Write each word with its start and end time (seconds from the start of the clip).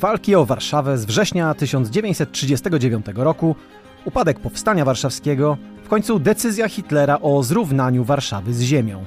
Walki 0.00 0.34
o 0.34 0.44
Warszawę 0.44 0.98
z 0.98 1.04
września 1.04 1.54
1939 1.54 3.06
roku, 3.14 3.56
upadek 4.04 4.40
powstania 4.40 4.84
warszawskiego, 4.84 5.56
w 5.84 5.88
końcu 5.88 6.18
decyzja 6.18 6.68
Hitlera 6.68 7.18
o 7.20 7.42
zrównaniu 7.42 8.04
Warszawy 8.04 8.54
z 8.54 8.62
ziemią. 8.62 9.04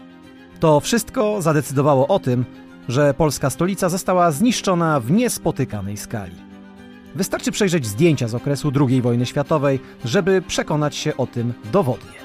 To 0.60 0.80
wszystko 0.80 1.42
zadecydowało 1.42 2.08
o 2.08 2.20
tym, 2.20 2.46
że 2.90 3.14
polska 3.14 3.50
stolica 3.50 3.90
została 3.90 4.32
zniszczona 4.32 5.00
w 5.00 5.12
niespotykanej 5.12 5.98
skali. 5.98 6.36
Wystarczy 7.16 7.52
przejrzeć 7.52 7.86
zdjęcia 7.86 8.28
z 8.28 8.36
okresu 8.36 8.72
II 8.90 9.02
wojny 9.02 9.26
światowej, 9.26 9.80
żeby 10.06 10.42
przekonać 10.42 10.96
się 10.96 11.18
o 11.18 11.28
tym 11.28 11.54
dowodnie. 11.72 12.18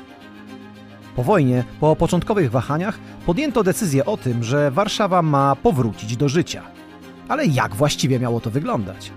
Po 1.17 1.23
wojnie, 1.23 1.65
po 1.81 1.97
początkowych 1.97 2.51
wahaniach, 2.51 2.99
podjęto 3.27 3.63
decyzję 3.63 4.05
o 4.05 4.17
tym, 4.17 4.45
że 4.45 4.71
Warszawa 4.71 5.23
ma 5.23 5.57
powrócić 5.57 6.17
do 6.17 6.29
życia. 6.29 6.63
Ale 7.29 7.47
jak 7.47 7.75
właściwie 7.75 8.19
miało 8.19 8.41
to 8.41 8.51
wyglądać? 8.51 9.13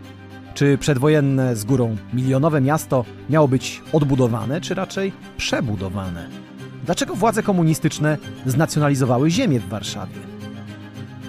Czy 0.54 0.78
przedwojenne 0.78 1.56
z 1.56 1.64
górą 1.64 1.98
milionowe 2.14 2.62
miasto 2.62 3.06
miało 3.30 3.48
być 3.48 3.82
odbudowane, 3.94 4.62
czy 4.62 4.76
raczej 4.76 5.14
przebudowane? 5.38 6.30
Dlaczego 6.86 7.16
władze 7.16 7.44
komunistyczne 7.44 8.18
znacjonalizowały 8.46 9.32
ziemię 9.32 9.60
w 9.60 9.70
Warszawie? 9.70 10.16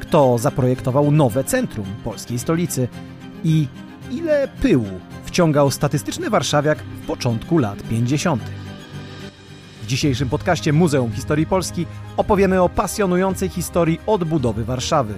Kto 0.00 0.38
zaprojektował 0.38 1.10
nowe 1.10 1.44
centrum 1.44 1.86
polskiej 2.04 2.38
stolicy? 2.38 2.88
I 3.44 3.68
ile 4.10 4.48
pyłu 4.48 5.00
wciągał 5.24 5.70
statystyczny 5.70 6.30
warszawiak 6.30 6.78
w 6.78 7.06
początku 7.06 7.58
lat 7.58 7.82
50. 7.82 8.42
W 9.82 9.86
dzisiejszym 9.86 10.28
podcaście 10.28 10.72
Muzeum 10.72 11.12
Historii 11.12 11.46
Polski 11.46 11.86
opowiemy 12.16 12.62
o 12.62 12.68
pasjonującej 12.68 13.48
historii 13.48 14.00
odbudowy 14.06 14.64
Warszawy. 14.64 15.14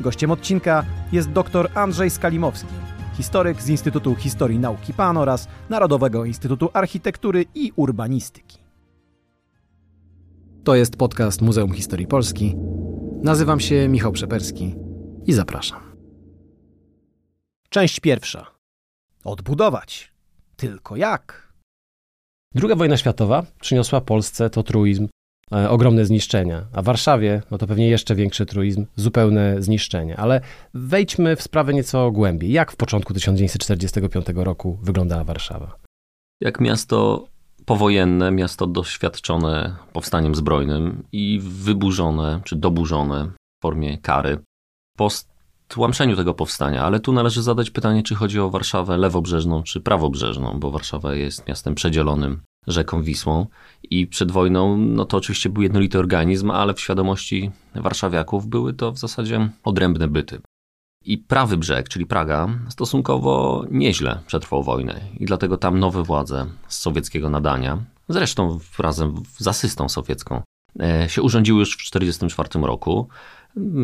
Gościem 0.00 0.30
odcinka 0.30 0.84
jest 1.12 1.30
dr 1.30 1.70
Andrzej 1.74 2.10
Skalimowski, 2.10 2.74
historyk 3.16 3.62
z 3.62 3.68
Instytutu 3.68 4.14
Historii 4.14 4.58
Nauki 4.58 4.94
PAN 4.94 5.16
oraz 5.16 5.48
Narodowego 5.70 6.24
Instytutu 6.24 6.70
Architektury 6.72 7.44
i 7.54 7.72
Urbanistyki. 7.76 8.58
To 10.64 10.74
jest 10.74 10.96
podcast 10.96 11.42
Muzeum 11.42 11.72
Historii 11.72 12.06
Polski. 12.06 12.56
Nazywam 13.22 13.60
się 13.60 13.88
Michał 13.88 14.12
Przeperski 14.12 14.74
i 15.26 15.32
zapraszam. 15.32 15.80
Część 17.68 18.00
pierwsza. 18.00 18.46
Odbudować. 19.24 20.12
Tylko 20.56 20.96
jak? 20.96 21.52
Druga 22.54 22.76
wojna 22.76 22.96
światowa 22.96 23.46
przyniosła 23.60 24.00
Polsce 24.00 24.50
to 24.50 24.62
truizm, 24.62 25.08
ogromne 25.50 26.04
zniszczenia, 26.04 26.66
a 26.72 26.82
Warszawie 26.82 27.42
no 27.50 27.58
to 27.58 27.66
pewnie 27.66 27.88
jeszcze 27.88 28.14
większy 28.14 28.46
truizm, 28.46 28.86
zupełne 28.96 29.62
zniszczenie. 29.62 30.16
Ale 30.16 30.40
wejdźmy 30.74 31.36
w 31.36 31.42
sprawę 31.42 31.74
nieco 31.74 32.10
głębiej. 32.10 32.52
Jak 32.52 32.72
w 32.72 32.76
początku 32.76 33.14
1945 33.14 34.26
roku 34.34 34.78
wyglądała 34.82 35.24
Warszawa? 35.24 35.76
Jak 36.40 36.60
miasto 36.60 37.26
powojenne, 37.64 38.30
miasto 38.30 38.66
doświadczone 38.66 39.76
powstaniem 39.92 40.34
zbrojnym 40.34 41.02
i 41.12 41.40
wyburzone 41.42 42.40
czy 42.44 42.56
doburzone 42.56 43.30
w 43.58 43.62
formie 43.62 43.98
kary. 43.98 44.38
Po 44.96 45.08
tłamszeniu 45.68 46.16
tego 46.16 46.34
powstania, 46.34 46.84
ale 46.84 47.00
tu 47.00 47.12
należy 47.12 47.42
zadać 47.42 47.70
pytanie, 47.70 48.02
czy 48.02 48.14
chodzi 48.14 48.40
o 48.40 48.50
Warszawę 48.50 48.96
lewobrzeżną 48.96 49.62
czy 49.62 49.80
prawobrzeżną, 49.80 50.60
bo 50.60 50.70
Warszawa 50.70 51.14
jest 51.14 51.48
miastem 51.48 51.74
przedzielonym 51.74 52.40
rzeką 52.66 53.02
Wisłą 53.02 53.46
i 53.82 54.06
przed 54.06 54.30
wojną 54.30 54.76
no 54.76 55.04
to 55.04 55.16
oczywiście 55.16 55.48
był 55.48 55.62
jednolity 55.62 55.98
organizm, 55.98 56.50
ale 56.50 56.74
w 56.74 56.80
świadomości 56.80 57.50
warszawiaków 57.74 58.46
były 58.46 58.74
to 58.74 58.92
w 58.92 58.98
zasadzie 58.98 59.50
odrębne 59.64 60.08
byty. 60.08 60.40
I 61.04 61.18
prawy 61.18 61.56
brzeg, 61.56 61.88
czyli 61.88 62.06
Praga, 62.06 62.48
stosunkowo 62.68 63.64
nieźle 63.70 64.20
przetrwał 64.26 64.62
wojnę 64.62 65.00
i 65.18 65.24
dlatego 65.24 65.56
tam 65.56 65.78
nowe 65.78 66.02
władze 66.02 66.46
z 66.68 66.78
sowieckiego 66.78 67.30
nadania, 67.30 67.78
zresztą 68.08 68.58
razem 68.78 69.14
z 69.38 69.48
asystą 69.48 69.88
sowiecką, 69.88 70.42
e, 70.80 71.08
się 71.08 71.22
urządziły 71.22 71.58
już 71.60 71.74
w 71.74 71.78
1944 71.78 72.66
roku 72.66 73.08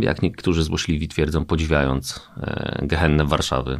jak 0.01 0.23
niektórzy 0.23 0.63
złośliwi 0.63 1.09
twierdzą, 1.09 1.45
podziwiając 1.45 2.29
e, 2.37 2.87
Gehennę 2.87 3.25
Warszawy, 3.25 3.79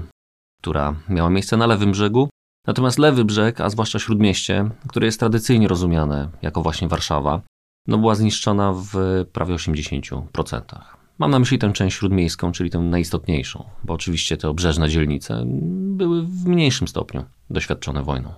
która 0.61 0.95
miała 1.09 1.31
miejsce 1.31 1.57
na 1.57 1.67
lewym 1.67 1.93
brzegu. 1.93 2.29
Natomiast 2.67 2.99
lewy 2.99 3.25
brzeg, 3.25 3.61
a 3.61 3.71
zwłaszcza 3.71 3.99
śródmieście, 3.99 4.71
które 4.89 5.07
jest 5.07 5.21
tradycyjnie 5.21 5.69
rozumiane 5.69 6.29
jako 6.43 6.63
właśnie 6.63 6.89
Warszawa, 6.89 7.41
no 7.87 7.99
była 7.99 8.15
zniszczona 8.15 8.73
w 8.73 9.25
prawie 9.33 9.55
80%. 9.55 10.61
Mam 11.19 11.31
na 11.31 11.39
myśli 11.39 11.59
tę 11.59 11.73
część 11.73 11.97
śródmiejską, 11.97 12.53
czyli 12.53 12.71
tę 12.71 12.79
najistotniejszą, 12.79 13.65
bo 13.85 13.95
oczywiście 13.95 14.37
te 14.37 14.49
obrzeżne 14.49 14.89
dzielnice 14.89 15.43
były 15.97 16.23
w 16.23 16.47
mniejszym 16.47 16.89
stopniu 16.89 17.25
doświadczone 17.51 18.03
wojną. 18.03 18.35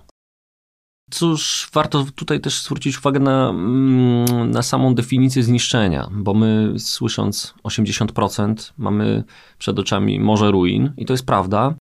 Cóż, 1.11 1.69
warto 1.73 2.05
tutaj 2.15 2.39
też 2.41 2.63
zwrócić 2.63 2.97
uwagę 2.97 3.19
na, 3.19 3.49
mm, 3.49 4.51
na 4.51 4.61
samą 4.61 4.95
definicję 4.95 5.43
zniszczenia, 5.43 6.09
bo 6.11 6.33
my 6.33 6.73
słysząc 6.77 7.53
80% 7.63 8.73
mamy 8.77 9.23
przed 9.57 9.79
oczami 9.79 10.19
morze 10.19 10.51
ruin 10.51 10.93
i 10.97 11.05
to 11.05 11.13
jest 11.13 11.25
prawda, 11.25 11.75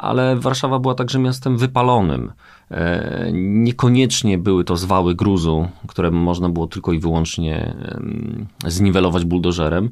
ale 0.00 0.36
Warszawa 0.36 0.78
była 0.78 0.94
także 0.94 1.18
miastem 1.18 1.58
wypalonym. 1.58 2.32
E, 2.70 3.30
niekoniecznie 3.32 4.38
były 4.38 4.64
to 4.64 4.76
zwały 4.76 5.14
gruzu, 5.14 5.68
które 5.86 6.10
można 6.10 6.48
było 6.48 6.66
tylko 6.66 6.92
i 6.92 6.98
wyłącznie 6.98 7.74
zniwelować 8.66 9.24
buldożerem. 9.24 9.90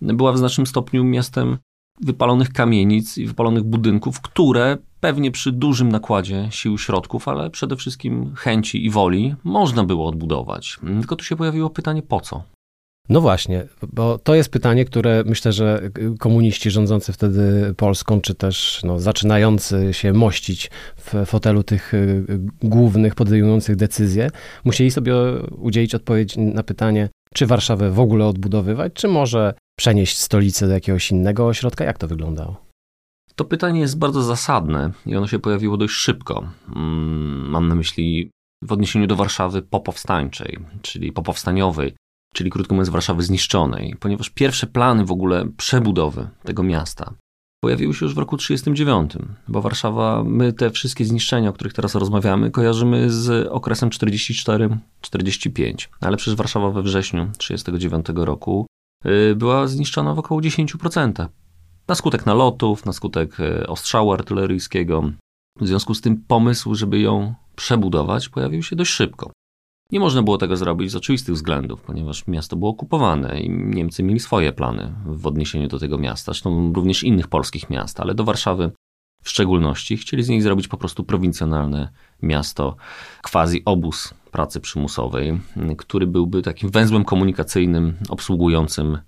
Była 0.00 0.32
w 0.32 0.38
znacznym 0.38 0.66
stopniu 0.66 1.04
miastem 1.04 1.58
wypalonych 2.00 2.52
kamienic 2.52 3.18
i 3.18 3.26
wypalonych 3.26 3.64
budynków, 3.64 4.20
które 4.20 4.78
pewnie 5.00 5.30
przy 5.30 5.52
dużym 5.52 5.88
nakładzie 5.88 6.48
sił 6.50 6.78
środków, 6.78 7.28
ale 7.28 7.50
przede 7.50 7.76
wszystkim 7.76 8.32
chęci 8.34 8.86
i 8.86 8.90
woli 8.90 9.34
można 9.44 9.84
było 9.84 10.08
odbudować. 10.08 10.78
Tylko 11.00 11.16
tu 11.16 11.24
się 11.24 11.36
pojawiło 11.36 11.70
pytanie 11.70 12.02
po 12.02 12.20
co? 12.20 12.55
No 13.08 13.20
właśnie, 13.20 13.66
bo 13.92 14.18
to 14.18 14.34
jest 14.34 14.50
pytanie, 14.50 14.84
które 14.84 15.22
myślę, 15.26 15.52
że 15.52 15.90
komuniści 16.18 16.70
rządzący 16.70 17.12
wtedy 17.12 17.74
Polską, 17.76 18.20
czy 18.20 18.34
też 18.34 18.80
no, 18.84 19.00
zaczynający 19.00 19.94
się 19.94 20.12
mościć 20.12 20.70
w 20.96 21.26
fotelu 21.26 21.62
tych 21.62 21.94
y, 21.94 22.24
głównych, 22.62 23.14
podejmujących 23.14 23.76
decyzje, 23.76 24.30
musieli 24.64 24.90
sobie 24.90 25.14
udzielić 25.58 25.94
odpowiedź 25.94 26.36
na 26.36 26.62
pytanie, 26.62 27.08
czy 27.34 27.46
Warszawę 27.46 27.90
w 27.90 28.00
ogóle 28.00 28.26
odbudowywać, 28.26 28.92
czy 28.92 29.08
może 29.08 29.54
przenieść 29.78 30.18
stolicę 30.18 30.66
do 30.66 30.72
jakiegoś 30.72 31.10
innego 31.10 31.46
ośrodka? 31.46 31.84
Jak 31.84 31.98
to 31.98 32.08
wyglądało? 32.08 32.66
To 33.36 33.44
pytanie 33.44 33.80
jest 33.80 33.98
bardzo 33.98 34.22
zasadne 34.22 34.92
i 35.06 35.16
ono 35.16 35.26
się 35.26 35.38
pojawiło 35.38 35.76
dość 35.76 35.94
szybko. 35.94 36.48
Mm, 36.76 37.48
mam 37.48 37.68
na 37.68 37.74
myśli 37.74 38.30
w 38.62 38.72
odniesieniu 38.72 39.06
do 39.06 39.16
Warszawy 39.16 39.62
popowstańczej, 39.62 40.58
czyli 40.82 41.12
popowstaniowej, 41.12 41.94
czyli 42.36 42.50
krótko 42.50 42.74
mówiąc 42.74 42.88
Warszawy 42.88 43.22
zniszczonej, 43.22 43.96
ponieważ 44.00 44.30
pierwsze 44.30 44.66
plany 44.66 45.04
w 45.04 45.10
ogóle 45.10 45.46
przebudowy 45.56 46.28
tego 46.44 46.62
miasta 46.62 47.14
pojawiły 47.60 47.94
się 47.94 48.04
już 48.04 48.14
w 48.14 48.18
roku 48.18 48.36
1939, 48.36 49.40
bo 49.48 49.62
Warszawa, 49.62 50.24
my 50.24 50.52
te 50.52 50.70
wszystkie 50.70 51.04
zniszczenia, 51.04 51.50
o 51.50 51.52
których 51.52 51.72
teraz 51.72 51.94
rozmawiamy, 51.94 52.50
kojarzymy 52.50 53.10
z 53.10 53.48
okresem 53.50 53.90
44-45, 53.90 55.88
ale 56.00 56.16
przecież 56.16 56.34
Warszawa 56.34 56.70
we 56.70 56.82
wrześniu 56.82 57.30
1939 57.38 58.26
roku 58.26 58.66
y, 59.06 59.34
była 59.36 59.66
zniszczona 59.66 60.14
w 60.14 60.18
około 60.18 60.40
10%. 60.40 61.28
Na 61.88 61.94
skutek 61.94 62.26
nalotów, 62.26 62.86
na 62.86 62.92
skutek 62.92 63.40
y, 63.40 63.66
ostrzału 63.66 64.12
artyleryjskiego. 64.12 65.10
W 65.60 65.66
związku 65.66 65.94
z 65.94 66.00
tym 66.00 66.24
pomysł, 66.28 66.74
żeby 66.74 67.00
ją 67.00 67.34
przebudować, 67.56 68.28
pojawił 68.28 68.62
się 68.62 68.76
dość 68.76 68.90
szybko. 68.90 69.30
Nie 69.92 70.00
można 70.00 70.22
było 70.22 70.38
tego 70.38 70.56
zrobić 70.56 70.90
z 70.90 70.96
oczywistych 70.96 71.34
względów, 71.34 71.82
ponieważ 71.82 72.26
miasto 72.26 72.56
było 72.56 72.70
okupowane 72.70 73.40
i 73.40 73.50
Niemcy 73.50 74.02
mieli 74.02 74.20
swoje 74.20 74.52
plany 74.52 74.94
w 75.06 75.26
odniesieniu 75.26 75.68
do 75.68 75.78
tego 75.78 75.98
miasta, 75.98 76.32
zresztą 76.32 76.72
również 76.72 77.04
innych 77.04 77.28
polskich 77.28 77.70
miast, 77.70 78.00
ale 78.00 78.14
do 78.14 78.24
Warszawy 78.24 78.70
w 79.22 79.30
szczególności. 79.30 79.96
Chcieli 79.96 80.22
z 80.22 80.28
niej 80.28 80.40
zrobić 80.40 80.68
po 80.68 80.76
prostu 80.76 81.04
prowincjonalne 81.04 81.92
miasto, 82.22 82.76
quasi 83.22 83.64
obóz 83.64 84.14
pracy 84.32 84.60
przymusowej, 84.60 85.40
który 85.78 86.06
byłby 86.06 86.42
takim 86.42 86.70
węzłem 86.70 87.04
komunikacyjnym 87.04 87.96
obsługującym 88.08 88.98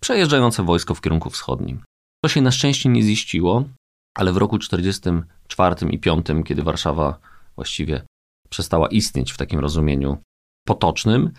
przejeżdżające 0.00 0.62
wojsko 0.62 0.94
w 0.94 1.00
kierunku 1.00 1.30
wschodnim. 1.30 1.82
To 2.24 2.28
się 2.28 2.40
na 2.40 2.50
szczęście 2.50 2.88
nie 2.88 3.02
ziściło, 3.02 3.64
ale 4.14 4.32
w 4.32 4.36
roku 4.36 4.58
1944 4.58 5.74
i 5.74 5.98
1945, 5.98 6.46
kiedy 6.48 6.62
Warszawa 6.62 7.18
właściwie 7.56 8.02
przestała 8.48 8.88
istnieć 8.88 9.32
w 9.32 9.36
takim 9.36 9.60
rozumieniu 9.60 10.18
potocznym. 10.66 11.30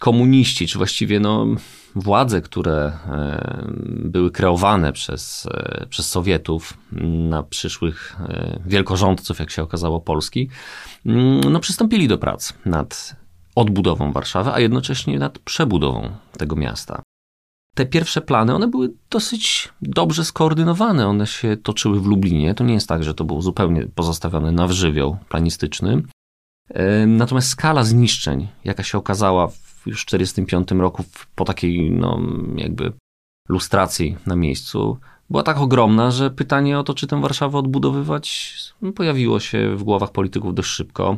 Komuniści, 0.00 0.66
czy 0.66 0.78
właściwie 0.78 1.20
no, 1.20 1.46
władze, 1.94 2.40
które 2.40 2.92
e, 3.06 3.64
były 4.04 4.30
kreowane 4.30 4.92
przez, 4.92 5.48
e, 5.54 5.86
przez 5.86 6.10
Sowietów 6.10 6.74
na 7.30 7.42
przyszłych 7.42 8.16
e, 8.20 8.60
wielkorządców, 8.66 9.38
jak 9.38 9.50
się 9.50 9.62
okazało, 9.62 10.00
Polski, 10.00 10.48
mm, 11.06 11.40
no, 11.52 11.60
przystąpili 11.60 12.08
do 12.08 12.18
prac 12.18 12.52
nad 12.64 13.16
odbudową 13.54 14.12
Warszawy, 14.12 14.52
a 14.52 14.60
jednocześnie 14.60 15.18
nad 15.18 15.38
przebudową 15.38 16.10
tego 16.38 16.56
miasta. 16.56 17.02
te 17.76 17.86
pierwsze 17.86 18.20
plany, 18.20 18.54
one 18.54 18.68
były 18.68 18.94
dosyć 19.10 19.68
dobrze 19.82 20.24
skoordynowane. 20.24 21.06
One 21.06 21.26
się 21.26 21.56
toczyły 21.56 22.00
w 22.00 22.06
Lublinie. 22.06 22.54
To 22.54 22.64
nie 22.64 22.74
jest 22.74 22.88
tak, 22.88 23.04
że 23.04 23.14
to 23.14 23.24
było 23.24 23.42
zupełnie 23.42 23.86
pozostawione 23.94 24.52
na 24.52 24.66
wżywioł 24.66 25.16
planistyczny. 25.28 26.02
Natomiast 27.06 27.48
skala 27.48 27.84
zniszczeń, 27.84 28.48
jaka 28.64 28.82
się 28.82 28.98
okazała 28.98 29.48
w 29.48 29.82
już 29.86 30.04
1945 30.04 30.80
roku 30.80 31.04
po 31.34 31.44
takiej 31.44 31.90
no, 31.90 32.20
jakby 32.56 32.92
lustracji 33.48 34.16
na 34.26 34.36
miejscu, 34.36 34.98
była 35.30 35.42
tak 35.42 35.58
ogromna, 35.58 36.10
że 36.10 36.30
pytanie 36.30 36.78
o 36.78 36.82
to, 36.82 36.94
czy 36.94 37.06
tę 37.06 37.20
Warszawę 37.20 37.58
odbudowywać, 37.58 38.54
no, 38.82 38.92
pojawiło 38.92 39.40
się 39.40 39.76
w 39.76 39.82
głowach 39.82 40.12
polityków 40.12 40.54
dość 40.54 40.68
szybko. 40.68 41.16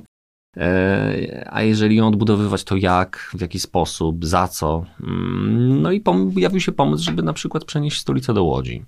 E, 0.57 1.49
a 1.51 1.63
jeżeli 1.63 1.97
ją 1.97 2.09
odbudowywać, 2.09 2.65
to 2.65 2.77
jak, 2.77 3.31
w 3.35 3.41
jaki 3.41 3.61
sposób, 3.61 4.27
za 4.27 4.49
co? 4.49 4.85
Mm, 5.01 5.83
no 5.83 5.93
i 5.93 6.01
pojawił 6.01 6.61
się 6.61 6.73
pomysł, 6.73 7.05
żeby 7.05 7.23
na 7.23 7.33
przykład 7.33 7.65
przenieść 7.65 8.01
stolicę 8.01 8.35
do 8.35 8.45
Łodzi. 8.45 8.85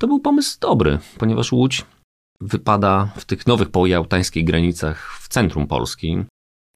To 0.00 0.06
był 0.06 0.20
pomysł 0.20 0.60
dobry, 0.60 0.98
ponieważ 1.18 1.52
Łódź 1.52 1.84
wypada 2.42 3.12
w 3.16 3.24
tych 3.24 3.46
nowych 3.46 3.70
połajałtańskich 3.70 4.44
granicach 4.44 5.18
w 5.20 5.28
centrum 5.28 5.66
Polski. 5.66 6.24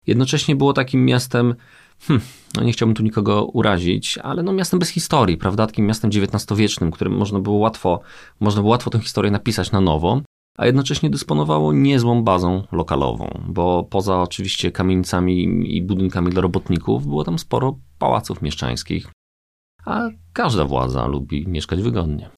Jednocześnie 0.06 0.56
było 0.56 0.72
takim 0.72 1.04
miastem, 1.04 1.54
hmm, 2.00 2.26
no 2.56 2.62
nie 2.62 2.72
chciałbym 2.72 2.94
tu 2.94 3.02
nikogo 3.02 3.44
urazić, 3.44 4.18
ale 4.18 4.42
no 4.42 4.52
miastem 4.52 4.78
bez 4.78 4.88
historii, 4.88 5.36
prawda? 5.36 5.66
Takim 5.66 5.86
miastem 5.86 6.10
XIX-wiecznym, 6.10 6.90
którym 6.90 7.16
można 7.16 7.38
było 7.38 7.56
łatwo, 7.56 8.00
można 8.40 8.60
było 8.60 8.70
łatwo 8.70 8.90
tę 8.90 9.00
historię 9.00 9.30
napisać 9.30 9.72
na 9.72 9.80
nowo 9.80 10.22
a 10.56 10.66
jednocześnie 10.66 11.10
dysponowało 11.10 11.72
niezłą 11.72 12.24
bazą 12.24 12.62
lokalową, 12.72 13.40
bo 13.48 13.84
poza 13.84 14.22
oczywiście 14.22 14.72
kamienicami 14.72 15.42
i 15.76 15.82
budynkami 15.82 16.30
dla 16.30 16.42
robotników 16.42 17.06
było 17.06 17.24
tam 17.24 17.38
sporo 17.38 17.78
pałaców 17.98 18.42
mieszczańskich, 18.42 19.12
a 19.84 20.08
każda 20.32 20.64
władza 20.64 21.06
lubi 21.06 21.48
mieszkać 21.48 21.82
wygodnie. 21.82 22.30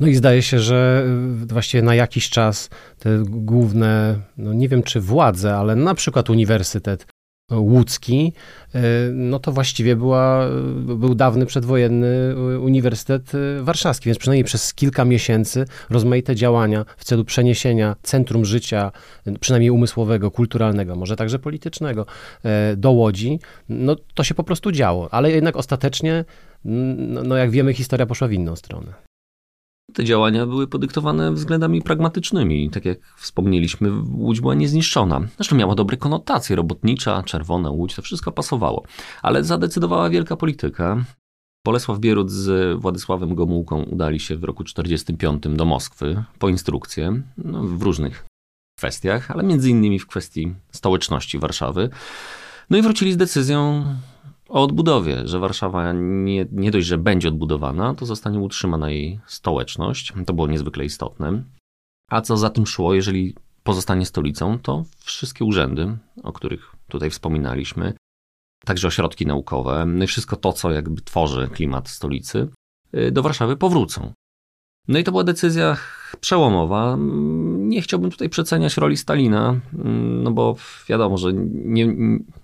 No 0.00 0.06
i 0.06 0.14
zdaje 0.14 0.42
się, 0.42 0.60
że 0.60 1.06
właściwie 1.46 1.82
na 1.82 1.94
jakiś 1.94 2.30
czas 2.30 2.70
te 2.98 3.22
główne, 3.26 4.16
no 4.36 4.52
nie 4.52 4.68
wiem 4.68 4.82
czy 4.82 5.00
władze, 5.00 5.56
ale 5.56 5.76
na 5.76 5.94
przykład 5.94 6.30
uniwersytet 6.30 7.06
łódzki, 7.52 8.32
e, 8.74 8.80
no 9.12 9.38
to 9.38 9.52
właściwie 9.52 9.96
była, 9.96 10.48
był 10.76 11.14
dawny 11.14 11.46
przedwojenny 11.46 12.34
Uniwersytet 12.60 13.32
Warszawski, 13.60 14.06
więc 14.06 14.18
przynajmniej 14.18 14.44
przez 14.44 14.74
kilka 14.74 15.04
miesięcy 15.04 15.64
rozmaite 15.90 16.34
działania 16.34 16.84
w 16.96 17.04
celu 17.04 17.24
przeniesienia 17.24 17.96
centrum 18.02 18.44
życia, 18.44 18.92
przynajmniej 19.40 19.70
umysłowego, 19.70 20.30
kulturalnego, 20.30 20.96
może 20.96 21.16
także 21.16 21.38
politycznego, 21.38 22.06
do 22.76 22.90
Łodzi, 22.90 23.40
no 23.68 23.96
to 24.14 24.24
się 24.24 24.34
po 24.34 24.44
prostu 24.44 24.72
działo, 24.72 25.08
ale 25.10 25.30
jednak 25.30 25.56
ostatecznie, 25.56 26.24
no 27.24 27.36
jak 27.36 27.50
wiemy, 27.50 27.74
historia 27.74 28.06
poszła 28.06 28.28
w 28.28 28.32
inną 28.32 28.56
stronę. 28.56 29.07
Te 29.92 30.04
działania 30.04 30.46
były 30.46 30.66
podyktowane 30.66 31.32
względami 31.32 31.82
pragmatycznymi. 31.82 32.70
Tak 32.70 32.84
jak 32.84 32.98
wspomnieliśmy, 33.16 33.90
Łódź 34.14 34.40
była 34.40 34.54
niezniszczona. 34.54 35.20
Zresztą 35.36 35.56
miała 35.56 35.74
dobre 35.74 35.96
konotacje, 35.96 36.56
robotnicza, 36.56 37.22
czerwona 37.22 37.70
Łódź, 37.70 37.94
to 37.94 38.02
wszystko 38.02 38.32
pasowało. 38.32 38.84
Ale 39.22 39.44
zadecydowała 39.44 40.10
wielka 40.10 40.36
polityka. 40.36 41.04
Bolesław 41.66 41.98
Bierut 41.98 42.30
z 42.30 42.78
Władysławem 42.80 43.34
Gomułką 43.34 43.82
udali 43.82 44.20
się 44.20 44.36
w 44.36 44.44
roku 44.44 44.64
1945 44.64 45.56
do 45.56 45.64
Moskwy 45.64 46.24
po 46.38 46.48
instrukcję 46.48 47.22
no, 47.38 47.64
w 47.64 47.82
różnych 47.82 48.26
kwestiach, 48.78 49.30
ale 49.30 49.42
między 49.42 49.70
innymi 49.70 49.98
w 49.98 50.06
kwestii 50.06 50.54
stołeczności 50.72 51.38
Warszawy. 51.38 51.90
No 52.70 52.78
i 52.78 52.82
wrócili 52.82 53.12
z 53.12 53.16
decyzją 53.16 53.84
o 54.48 54.62
odbudowie, 54.62 55.28
że 55.28 55.38
Warszawa 55.38 55.92
nie, 55.92 56.46
nie 56.52 56.70
dość, 56.70 56.86
że 56.86 56.98
będzie 56.98 57.28
odbudowana, 57.28 57.94
to 57.94 58.06
zostanie 58.06 58.38
utrzymana 58.38 58.90
jej 58.90 59.20
stołeczność. 59.26 60.12
To 60.26 60.32
było 60.32 60.46
niezwykle 60.46 60.84
istotne. 60.84 61.42
A 62.10 62.20
co 62.20 62.36
za 62.36 62.50
tym 62.50 62.66
szło, 62.66 62.94
jeżeli 62.94 63.34
pozostanie 63.62 64.06
stolicą, 64.06 64.58
to 64.58 64.84
wszystkie 64.98 65.44
urzędy, 65.44 65.98
o 66.22 66.32
których 66.32 66.76
tutaj 66.88 67.10
wspominaliśmy, 67.10 67.92
także 68.64 68.88
ośrodki 68.88 69.26
naukowe, 69.26 69.86
no 69.86 70.06
wszystko 70.06 70.36
to, 70.36 70.52
co 70.52 70.70
jakby 70.70 71.02
tworzy 71.02 71.48
klimat 71.48 71.88
stolicy, 71.88 72.48
y, 72.94 73.12
do 73.12 73.22
Warszawy 73.22 73.56
powrócą. 73.56 74.12
No 74.88 74.98
i 74.98 75.04
to 75.04 75.10
była 75.10 75.24
decyzja 75.24 75.76
przełomowa. 76.20 76.96
Nie 77.68 77.82
chciałbym 77.82 78.10
tutaj 78.10 78.28
przeceniać 78.28 78.76
roli 78.76 78.96
Stalina, 78.96 79.60
no 80.22 80.30
bo 80.30 80.56
wiadomo, 80.88 81.18
że 81.18 81.32
nie, 81.52 81.94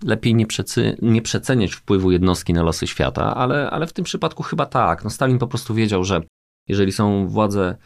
lepiej 0.02 0.34
nie, 0.34 0.46
przecy, 0.46 0.96
nie 1.02 1.22
przeceniać 1.22 1.72
wpływu 1.72 2.10
jednostki 2.10 2.52
na 2.52 2.62
losy 2.62 2.86
świata, 2.86 3.34
ale, 3.34 3.70
ale 3.70 3.86
w 3.86 3.92
tym 3.92 4.04
przypadku 4.04 4.42
chyba 4.42 4.66
tak. 4.66 5.04
No 5.04 5.10
Stalin 5.10 5.38
po 5.38 5.46
prostu 5.46 5.74
wiedział, 5.74 6.04
że 6.04 6.22
jeżeli 6.68 6.92
są 6.92 7.28
władze 7.28 7.76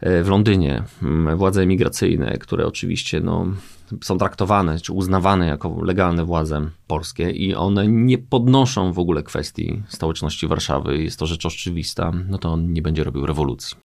e, 0.00 0.22
w 0.22 0.28
Londynie, 0.28 0.82
władze 1.36 1.62
emigracyjne, 1.62 2.38
które 2.38 2.66
oczywiście 2.66 3.20
no, 3.20 3.46
są 4.02 4.18
traktowane 4.18 4.80
czy 4.80 4.92
uznawane 4.92 5.46
jako 5.46 5.84
legalne 5.84 6.24
władze 6.24 6.70
polskie 6.86 7.30
i 7.30 7.54
one 7.54 7.88
nie 7.88 8.18
podnoszą 8.18 8.92
w 8.92 8.98
ogóle 8.98 9.22
kwestii 9.22 9.82
stołeczności 9.88 10.46
Warszawy, 10.46 11.02
jest 11.02 11.18
to 11.18 11.26
rzecz 11.26 11.46
oczywista, 11.46 12.12
no 12.28 12.38
to 12.38 12.52
on 12.52 12.72
nie 12.72 12.82
będzie 12.82 13.04
robił 13.04 13.26
rewolucji. 13.26 13.87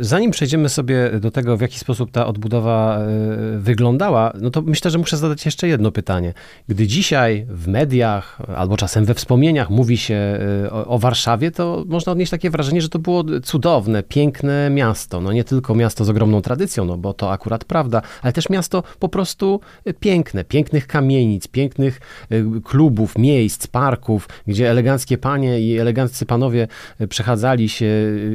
Zanim 0.00 0.30
przejdziemy 0.30 0.68
sobie 0.68 1.10
do 1.20 1.30
tego, 1.30 1.56
w 1.56 1.60
jaki 1.60 1.78
sposób 1.78 2.10
ta 2.10 2.26
odbudowa 2.26 2.98
e, 2.98 3.58
wyglądała, 3.58 4.32
no 4.40 4.50
to 4.50 4.62
myślę, 4.62 4.90
że 4.90 4.98
muszę 4.98 5.16
zadać 5.16 5.44
jeszcze 5.44 5.68
jedno 5.68 5.92
pytanie. 5.92 6.34
Gdy 6.68 6.86
dzisiaj 6.86 7.46
w 7.48 7.68
mediach 7.68 8.38
albo 8.56 8.76
czasem 8.76 9.04
we 9.04 9.14
wspomnieniach 9.14 9.70
mówi 9.70 9.96
się 9.96 10.14
e, 10.14 10.70
o, 10.70 10.86
o, 10.86 10.98
Warszawie, 10.98 11.50
to 11.50 11.84
można 11.86 12.12
odnieść 12.12 12.30
takie 12.30 12.50
wrażenie, 12.50 12.82
że 12.82 12.88
to 12.88 12.98
było 12.98 13.24
cudowne, 13.42 14.02
piękne 14.02 14.70
miasto. 14.70 15.20
No 15.20 15.32
nie 15.32 15.44
tylko 15.44 15.74
miasto 15.74 16.04
z 16.04 16.10
ogromną 16.10 16.42
tradycją, 16.42 16.84
no 16.84 16.96
bo 16.96 17.14
to 17.14 17.32
akurat 17.32 17.64
prawda, 17.64 18.02
ale 18.22 18.32
też 18.32 18.50
miasto 18.50 18.82
po 18.98 19.08
prostu 19.08 19.60
piękne, 20.00 20.44
pięknych 20.44 20.86
kamienic, 20.86 21.48
pięknych 21.48 22.00
e, 22.30 22.60
klubów, 22.64 23.18
miejsc, 23.18 23.66
parków, 23.66 24.28
gdzie 24.46 24.70
eleganckie 24.70 25.18
panie 25.18 25.60
i 25.60 25.78
eleganccy 25.78 26.26
panowie 26.26 26.68
przechadzali 27.08 27.68
się 27.68 27.86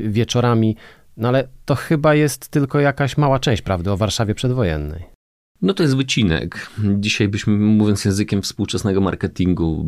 wieczorami 0.04 0.76
no 1.18 1.28
ale 1.28 1.48
to 1.66 1.76
chyba 1.76 2.16
jest 2.16 2.48
tylko 2.48 2.80
jakaś 2.80 3.18
mała 3.18 3.40
część 3.40 3.62
prawdy 3.62 3.92
o 3.92 3.98
Warszawie 3.98 4.36
przedwojennej. 4.36 5.14
No 5.62 5.74
to 5.74 5.84
jest 5.84 5.96
wycinek. 5.96 6.70
Dzisiaj 6.96 7.28
byśmy, 7.28 7.54
mówiąc 7.54 8.06
językiem 8.06 8.42
współczesnego 8.42 9.02
marketingu, 9.02 9.84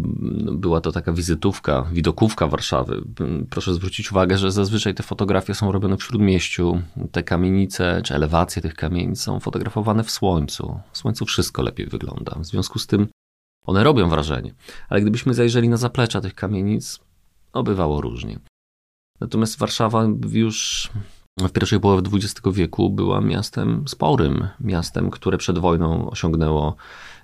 była 0.51 0.81
to 0.81 0.92
taka 0.92 1.13
wizytówka, 1.13 1.88
widokówka 1.92 2.48
Warszawy. 2.48 3.01
Proszę 3.50 3.74
zwrócić 3.74 4.12
uwagę, 4.12 4.38
że 4.38 4.51
zazwyczaj 4.51 4.94
te 4.94 5.04
fotografie 5.04 5.54
są 5.54 5.72
robione 5.72 5.98
w 5.98 6.04
śródmieściu. 6.04 6.81
Te 7.12 7.24
kamienice, 7.24 8.01
czy 8.04 8.16
elewacje 8.16 8.62
tych 8.62 8.75
kamienic 8.75 9.22
są 9.22 9.39
fotografowane 9.39 10.03
w 10.03 10.12
słońcu. 10.12 10.79
W 10.91 10.98
słońcu 10.98 11.25
wszystko 11.25 11.62
lepiej 11.62 11.88
wygląda. 11.88 12.39
W 12.39 12.46
związku 12.46 12.79
z 12.79 12.88
tym 12.88 13.08
one 13.65 13.84
robią 13.84 14.10
wrażenie. 14.10 14.53
Ale 14.89 15.01
gdybyśmy 15.01 15.34
zajrzeli 15.34 15.70
na 15.70 15.77
zaplecza 15.77 16.22
tych 16.22 16.36
kamienic, 16.36 17.00
obywało 17.53 18.01
różnie. 18.01 18.39
Natomiast 19.20 19.60
Warszawa 19.60 20.08
już 20.32 20.89
w 21.39 21.51
pierwszej 21.51 21.80
połowie 21.80 22.10
XX 22.13 22.42
wieku 22.54 22.89
była 22.89 23.22
miastem 23.22 23.84
sporym, 23.88 24.48
miastem, 24.60 25.12
które 25.12 25.38
przed 25.38 25.60
wojną 25.60 26.10
osiągnęło 26.10 26.75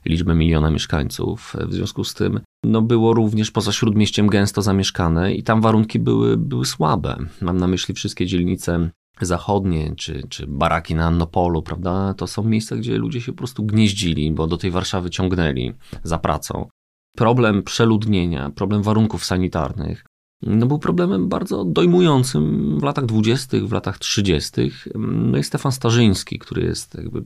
liczbę 0.05 0.35
miliona 0.35 0.71
mieszkańców. 0.71 1.55
W 1.67 1.73
związku 1.73 2.03
z 2.03 2.13
tym 2.13 2.39
no 2.63 2.81
było 2.81 3.13
również 3.13 3.51
poza 3.51 3.71
śródmieściem 3.71 4.27
gęsto 4.27 4.61
zamieszkane 4.61 5.33
i 5.33 5.43
tam 5.43 5.61
warunki 5.61 5.99
były, 5.99 6.37
były 6.37 6.65
słabe. 6.65 7.17
Mam 7.41 7.57
na 7.57 7.67
myśli 7.67 7.93
wszystkie 7.93 8.25
dzielnice 8.25 8.89
zachodnie, 9.21 9.95
czy, 9.95 10.27
czy 10.29 10.47
baraki 10.47 10.95
na 10.95 11.05
Annopolu, 11.05 11.61
prawda? 11.61 12.13
To 12.13 12.27
są 12.27 12.43
miejsca, 12.43 12.75
gdzie 12.75 12.97
ludzie 12.97 13.21
się 13.21 13.31
po 13.31 13.37
prostu 13.37 13.63
gnieździli, 13.63 14.31
bo 14.31 14.47
do 14.47 14.57
tej 14.57 14.71
Warszawy 14.71 15.09
ciągnęli 15.09 15.73
za 16.03 16.17
pracą. 16.17 16.67
Problem 17.17 17.63
przeludnienia, 17.63 18.49
problem 18.49 18.83
warunków 18.83 19.25
sanitarnych 19.25 20.05
no 20.43 20.65
był 20.65 20.79
problemem 20.79 21.29
bardzo 21.29 21.65
dojmującym 21.65 22.77
w 22.79 22.83
latach 22.83 23.05
dwudziestych, 23.05 23.67
w 23.67 23.71
latach 23.71 23.99
trzydziestych. 23.99 24.87
No 24.95 25.37
i 25.37 25.43
Stefan 25.43 25.71
Starzyński, 25.71 26.39
który 26.39 26.63
jest 26.63 26.95
jakby 26.95 27.23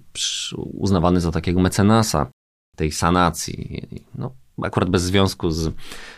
uznawany 0.73 1.21
za 1.21 1.31
takiego 1.31 1.61
mecenasa 1.61 2.27
tej 2.75 2.91
sanacji, 2.91 3.87
no 4.15 4.31
akurat 4.61 4.89
bez 4.89 5.03
związku 5.03 5.51
z, 5.51 5.73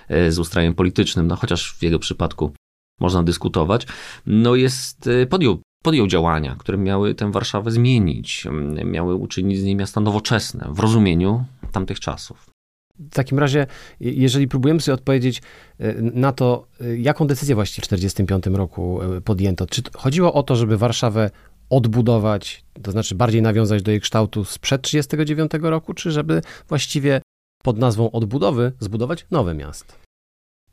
e, 0.07 0.31
z 0.31 0.39
ustrojem 0.39 0.73
politycznym, 0.73 1.27
no 1.27 1.35
chociaż 1.35 1.73
w 1.73 1.83
jego 1.83 1.99
przypadku 1.99 2.51
można 2.99 3.23
dyskutować, 3.23 3.87
no 4.25 4.55
jest, 4.55 5.07
e, 5.07 5.25
podjął, 5.25 5.61
podjął 5.83 6.07
działania, 6.07 6.55
które 6.59 6.77
miały 6.77 7.15
tę 7.15 7.31
Warszawę 7.31 7.71
zmienić, 7.71 8.47
miały 8.85 9.15
uczynić 9.15 9.59
z 9.59 9.63
niej 9.63 9.75
miasta 9.75 10.01
nowoczesne 10.01 10.67
w 10.71 10.79
rozumieniu 10.79 11.45
tamtych 11.71 11.99
czasów. 11.99 12.56
W 12.99 13.13
takim 13.13 13.39
razie, 13.39 13.67
jeżeli 13.99 14.47
próbujemy 14.47 14.81
sobie 14.81 14.93
odpowiedzieć 14.93 15.41
e, 15.79 15.93
na 16.01 16.31
to, 16.31 16.67
e, 16.81 16.97
jaką 16.97 17.27
decyzję 17.27 17.55
właściwie 17.55 17.85
w 17.85 17.87
1945 17.87 18.57
roku 18.57 19.01
e, 19.01 19.21
podjęto, 19.21 19.67
czy 19.67 19.81
chodziło 19.97 20.33
o 20.33 20.43
to, 20.43 20.55
żeby 20.55 20.77
Warszawę 20.77 21.31
odbudować, 21.69 22.65
to 22.81 22.91
znaczy 22.91 23.15
bardziej 23.15 23.41
nawiązać 23.41 23.81
do 23.81 23.91
jej 23.91 24.01
kształtu 24.01 24.45
sprzed 24.45 24.81
1939 24.81 25.71
roku, 25.71 25.93
czy 25.93 26.11
żeby 26.11 26.41
właściwie 26.69 27.21
pod 27.63 27.77
nazwą 27.77 28.11
odbudowy 28.11 28.71
zbudować 28.79 29.25
nowe 29.31 29.53
miasto? 29.53 29.93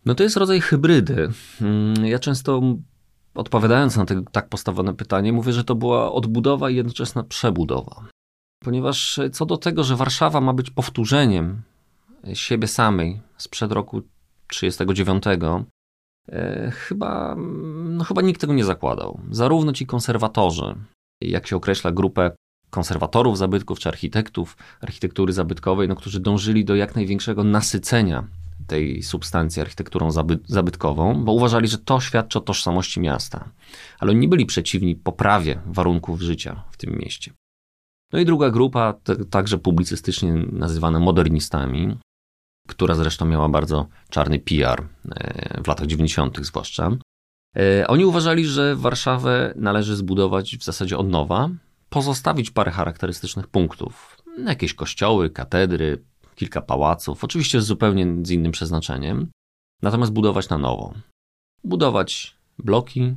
No 0.07 0.15
to 0.15 0.23
jest 0.23 0.37
rodzaj 0.37 0.61
hybrydy. 0.61 1.31
Mm, 1.61 2.07
ja 2.07 2.19
często 2.19 2.63
odpowiadając 3.35 3.97
na 3.97 4.05
to 4.05 4.15
tak 4.33 4.49
postawione 4.49 4.95
pytanie, 4.95 5.33
mówię, 5.33 5.53
że 5.53 5.65
to 5.65 5.75
była 5.75 6.13
odbudowa 6.13 6.71
i 6.71 6.77
jednoczesna 6.77 7.23
przebudowa. 7.23 8.09
Ponieważ 8.65 9.21
co 9.33 9.47
do 9.47 9.57
tego, 9.57 9.85
że 9.85 9.97
Warszawa 9.97 10.41
ma 10.41 10.53
być 10.53 10.71
powtórzeniem 10.71 11.63
siebie 12.33 12.69
samej 12.69 13.21
sprzed 13.37 13.73
roku 13.73 14.03
1939, 14.49 15.65
e, 16.29 16.71
chyba, 16.71 17.37
no 17.85 18.05
chyba 18.05 18.23
nikt 18.23 18.41
tego 18.41 18.55
nie 18.55 18.65
zakładał. 18.65 19.21
Zarówno 19.31 19.73
ci 19.73 19.87
konserwatorzy, 19.87 20.75
jak 21.21 21.47
się 21.47 21.57
określa 21.57 21.93
grupę 21.93 22.31
konserwatorów 22.71 23.39
zabytków 23.39 23.79
czy 23.79 23.89
architektów 23.89 24.57
architektury 24.81 25.33
zabytkowej, 25.33 25.89
no, 25.89 25.97
którzy 25.97 26.21
dążyli 26.21 26.65
do 26.65 26.75
jak 26.75 26.95
największego 26.95 27.45
nasycenia 27.45 28.27
tej 28.67 29.03
substancji 29.03 29.63
architekturą 29.63 30.11
zabytkową, 30.47 31.25
bo 31.25 31.33
uważali, 31.33 31.69
że 31.69 31.79
to 31.79 32.01
świadczy 32.01 32.39
o 32.39 32.41
tożsamości 32.41 33.01
miasta. 33.01 33.49
Ale 33.99 34.11
oni 34.11 34.21
nie 34.21 34.29
byli 34.29 34.47
przeciwni 34.47 34.97
poprawie 34.97 35.61
warunków 35.67 36.21
życia 36.21 36.63
w 36.71 36.77
tym 36.77 36.99
mieście. 36.99 37.33
No 38.13 38.19
i 38.19 38.25
druga 38.25 38.51
grupa, 38.51 38.95
także 39.31 39.59
publicystycznie 39.59 40.33
nazywana 40.53 41.01
modernistami, 41.01 41.97
która 42.69 42.95
zresztą 42.95 43.27
miała 43.27 43.49
bardzo 43.49 43.89
czarny 44.11 44.39
PR 44.39 44.83
e, 45.11 45.63
w 45.63 45.67
latach 45.67 45.87
90., 45.87 46.47
zwłaszcza. 46.47 46.91
E, 47.57 47.87
oni 47.87 48.05
uważali, 48.05 48.47
że 48.47 48.77
Warszawę 48.77 49.55
należy 49.57 49.97
zbudować 49.97 50.57
w 50.57 50.65
zasadzie 50.65 50.99
od 50.99 51.09
nowa, 51.09 51.51
pozostawić 51.89 52.51
parę 52.51 52.71
charakterystycznych 52.71 53.47
punktów. 53.47 54.17
Jakieś 54.47 54.75
kościoły, 54.75 55.31
katedry, 55.31 56.05
kilka 56.35 56.63
pałaców, 56.63 57.25
oczywiście 57.25 57.61
zupełnie 57.61 58.07
z 58.23 58.31
innym 58.31 58.53
przeznaczeniem, 58.53 59.31
natomiast 59.83 60.13
budować 60.13 60.49
na 60.49 60.59
nowo. 60.59 60.95
Budować 61.65 62.37
bloki, 62.59 63.15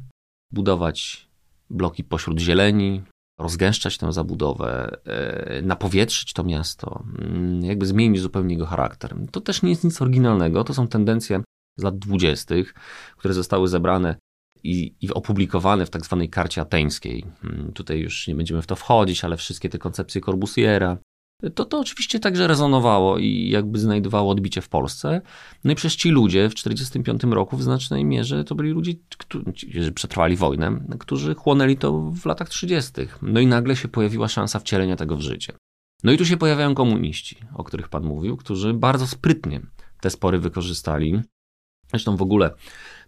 budować 0.51 1.27
bloki 1.69 2.03
pośród 2.03 2.39
zieleni, 2.39 3.03
rozgęszczać 3.39 3.98
tę 3.98 4.13
zabudowę, 4.13 4.98
e, 5.06 5.62
napowietrzyć 5.62 6.34
to 6.34 6.44
miasto, 6.44 7.03
mm, 7.20 7.65
jakby 7.65 7.86
zmienić 7.86 8.22
zupełnie 8.22 8.53
jego 8.53 8.65
charakter. 8.65 9.15
To 9.32 9.41
też 9.41 9.62
nie 9.62 9.70
jest 9.70 9.84
nic 9.84 10.01
oryginalnego, 10.01 10.63
to 10.63 10.74
są 10.74 10.88
tendencje 10.88 11.41
z 11.77 11.84
lat 11.84 12.00
dwudziestych, 12.00 12.74
które 13.17 13.34
zostały 13.34 13.67
zebrane 13.67 14.15
i, 14.63 14.96
i, 15.01 15.13
opublikowane 15.13 15.86
w 15.86 15.89
tak 15.89 16.06
zwanej 16.06 16.29
karcie 16.29 16.62
ateńskiej. 16.62 17.25
Mm, 17.44 17.74
tutaj 17.74 18.00
już 18.00 18.27
nie 18.27 18.36
będziemy 18.36 18.62
w 18.62 18.67
to 18.67 18.75
wchodzić, 18.75 19.24
ale 19.24 19.38
wszystkie 19.38 19.70
te 19.70 19.77
koncepcje 19.77 20.22
Corbusiera, 20.22 20.98
to 21.56 21.65
to 21.65 21.79
oczywiście 21.79 22.20
także 22.20 22.48
rezonowało 22.48 23.17
i 23.17 23.50
jakby 23.50 23.79
znajdowało 23.79 24.32
odbicie 24.32 24.62
w 24.62 24.70
Polsce. 24.70 25.22
No 25.63 25.72
i 25.72 25.75
przez 25.75 25.96
ci 25.96 26.10
ludzie 26.10 26.50
w 26.50 26.56
1945 26.56 27.34
roku 27.34 27.58
w 27.58 27.63
znacznej 27.63 28.06
mierze 28.06 28.44
to 28.44 28.56
byli 28.56 28.70
ludzie, 28.70 28.94
którzy 29.17 29.91
przetrwali 29.91 30.36
wojnę, 30.36 30.79
którzy 31.00 31.36
chłonęli 31.36 31.77
to 31.77 32.12
w 32.12 32.25
latach 32.25 32.50
30. 32.50 32.91
No 33.22 33.39
i 33.39 33.48
nagle 33.48 33.75
się 33.75 33.88
pojawiła 33.88 34.27
szansa 34.27 34.60
wcielenia 34.60 34.96
tego 34.96 35.17
w 35.17 35.22
życie. 35.22 35.53
No 36.03 36.12
i 36.12 36.17
tu 36.17 36.25
się 36.25 36.38
pojawiają 36.38 36.75
komuniści, 36.75 37.38
o 37.53 37.63
których 37.63 37.89
pan 37.89 38.03
mówił, 38.03 38.38
którzy 38.38 38.74
bardzo 38.74 39.08
sprytnie 39.08 39.62
te 40.01 40.10
spory 40.10 40.39
wykorzystali. 40.39 41.22
Zresztą 41.89 42.15
w 42.15 42.22
ogóle 42.22 42.53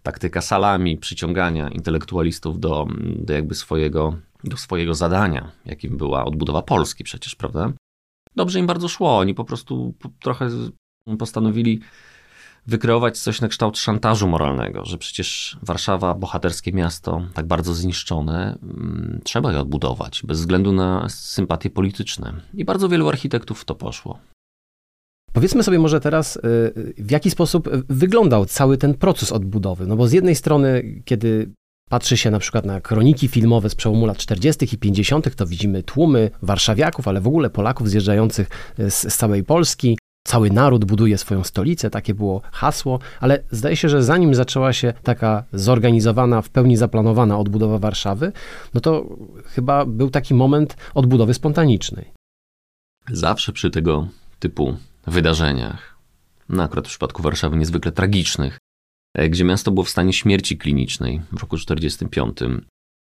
taktyka 0.03 0.41
salami, 0.41 0.97
przyciągania 0.97 1.69
intelektualistów 1.69 2.59
do, 2.59 2.87
do 3.15 3.33
jakby 3.33 3.55
swojego, 3.55 4.17
do 4.43 4.57
swojego 4.57 4.93
zadania, 4.93 5.51
jakim 5.65 5.97
była 5.97 6.25
odbudowa 6.25 6.61
Polski 6.61 7.03
przecież, 7.03 7.35
prawda? 7.35 7.73
Dobrze 8.39 8.59
im 8.59 8.67
bardzo 8.67 8.87
szło. 8.87 9.17
Oni 9.17 9.33
po 9.33 9.45
prostu 9.45 9.93
trochę 10.19 10.49
postanowili 11.19 11.79
wykreować 12.67 13.17
coś 13.17 13.41
na 13.41 13.47
kształt 13.47 13.77
szantażu 13.77 14.27
moralnego, 14.27 14.85
że 14.85 14.97
przecież 14.97 15.57
Warszawa, 15.61 16.13
bohaterskie 16.13 16.73
miasto, 16.73 17.21
tak 17.33 17.47
bardzo 17.47 17.73
zniszczone, 17.73 18.57
mm, 18.63 19.19
trzeba 19.23 19.51
je 19.51 19.59
odbudować, 19.59 20.21
bez 20.25 20.39
względu 20.39 20.71
na 20.71 21.09
sympatie 21.09 21.69
polityczne. 21.69 22.33
I 22.53 22.65
bardzo 22.65 22.89
wielu 22.89 23.09
architektów 23.09 23.61
w 23.61 23.65
to 23.65 23.75
poszło. 23.75 24.19
Powiedzmy 25.33 25.63
sobie 25.63 25.79
może 25.79 25.99
teraz, 25.99 26.35
y, 26.35 26.93
w 26.97 27.11
jaki 27.11 27.31
sposób 27.31 27.69
wyglądał 27.89 28.45
cały 28.45 28.77
ten 28.77 28.93
proces 28.93 29.31
odbudowy. 29.31 29.87
No 29.87 29.95
bo 29.95 30.07
z 30.07 30.11
jednej 30.11 30.35
strony, 30.35 31.01
kiedy 31.05 31.51
patrzy 31.89 32.17
się 32.17 32.31
na 32.31 32.39
przykład 32.39 32.65
na 32.65 32.81
kroniki 32.81 33.27
filmowe 33.27 33.69
z 33.69 33.75
przełomu 33.75 34.05
lat 34.05 34.17
40. 34.17 34.75
i 34.75 34.77
50., 34.77 35.35
to 35.35 35.45
widzimy 35.45 35.83
tłumy 35.83 36.31
warszawiaków, 36.41 37.07
ale 37.07 37.21
w 37.21 37.27
ogóle 37.27 37.49
Polaków 37.49 37.89
zjeżdżających 37.89 38.49
z, 38.77 39.13
z 39.13 39.17
całej 39.17 39.43
Polski. 39.43 39.97
Cały 40.27 40.49
naród 40.49 40.85
buduje 40.85 41.17
swoją 41.17 41.43
stolicę, 41.43 41.89
takie 41.89 42.13
było 42.13 42.41
hasło, 42.51 42.99
ale 43.19 43.43
zdaje 43.51 43.75
się, 43.75 43.89
że 43.89 44.03
zanim 44.03 44.35
zaczęła 44.35 44.73
się 44.73 44.93
taka 45.03 45.43
zorganizowana, 45.53 46.41
w 46.41 46.49
pełni 46.49 46.77
zaplanowana 46.77 47.39
odbudowa 47.39 47.79
Warszawy, 47.79 48.31
no 48.73 48.81
to 48.81 49.17
chyba 49.45 49.85
był 49.85 50.09
taki 50.09 50.33
moment 50.33 50.77
odbudowy 50.93 51.33
spontanicznej. 51.33 52.11
Zawsze 53.11 53.53
przy 53.53 53.69
tego 53.69 54.07
typu 54.39 54.77
wydarzeniach, 55.07 55.95
no 56.49 56.63
akurat 56.63 56.85
w 56.85 56.89
przypadku 56.89 57.21
Warszawy 57.21 57.57
niezwykle 57.57 57.91
tragicznych, 57.91 58.57
gdzie 59.29 59.43
miasto 59.43 59.71
było 59.71 59.83
w 59.83 59.89
stanie 59.89 60.13
śmierci 60.13 60.57
klinicznej 60.57 61.21
w 61.31 61.41
roku 61.41 61.57
1945. 61.57 62.37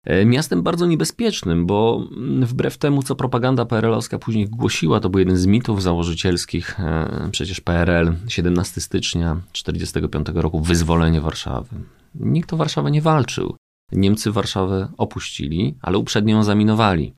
E, 0.07 0.25
miastem 0.25 0.63
bardzo 0.63 0.87
niebezpiecznym, 0.87 1.67
bo 1.67 2.09
wbrew 2.41 2.79
temu, 2.79 3.03
co 3.03 3.15
propaganda 3.15 3.65
PRL-owska 3.65 4.19
później 4.19 4.49
głosiła, 4.49 5.01
to 5.01 5.11
był 5.11 5.19
jeden 5.19 5.37
z 5.37 5.47
mitów 5.47 5.83
założycielskich 5.83 6.81
e, 6.81 7.29
przecież 7.33 7.61
PRL 7.61 8.15
17 8.29 8.81
stycznia 8.81 9.41
1945 9.53 10.43
roku, 10.43 10.61
wyzwolenie 10.61 11.21
Warszawy. 11.21 11.77
Nikt 12.15 12.53
o 12.53 12.57
Warszawę 12.57 12.91
nie 12.91 13.03
walczył. 13.03 13.57
Niemcy 13.93 14.33
Warszawę 14.33 14.89
opuścili, 14.97 15.75
ale 15.83 15.99
uprzednio 15.99 16.37
ją 16.37 16.43
zaminowali. 16.43 17.15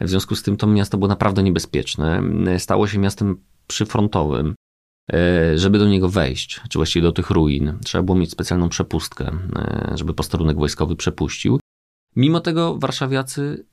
W 0.00 0.08
związku 0.08 0.36
z 0.36 0.42
tym 0.42 0.56
to 0.56 0.66
miasto 0.66 0.98
było 0.98 1.08
naprawdę 1.08 1.42
niebezpieczne. 1.42 2.22
Stało 2.58 2.86
się 2.86 2.98
miastem 2.98 3.36
przyfrontowym. 3.66 4.54
E, 5.12 5.58
żeby 5.58 5.78
do 5.78 5.88
niego 5.88 6.08
wejść, 6.08 6.60
czy 6.68 6.78
właściwie 6.78 7.02
do 7.02 7.12
tych 7.12 7.30
ruin, 7.30 7.78
trzeba 7.84 8.02
było 8.04 8.18
mieć 8.18 8.30
specjalną 8.30 8.68
przepustkę, 8.68 9.30
e, 9.56 9.92
żeby 9.94 10.14
posterunek 10.14 10.56
wojskowy 10.56 10.96
przepuścił. 10.96 11.60
Mimo 12.16 12.40
tego 12.40 12.78
warszawiacy 12.78 13.66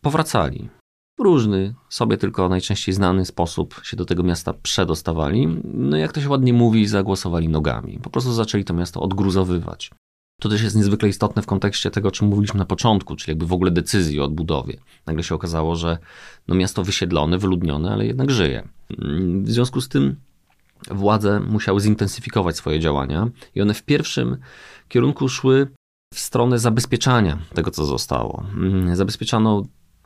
powracali. 0.00 0.68
W 1.18 1.22
różny, 1.22 1.74
sobie 1.88 2.16
tylko 2.16 2.48
najczęściej 2.48 2.94
znany 2.94 3.24
sposób 3.24 3.80
się 3.84 3.96
do 3.96 4.04
tego 4.04 4.22
miasta 4.22 4.52
przedostawali. 4.52 5.48
No 5.64 5.96
jak 5.96 6.12
to 6.12 6.20
się 6.20 6.28
ładnie 6.28 6.52
mówi, 6.52 6.86
zagłosowali 6.86 7.48
nogami. 7.48 7.98
Po 8.02 8.10
prostu 8.10 8.32
zaczęli 8.32 8.64
to 8.64 8.74
miasto 8.74 9.00
odgruzowywać. 9.00 9.90
To 10.40 10.48
też 10.48 10.62
jest 10.62 10.76
niezwykle 10.76 11.08
istotne 11.08 11.42
w 11.42 11.46
kontekście 11.46 11.90
tego, 11.90 12.08
o 12.08 12.10
czym 12.10 12.28
mówiliśmy 12.28 12.58
na 12.58 12.64
początku, 12.64 13.16
czyli 13.16 13.30
jakby 13.30 13.46
w 13.46 13.52
ogóle 13.52 13.70
decyzji 13.70 14.20
o 14.20 14.24
odbudowie. 14.24 14.76
Nagle 15.06 15.22
się 15.22 15.34
okazało, 15.34 15.76
że 15.76 15.98
no 16.48 16.54
miasto 16.54 16.84
wysiedlone, 16.84 17.38
wyludnione, 17.38 17.92
ale 17.92 18.06
jednak 18.06 18.30
żyje. 18.30 18.68
W 19.42 19.50
związku 19.50 19.80
z 19.80 19.88
tym 19.88 20.16
władze 20.90 21.40
musiały 21.40 21.80
zintensyfikować 21.80 22.56
swoje 22.56 22.80
działania 22.80 23.28
i 23.54 23.62
one 23.62 23.74
w 23.74 23.82
pierwszym 23.82 24.36
kierunku 24.88 25.28
szły 25.28 25.68
w 26.14 26.18
stronę 26.18 26.58
zabezpieczania 26.58 27.38
tego, 27.54 27.70
co 27.70 27.84
zostało. 27.84 28.44
Mm, 28.56 28.96
zabezpieczano 28.96 29.62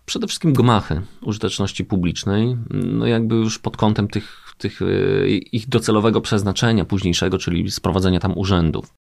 przede 0.07 0.27
wszystkim 0.27 0.53
gmachy 0.53 1.03
użyteczności 1.23 1.85
publicznej, 1.85 2.57
no 2.71 3.07
jakby 3.07 3.35
już 3.35 3.59
pod 3.59 3.77
kątem 3.77 4.09
tych, 4.09 4.55
tych 4.59 4.83
e, 4.83 5.29
ich 5.29 5.69
docelowego 5.69 6.21
przeznaczenia 6.21 6.85
późniejszego, 6.85 7.39
czyli 7.39 7.71
sprowadzenia 7.71 8.21
tam 8.21 8.39
urzędów. 8.39 8.95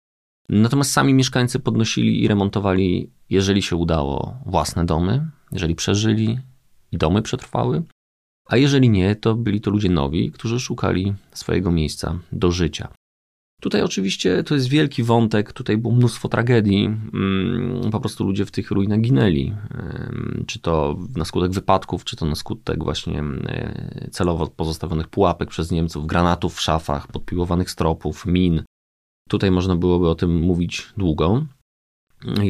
Natomiast 0.49 0.92
sami 0.92 1.14
mieszkańcy 1.14 1.59
podnosili 1.59 2.23
i 2.23 2.28
remontowali, 2.28 3.11
jeżeli 3.30 3.62
się 3.62 3.76
udało, 3.76 4.37
własne 4.47 4.87
domy, 4.87 5.30
jeżeli 5.52 5.75
przeżyli 5.75 6.38
i 6.92 6.99
domy 6.99 7.23
przetrwały, 7.23 7.83
a 8.46 8.56
jeżeli 8.56 8.90
nie, 8.90 9.16
to 9.16 9.34
byli 9.34 9.60
to 9.60 9.70
ludzie 9.70 9.88
nowi, 9.88 10.32
którzy 10.32 10.60
szukali 10.60 11.14
swojego 11.32 11.70
miejsca 11.70 12.18
do 12.32 12.52
życia. 12.52 12.88
Tutaj 13.60 13.82
oczywiście 13.82 14.44
to 14.44 14.54
jest 14.54 14.68
wielki 14.68 15.02
wątek, 15.02 15.52
tutaj 15.52 15.76
było 15.76 15.94
mnóstwo 15.94 16.28
tragedii, 16.28 16.84
mm, 16.84 17.90
po 17.90 18.00
prostu 18.00 18.24
ludzie 18.24 18.46
w 18.46 18.50
tych 18.50 18.70
ruinach 18.70 19.00
ginęli, 19.00 19.54
czy 20.46 20.58
to 20.60 20.98
na 21.16 21.24
skutek 21.24 21.52
wypadków, 21.52 22.04
czy 22.04 22.16
to 22.16 22.26
na 22.26 22.34
skutek 22.34 22.84
właśnie 22.84 23.22
celowo 24.10 24.46
pozostawionych 24.46 25.08
pułapek 25.08 25.48
przez 25.48 25.70
Niemców, 25.70 26.06
granatów 26.06 26.54
w 26.54 26.60
szafach, 26.60 27.06
podpiłowanych 27.06 27.70
stropów, 27.70 28.26
min. 28.26 28.62
Tutaj 29.28 29.50
można 29.50 29.76
byłoby 29.76 30.08
o 30.08 30.14
tym 30.14 30.40
mówić 30.40 30.86
długo, 30.96 31.46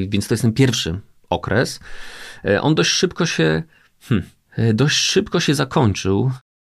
więc 0.08 0.28
to 0.28 0.34
jest 0.34 0.42
ten 0.42 0.52
pierwszy 0.52 1.00
okres. 1.30 1.80
E, 2.44 2.62
on 2.62 2.74
dość 2.74 2.90
szybko 2.90 3.26
się 3.26 3.62
hmm, 4.00 4.28
dość 4.74 4.96
szybko 4.96 5.40
się 5.40 5.54
zakończył, 5.54 6.30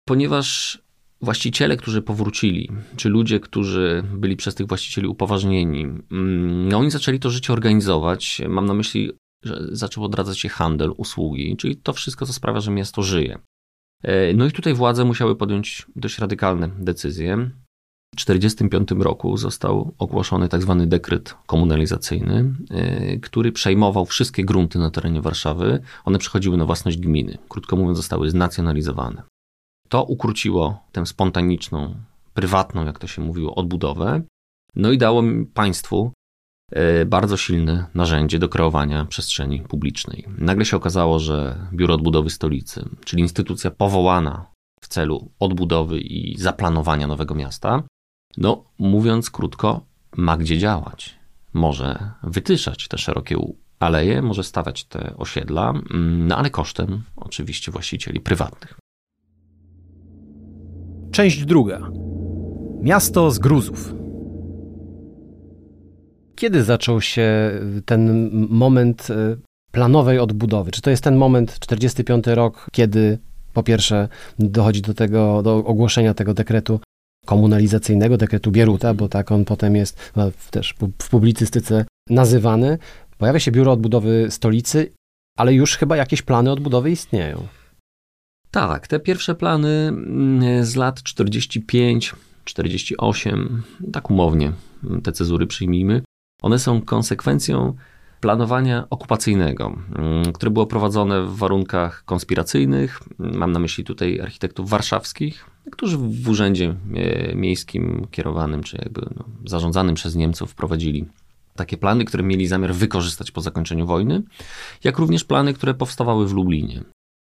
ponieważ 0.07 0.79
właściciele, 1.21 1.77
którzy 1.77 2.01
powrócili, 2.01 2.69
czy 2.95 3.09
ludzie, 3.09 3.39
którzy 3.39 4.03
byli 4.13 4.35
przez 4.35 4.55
tych 4.55 4.67
właścicieli 4.67 5.07
upoważnieni, 5.07 5.81
mm, 5.81 6.69
no 6.69 6.77
oni 6.77 6.91
zaczęli 6.91 7.19
to 7.19 7.29
życie 7.29 7.53
organizować. 7.53 8.41
Mam 8.49 8.65
na 8.65 8.73
myśli, 8.73 9.11
że 9.43 9.67
zaczął 9.71 10.03
odradzać 10.03 10.39
się 10.39 10.49
handel, 10.49 10.93
usługi, 10.97 11.57
czyli 11.57 11.75
to 11.75 11.93
wszystko, 11.93 12.25
co 12.25 12.33
sprawia, 12.33 12.59
że 12.59 12.71
miasto 12.71 13.03
żyje. 13.03 13.39
E, 14.03 14.33
no 14.33 14.45
i 14.45 14.51
tutaj 14.51 14.73
władze 14.73 15.05
musiały 15.05 15.35
podjąć 15.35 15.85
dość 15.95 16.19
radykalne 16.19 16.69
decyzje. 16.79 17.49
W 18.15 18.25
1945 18.25 19.03
roku 19.03 19.37
został 19.37 19.93
ogłoszony 19.97 20.49
tzw. 20.49 20.75
Tak 20.79 20.87
dekret 20.87 21.35
komunalizacyjny, 21.45 22.53
y, 23.15 23.19
który 23.19 23.51
przejmował 23.51 24.05
wszystkie 24.05 24.43
grunty 24.43 24.79
na 24.79 24.91
terenie 24.91 25.21
Warszawy. 25.21 25.81
One 26.05 26.17
przechodziły 26.19 26.57
na 26.57 26.65
własność 26.65 26.97
gminy. 26.97 27.37
Krótko 27.49 27.75
mówiąc, 27.75 27.97
zostały 27.97 28.29
znacjonalizowane. 28.29 29.23
To 29.89 30.03
ukróciło 30.03 30.83
tę 30.91 31.05
spontaniczną, 31.05 31.95
prywatną, 32.33 32.85
jak 32.85 32.99
to 32.99 33.07
się 33.07 33.21
mówiło, 33.21 33.55
odbudowę. 33.55 34.21
No 34.75 34.91
i 34.91 34.97
dało 34.97 35.23
państwu 35.53 36.11
y, 37.01 37.05
bardzo 37.05 37.37
silne 37.37 37.85
narzędzie 37.93 38.39
do 38.39 38.49
kreowania 38.49 39.05
przestrzeni 39.05 39.61
publicznej. 39.61 40.25
Nagle 40.37 40.65
się 40.65 40.77
okazało, 40.77 41.19
że 41.19 41.67
Biuro 41.73 41.93
Odbudowy 41.93 42.29
Stolicy, 42.29 42.89
czyli 43.05 43.21
instytucja 43.21 43.71
powołana 43.71 44.45
w 44.81 44.87
celu 44.87 45.31
odbudowy 45.39 45.99
i 45.99 46.37
zaplanowania 46.37 47.07
nowego 47.07 47.35
miasta, 47.35 47.83
no, 48.37 48.63
mówiąc 48.79 49.31
krótko, 49.31 49.81
ma 50.17 50.37
gdzie 50.37 50.57
działać. 50.57 51.17
Może 51.53 52.11
wytyszać 52.23 52.87
te 52.87 52.97
szerokie 52.97 53.37
aleje, 53.79 54.21
może 54.21 54.43
stawiać 54.43 54.85
te 54.85 55.13
osiedla, 55.17 55.69
mm, 55.69 56.27
no 56.27 56.37
ale 56.37 56.49
kosztem 56.49 57.03
oczywiście 57.15 57.71
właścicieli 57.71 58.19
prywatnych. 58.19 58.79
Część 61.11 61.45
druga. 61.45 61.91
Miasto 62.81 63.31
z 63.31 63.39
gruzów. 63.39 63.93
Kiedy 66.35 66.63
zaczął 66.63 67.01
się 67.01 67.51
ten 67.85 68.29
moment 68.49 69.07
e, 69.09 69.37
planowej 69.71 70.19
odbudowy? 70.19 70.71
Czy 70.71 70.81
to 70.81 70.89
jest 70.89 71.03
ten 71.03 71.15
moment, 71.15 71.59
45 71.59 72.27
rok, 72.27 72.67
kiedy 72.71 73.19
po 73.53 73.63
pierwsze 73.63 74.07
dochodzi 74.39 74.81
do 74.81 74.93
tego, 74.93 75.43
do 75.43 75.55
ogłoszenia 75.55 76.13
tego 76.13 76.33
dekretu 76.33 76.79
komunalizacyjnego, 77.27 78.17
dekretu 78.17 78.51
Bieruta, 78.51 78.93
bo 78.93 79.09
tak 79.09 79.31
on 79.31 79.45
potem 79.45 79.75
jest 79.75 80.11
no, 80.15 80.31
też 80.51 80.75
w 81.01 81.09
publicystyce 81.09 81.85
nazywany. 82.09 82.77
Pojawia 83.17 83.39
się 83.39 83.51
Biuro 83.51 83.71
Odbudowy 83.71 84.27
Stolicy, 84.29 84.91
ale 85.37 85.53
już 85.53 85.77
chyba 85.77 85.97
jakieś 85.97 86.21
plany 86.21 86.51
odbudowy 86.51 86.91
istnieją. 86.91 87.47
Tak, 88.51 88.87
te 88.87 88.99
pierwsze 88.99 89.35
plany 89.35 89.87
mm, 89.87 90.65
z 90.65 90.75
lat 90.75 91.03
45, 91.03 92.15
48, 92.43 93.63
tak 93.93 94.09
umownie 94.09 94.51
te 95.03 95.11
cezury 95.11 95.47
przyjmijmy, 95.47 96.01
one 96.41 96.59
są 96.59 96.81
konsekwencją 96.81 97.73
planowania 98.21 98.87
okupacyjnego, 98.89 99.77
mm, 99.95 100.33
które 100.33 100.51
było 100.51 100.65
prowadzone 100.65 101.21
w 101.21 101.35
warunkach 101.35 102.03
konspiracyjnych. 102.05 102.99
Mam 103.19 103.51
na 103.51 103.59
myśli 103.59 103.83
tutaj 103.83 104.19
architektów 104.21 104.69
warszawskich, 104.69 105.45
którzy 105.71 105.97
w 105.97 106.29
urzędzie 106.29 106.75
e, 106.95 107.35
miejskim 107.35 108.07
kierowanym, 108.11 108.63
czy 108.63 108.77
jakby 108.77 109.01
no, 109.01 109.25
zarządzanym 109.45 109.95
przez 109.95 110.15
Niemców 110.15 110.55
prowadzili 110.55 111.05
takie 111.55 111.77
plany, 111.77 112.05
które 112.05 112.23
mieli 112.23 112.47
zamiar 112.47 112.73
wykorzystać 112.73 113.31
po 113.31 113.41
zakończeniu 113.41 113.85
wojny, 113.85 114.23
jak 114.83 114.97
również 114.97 115.23
plany, 115.23 115.53
które 115.53 115.73
powstawały 115.73 116.27
w 116.27 116.33
Lublinie, 116.33 116.83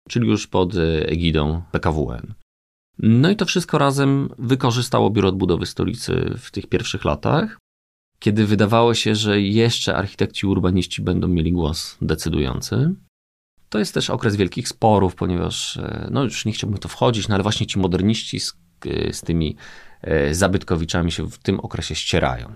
czyli 0.08 0.28
już 0.28 0.46
pod 0.46 0.76
e, 0.76 1.08
egidą 1.08 1.62
PKWN. 1.72 2.34
No 2.98 3.30
i 3.30 3.36
to 3.36 3.44
wszystko 3.44 3.78
razem 3.78 4.28
wykorzystało 4.38 5.10
Biuro 5.10 5.28
Odbudowy 5.28 5.66
Stolicy 5.66 6.34
w 6.38 6.50
tych 6.50 6.66
pierwszych 6.66 7.04
latach 7.04 7.58
kiedy 8.20 8.46
wydawało 8.46 8.94
się, 8.94 9.14
że 9.14 9.40
jeszcze 9.40 9.96
architekci 9.96 10.46
urbaniści 10.46 11.02
będą 11.02 11.28
mieli 11.28 11.52
głos 11.52 11.96
decydujący. 12.02 12.94
To 13.68 13.78
jest 13.78 13.94
też 13.94 14.10
okres 14.10 14.36
wielkich 14.36 14.68
sporów, 14.68 15.14
ponieważ, 15.14 15.76
e, 15.76 16.08
no 16.10 16.24
już 16.24 16.44
nie 16.44 16.52
chciałbym 16.52 16.78
to 16.78 16.88
wchodzić, 16.88 17.28
no 17.28 17.34
ale 17.34 17.42
właśnie 17.42 17.66
ci 17.66 17.78
moderniści 17.78 18.40
z, 18.40 18.56
e, 18.86 19.12
z 19.12 19.20
tymi 19.20 19.56
e, 20.02 20.34
zabytkowiczami 20.34 21.12
się 21.12 21.30
w 21.30 21.38
tym 21.38 21.60
okresie 21.60 21.94
ścierają. 21.94 22.54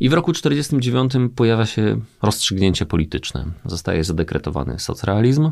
I 0.00 0.08
w 0.08 0.12
roku 0.12 0.32
1949 0.32 1.34
pojawia 1.36 1.66
się 1.66 2.00
rozstrzygnięcie 2.22 2.86
polityczne. 2.86 3.52
Zostaje 3.64 4.04
zadekretowany 4.04 4.78
socrealizm, 4.78 5.50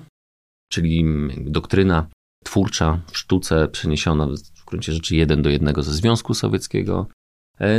czyli 0.69 1.05
doktryna 1.37 2.07
twórcza 2.45 3.01
w 3.13 3.19
sztuce 3.19 3.69
przeniesiona 3.69 4.27
w 4.27 4.65
gruncie 4.67 4.93
rzeczy 4.93 5.17
jeden 5.17 5.43
do 5.43 5.51
jednego 5.51 5.83
ze 5.83 5.93
Związku 5.93 6.35
Sowieckiego, 6.35 7.07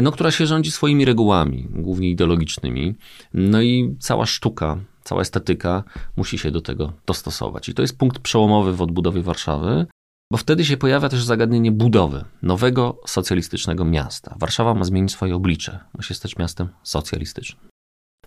no, 0.01 0.11
która 0.11 0.31
się 0.31 0.45
rządzi 0.45 0.71
swoimi 0.71 1.05
regułami, 1.05 1.67
głównie 1.69 2.09
ideologicznymi. 2.09 2.95
No 3.33 3.61
i 3.61 3.95
cała 3.99 4.25
sztuka, 4.25 4.77
cała 5.03 5.21
estetyka 5.21 5.83
musi 6.17 6.37
się 6.37 6.51
do 6.51 6.61
tego 6.61 6.93
dostosować. 7.05 7.69
I 7.69 7.73
to 7.73 7.81
jest 7.81 7.97
punkt 7.97 8.19
przełomowy 8.19 8.73
w 8.73 8.81
odbudowie 8.81 9.21
Warszawy, 9.21 9.85
bo 10.31 10.37
wtedy 10.37 10.65
się 10.65 10.77
pojawia 10.77 11.09
też 11.09 11.23
zagadnienie 11.23 11.71
budowy 11.71 12.25
nowego 12.41 13.01
socjalistycznego 13.05 13.85
miasta. 13.85 14.35
Warszawa 14.39 14.73
ma 14.73 14.83
zmienić 14.83 15.11
swoje 15.11 15.35
oblicze, 15.35 15.79
ma 15.97 16.03
się 16.03 16.13
stać 16.13 16.37
miastem 16.37 16.69
socjalistycznym. 16.83 17.72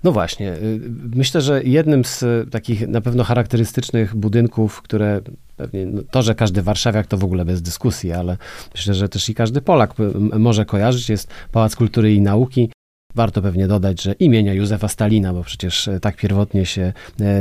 No 0.07 0.12
właśnie. 0.12 0.53
Y, 0.53 0.81
myślę, 1.14 1.40
że 1.40 1.62
jednym 1.62 2.05
z 2.05 2.25
takich 2.51 2.88
na 2.88 3.01
pewno 3.01 3.25
charakterystycznych 3.25 4.16
budynków, 4.16 4.83
które 4.83 5.21
pewnie 5.57 5.87
no 5.87 6.03
to, 6.11 6.23
że 6.23 6.35
każdy 6.35 6.62
warszawiak 6.62 7.07
to 7.07 7.19
w 7.19 7.25
ogóle 7.25 7.45
bez 7.45 7.62
dyskusji, 7.62 8.12
ale 8.12 8.37
myślę, 8.75 8.95
że 8.95 9.09
też 9.09 9.29
i 9.29 9.35
każdy 9.35 9.61
Polak 9.61 9.95
może 10.38 10.64
kojarzyć, 10.64 11.09
jest 11.09 11.31
Pałac 11.53 11.77
Kultury 11.77 12.14
i 12.14 12.21
Nauki. 12.21 12.71
Warto 13.14 13.42
pewnie 13.42 13.69
dodać, 13.69 14.03
że 14.03 14.12
imienia 14.12 14.55
Józefa 14.55 14.88
Stalina, 14.88 15.33
bo 15.33 15.42
przecież 15.42 15.88
e, 15.88 16.01
tak 16.01 16.16
pierwotnie 16.16 16.66
się 16.66 16.92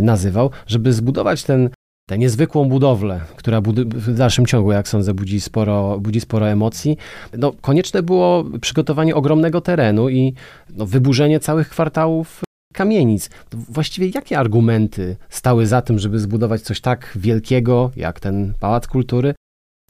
nazywał, 0.02 0.52
żeby 0.68 0.94
zbudować 0.94 1.44
ten 1.44 1.70
tę 2.10 2.18
niezwykłą 2.18 2.70
budowlę, 2.70 3.22
która 3.36 3.62
w 3.62 4.14
dalszym 4.14 4.46
ciągu, 4.46 4.72
jak 4.72 4.88
sądzę, 4.88 5.14
budzi 5.14 5.42
sporo, 5.42 6.00
budzi 6.00 6.22
sporo 6.22 6.50
emocji, 6.50 6.98
no, 7.38 7.54
konieczne 7.62 8.04
było 8.04 8.44
przygotowanie 8.62 9.16
ogromnego 9.16 9.62
terenu 9.62 10.10
i 10.10 10.34
no, 10.70 10.86
wyburzenie 10.86 11.40
całych 11.40 11.70
kwartałów 11.70 12.45
kamienic. 12.76 13.30
Właściwie 13.52 14.08
jakie 14.16 14.40
argumenty 14.40 15.18
stały 15.30 15.68
za 15.68 15.82
tym, 15.82 16.00
żeby 16.00 16.20
zbudować 16.20 16.62
coś 16.62 16.82
tak 16.82 17.12
wielkiego, 17.16 17.92
jak 17.96 18.20
ten 18.20 18.54
Pałac 18.60 18.88
Kultury, 18.88 19.36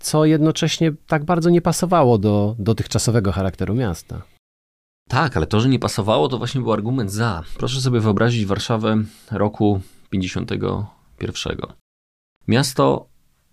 co 0.01 0.25
jednocześnie 0.25 0.91
tak 1.07 1.25
bardzo 1.25 1.49
nie 1.49 1.61
pasowało 1.61 2.17
do 2.17 2.55
dotychczasowego 2.59 3.31
charakteru 3.31 3.75
miasta? 3.75 4.21
Tak, 5.09 5.37
ale 5.37 5.47
to, 5.47 5.59
że 5.59 5.69
nie 5.69 5.79
pasowało, 5.79 6.27
to 6.27 6.37
właśnie 6.37 6.61
był 6.61 6.73
argument 6.73 7.11
za. 7.11 7.43
Proszę 7.57 7.81
sobie 7.81 7.99
wyobrazić 7.99 8.45
Warszawę 8.45 9.03
roku 9.31 9.81
51. 10.09 11.57
Miasto 12.47 13.07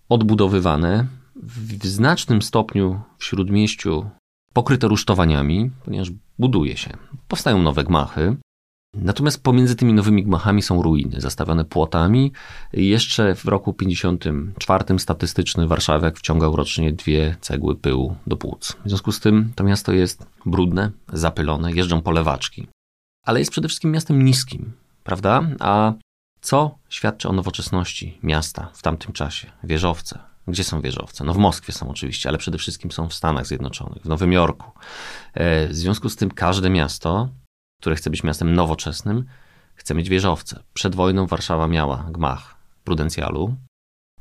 odbudowywane, 0.09 1.07
w 1.37 1.87
znacznym 1.87 2.42
stopniu 2.42 3.01
w 3.18 3.25
śródmieściu 3.25 4.11
pokryte 4.53 4.88
rusztowaniami, 4.88 5.71
ponieważ 5.85 6.11
buduje 6.38 6.77
się. 6.77 6.90
Powstają 7.29 7.62
nowe 7.62 7.85
gmachy, 7.85 8.37
Natomiast 8.94 9.42
pomiędzy 9.42 9.76
tymi 9.76 9.92
nowymi 9.92 10.22
gmachami 10.24 10.62
są 10.62 10.83
ruiny, 10.83 11.20
zastawione 11.20 11.64
płotami. 11.64 12.33
Jeszcze 12.72 13.35
w 13.35 13.44
roku 13.44 13.72
54 13.72 14.98
statystyczny 14.98 15.66
warszawiak 15.66 16.18
wciągał 16.18 16.57
rocznie 16.57 16.92
dwie 16.92 17.37
cegły 17.40 17.76
pyłu 17.76 18.16
do 18.26 18.37
płuc. 18.37 18.76
W 18.85 18.88
związku 18.88 19.12
z 19.12 19.20
tym 19.20 19.52
to 19.55 19.64
miasto 19.64 19.92
jest 19.92 20.26
brudne, 20.46 20.90
zapylone, 21.12 21.72
jeżdżą 21.72 22.02
polewaczki. 22.02 22.66
Ale 23.26 23.38
jest 23.38 23.50
przede 23.50 23.68
wszystkim 23.68 23.90
miastem 23.90 24.24
niskim, 24.24 24.72
prawda? 25.05 25.42
A 25.61 25.92
co 26.40 26.78
świadczy 26.88 27.28
o 27.28 27.33
nowoczesności 27.33 28.18
miasta 28.22 28.70
w 28.74 28.83
tamtym 28.83 29.12
czasie? 29.12 29.50
Wieżowce. 29.64 30.18
Gdzie 30.48 30.64
są 30.64 30.81
wieżowce? 30.81 31.24
No 31.24 31.35
w 31.35 31.38
Moskwie 31.38 31.72
są 31.72 31.88
oczywiście, 31.88 32.28
ale 32.28 32.38
przede 32.38 32.59
wszystkim 32.59 32.90
są 32.90 33.09
w 33.09 33.14
Stanach 33.14 33.46
Zjednoczonych, 33.46 34.02
w 34.02 34.09
Nowym 34.09 34.33
Jorku. 34.33 34.70
E, 35.35 35.68
w 35.68 35.74
związku 35.74 36.09
z 36.09 36.16
tym 36.16 36.31
każde 36.31 36.70
miasto 36.70 37.28
które 37.83 37.97
chce 37.97 38.11
być 38.11 38.23
miastem 38.23 38.55
nowoczesnym, 38.55 39.25
chce 39.75 39.95
mieć 39.95 40.09
wieżowce. 40.09 40.62
Przed 40.75 40.95
wojną 40.95 41.27
Warszawa 41.27 41.68
miała 41.68 42.07
gmach 42.11 42.57
prudencjalu, 42.85 43.57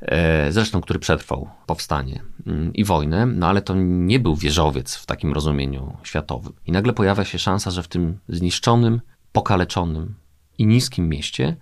e, 0.00 0.52
zresztą 0.52 0.80
który 0.80 0.98
przetrwał 0.98 1.50
powstanie 1.66 2.22
mm, 2.46 2.72
i 2.72 2.84
wojnę, 2.84 3.26
no 3.26 3.48
ale 3.48 3.62
to 3.62 3.74
nie 3.76 4.20
był 4.20 4.36
wieżowiec 4.36 4.94
w 4.94 5.06
takim 5.06 5.32
rozumieniu 5.32 5.96
światowym. 6.02 6.52
I 6.66 6.72
nagle 6.72 6.92
pojawia 6.92 7.24
się 7.24 7.38
szansa, 7.38 7.70
że 7.70 7.82
w 7.82 7.88
tym 7.88 8.18
zniszczonym, 8.28 9.00
pokaleczonym 9.32 10.14
i 10.58 10.66
niskim 10.66 11.08
mieście 11.08 11.56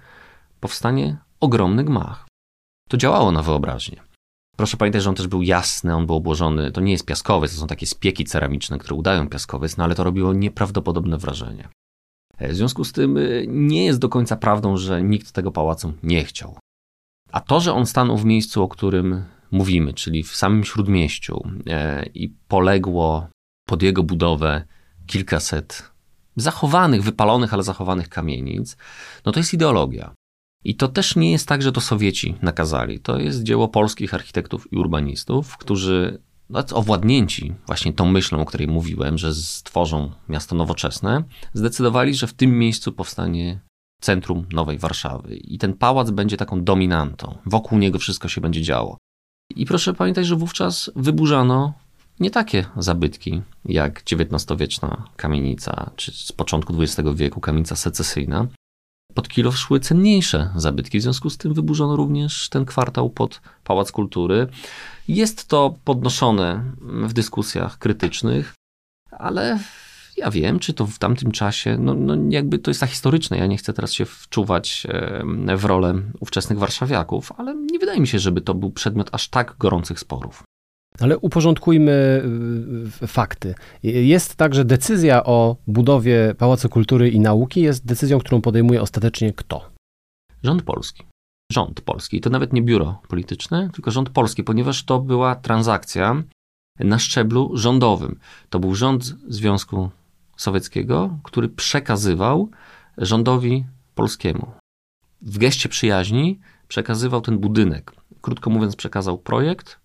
powstanie 0.60 1.16
ogromny 1.40 1.84
gmach. 1.84 2.26
To 2.88 2.96
działało 2.96 3.32
na 3.32 3.42
wyobraźnię. 3.42 4.02
Proszę 4.56 4.76
pamiętać, 4.76 5.02
że 5.02 5.08
on 5.10 5.16
też 5.16 5.26
był 5.26 5.42
jasny, 5.42 5.94
on 5.94 6.06
był 6.06 6.16
obłożony, 6.16 6.72
to 6.72 6.80
nie 6.80 6.92
jest 6.92 7.06
piaskowiec, 7.06 7.54
to 7.54 7.60
są 7.60 7.66
takie 7.66 7.86
spieki 7.86 8.24
ceramiczne, 8.24 8.78
które 8.78 8.94
udają 8.94 9.28
piaskowiec, 9.28 9.76
no 9.76 9.84
ale 9.84 9.94
to 9.94 10.04
robiło 10.04 10.32
nieprawdopodobne 10.32 11.18
wrażenie. 11.18 11.68
W 12.40 12.55
związku 12.55 12.85
z 12.85 12.92
tym 12.92 13.16
y, 13.16 13.44
nie 13.48 13.85
jest 13.85 13.98
do 13.98 14.09
końca 14.09 14.37
prawdą, 14.37 14.76
że 14.76 15.03
nikt 15.03 15.33
tego 15.33 15.53
pałacu 15.53 15.92
nie 16.03 16.24
chciał. 16.24 16.59
A 17.33 17.40
to, 17.40 17.61
że 17.61 17.74
on 17.74 17.87
stanął 17.87 18.16
w 18.16 18.24
miejscu, 18.24 18.62
o 18.62 18.68
którym 18.68 19.24
mówimy, 19.50 19.92
czyli 19.94 20.22
w 20.22 20.37
samym 20.37 20.64
śródmieściu 20.64 21.42
e, 21.66 22.07
i 22.14 22.29
poległo 22.29 23.29
pod 23.66 23.83
jego 23.83 24.03
budowę 24.03 24.64
kilkaset 25.07 25.90
zachowanych, 26.37 27.03
wypalonych, 27.03 27.55
ale 27.55 27.62
zachowanych 27.62 28.09
kamienic, 28.09 28.76
no 29.26 29.33
to 29.33 29.40
jest 29.40 29.55
ideologia. 29.55 30.14
I 30.64 30.74
to 30.74 30.88
też 30.88 31.16
nie 31.16 31.33
jest 31.33 31.48
tak, 31.48 31.62
że 31.62 31.72
to 31.72 31.81
Sowieci 31.81 32.35
nakazali. 32.42 33.00
To 33.00 33.18
jest 33.18 33.42
dzieło 33.42 33.68
polskich 33.68 34.14
architektów 34.14 34.72
i 34.72 34.76
urbanistów, 34.76 35.57
którzy 35.57 36.22
no, 36.50 36.64
owładnięci 36.72 37.54
właśnie 37.66 37.92
tą 37.92 38.06
myślą, 38.06 38.40
o 38.40 38.44
której 38.44 38.68
mówiłem, 38.68 39.18
że 39.18 39.34
stworzą 39.34 40.10
miasto 40.28 40.54
nowoczesne, 40.54 41.24
zdecydowali, 41.54 42.14
że 42.14 42.26
w 42.26 42.32
tym 42.32 42.58
miejscu 42.58 42.92
powstanie 42.92 43.60
centrum 44.00 44.46
Nowej 44.52 44.78
Warszawy. 44.78 45.36
I 45.36 45.58
ten 45.58 45.74
pałac 45.74 46.10
będzie 46.10 46.36
taką 46.36 46.64
dominantą. 46.64 47.38
Wokół 47.46 47.78
niego 47.78 47.98
wszystko 47.98 48.28
się 48.28 48.40
będzie 48.40 48.62
działo. 48.62 48.98
I 49.56 49.66
proszę 49.66 49.94
pamiętać, 49.94 50.26
że 50.26 50.36
wówczas 50.36 50.90
wyburzano 50.96 51.72
nie 52.20 52.30
takie 52.30 52.64
zabytki 52.76 53.42
jak 53.64 54.02
XIX-wieczna 54.12 55.04
kamienica, 55.16 55.90
czy 55.96 56.12
z 56.12 56.32
początku 56.32 56.82
XX 56.82 57.08
wieku 57.14 57.40
kamienica 57.40 57.76
secesyjna. 57.76 58.46
Pod 59.14 59.28
Kilow 59.28 59.58
szły 59.58 59.80
cenniejsze 59.80 60.50
zabytki, 60.56 60.98
w 60.98 61.02
związku 61.02 61.30
z 61.30 61.36
tym 61.36 61.54
wyburzono 61.54 61.96
również 61.96 62.48
ten 62.48 62.64
kwartał 62.64 63.10
pod 63.10 63.40
Pałac 63.64 63.92
Kultury. 63.92 64.46
Jest 65.08 65.48
to 65.48 65.74
podnoszone 65.84 66.72
w 66.80 67.12
dyskusjach 67.12 67.78
krytycznych, 67.78 68.54
ale 69.10 69.58
ja 70.16 70.30
wiem, 70.30 70.58
czy 70.58 70.74
to 70.74 70.86
w 70.86 70.98
tamtym 70.98 71.30
czasie, 71.30 71.78
no, 71.78 71.94
no 71.94 72.16
jakby 72.28 72.58
to 72.58 72.70
jest 72.70 72.84
historyczne, 72.84 73.38
ja 73.38 73.46
nie 73.46 73.56
chcę 73.56 73.72
teraz 73.72 73.92
się 73.92 74.04
wczuwać 74.04 74.86
w 75.56 75.64
rolę 75.64 75.94
ówczesnych 76.20 76.58
warszawiaków, 76.58 77.32
ale 77.36 77.54
nie 77.54 77.78
wydaje 77.78 78.00
mi 78.00 78.06
się, 78.06 78.18
żeby 78.18 78.40
to 78.40 78.54
był 78.54 78.70
przedmiot 78.70 79.08
aż 79.12 79.28
tak 79.28 79.54
gorących 79.58 80.00
sporów. 80.00 80.42
Ale 81.00 81.18
uporządkujmy 81.18 82.22
y, 83.02 83.06
fakty. 83.06 83.54
Jest 83.82 84.36
tak, 84.36 84.54
że 84.54 84.64
decyzja 84.64 85.24
o 85.24 85.56
budowie 85.66 86.34
Pałacu 86.38 86.68
Kultury 86.68 87.10
i 87.10 87.20
Nauki 87.20 87.60
jest 87.60 87.86
decyzją, 87.86 88.18
którą 88.18 88.40
podejmuje 88.40 88.82
ostatecznie 88.82 89.32
kto? 89.32 89.70
Rząd 90.42 90.62
polski. 90.62 91.02
Rząd 91.52 91.80
polski. 91.80 92.20
To 92.20 92.30
nawet 92.30 92.52
nie 92.52 92.62
biuro 92.62 93.02
polityczne, 93.08 93.70
tylko 93.72 93.90
rząd 93.90 94.10
polski, 94.10 94.44
ponieważ 94.44 94.84
to 94.84 94.98
była 94.98 95.34
transakcja 95.34 96.22
na 96.78 96.98
szczeblu 96.98 97.50
rządowym. 97.56 98.18
To 98.50 98.58
był 98.58 98.74
rząd 98.74 99.04
Związku 99.28 99.90
Sowieckiego, 100.36 101.18
który 101.22 101.48
przekazywał 101.48 102.50
rządowi 102.98 103.64
polskiemu. 103.94 104.46
W 105.22 105.38
geście 105.38 105.68
przyjaźni 105.68 106.40
przekazywał 106.68 107.20
ten 107.20 107.38
budynek. 107.38 107.92
Krótko 108.20 108.50
mówiąc, 108.50 108.76
przekazał 108.76 109.18
projekt 109.18 109.79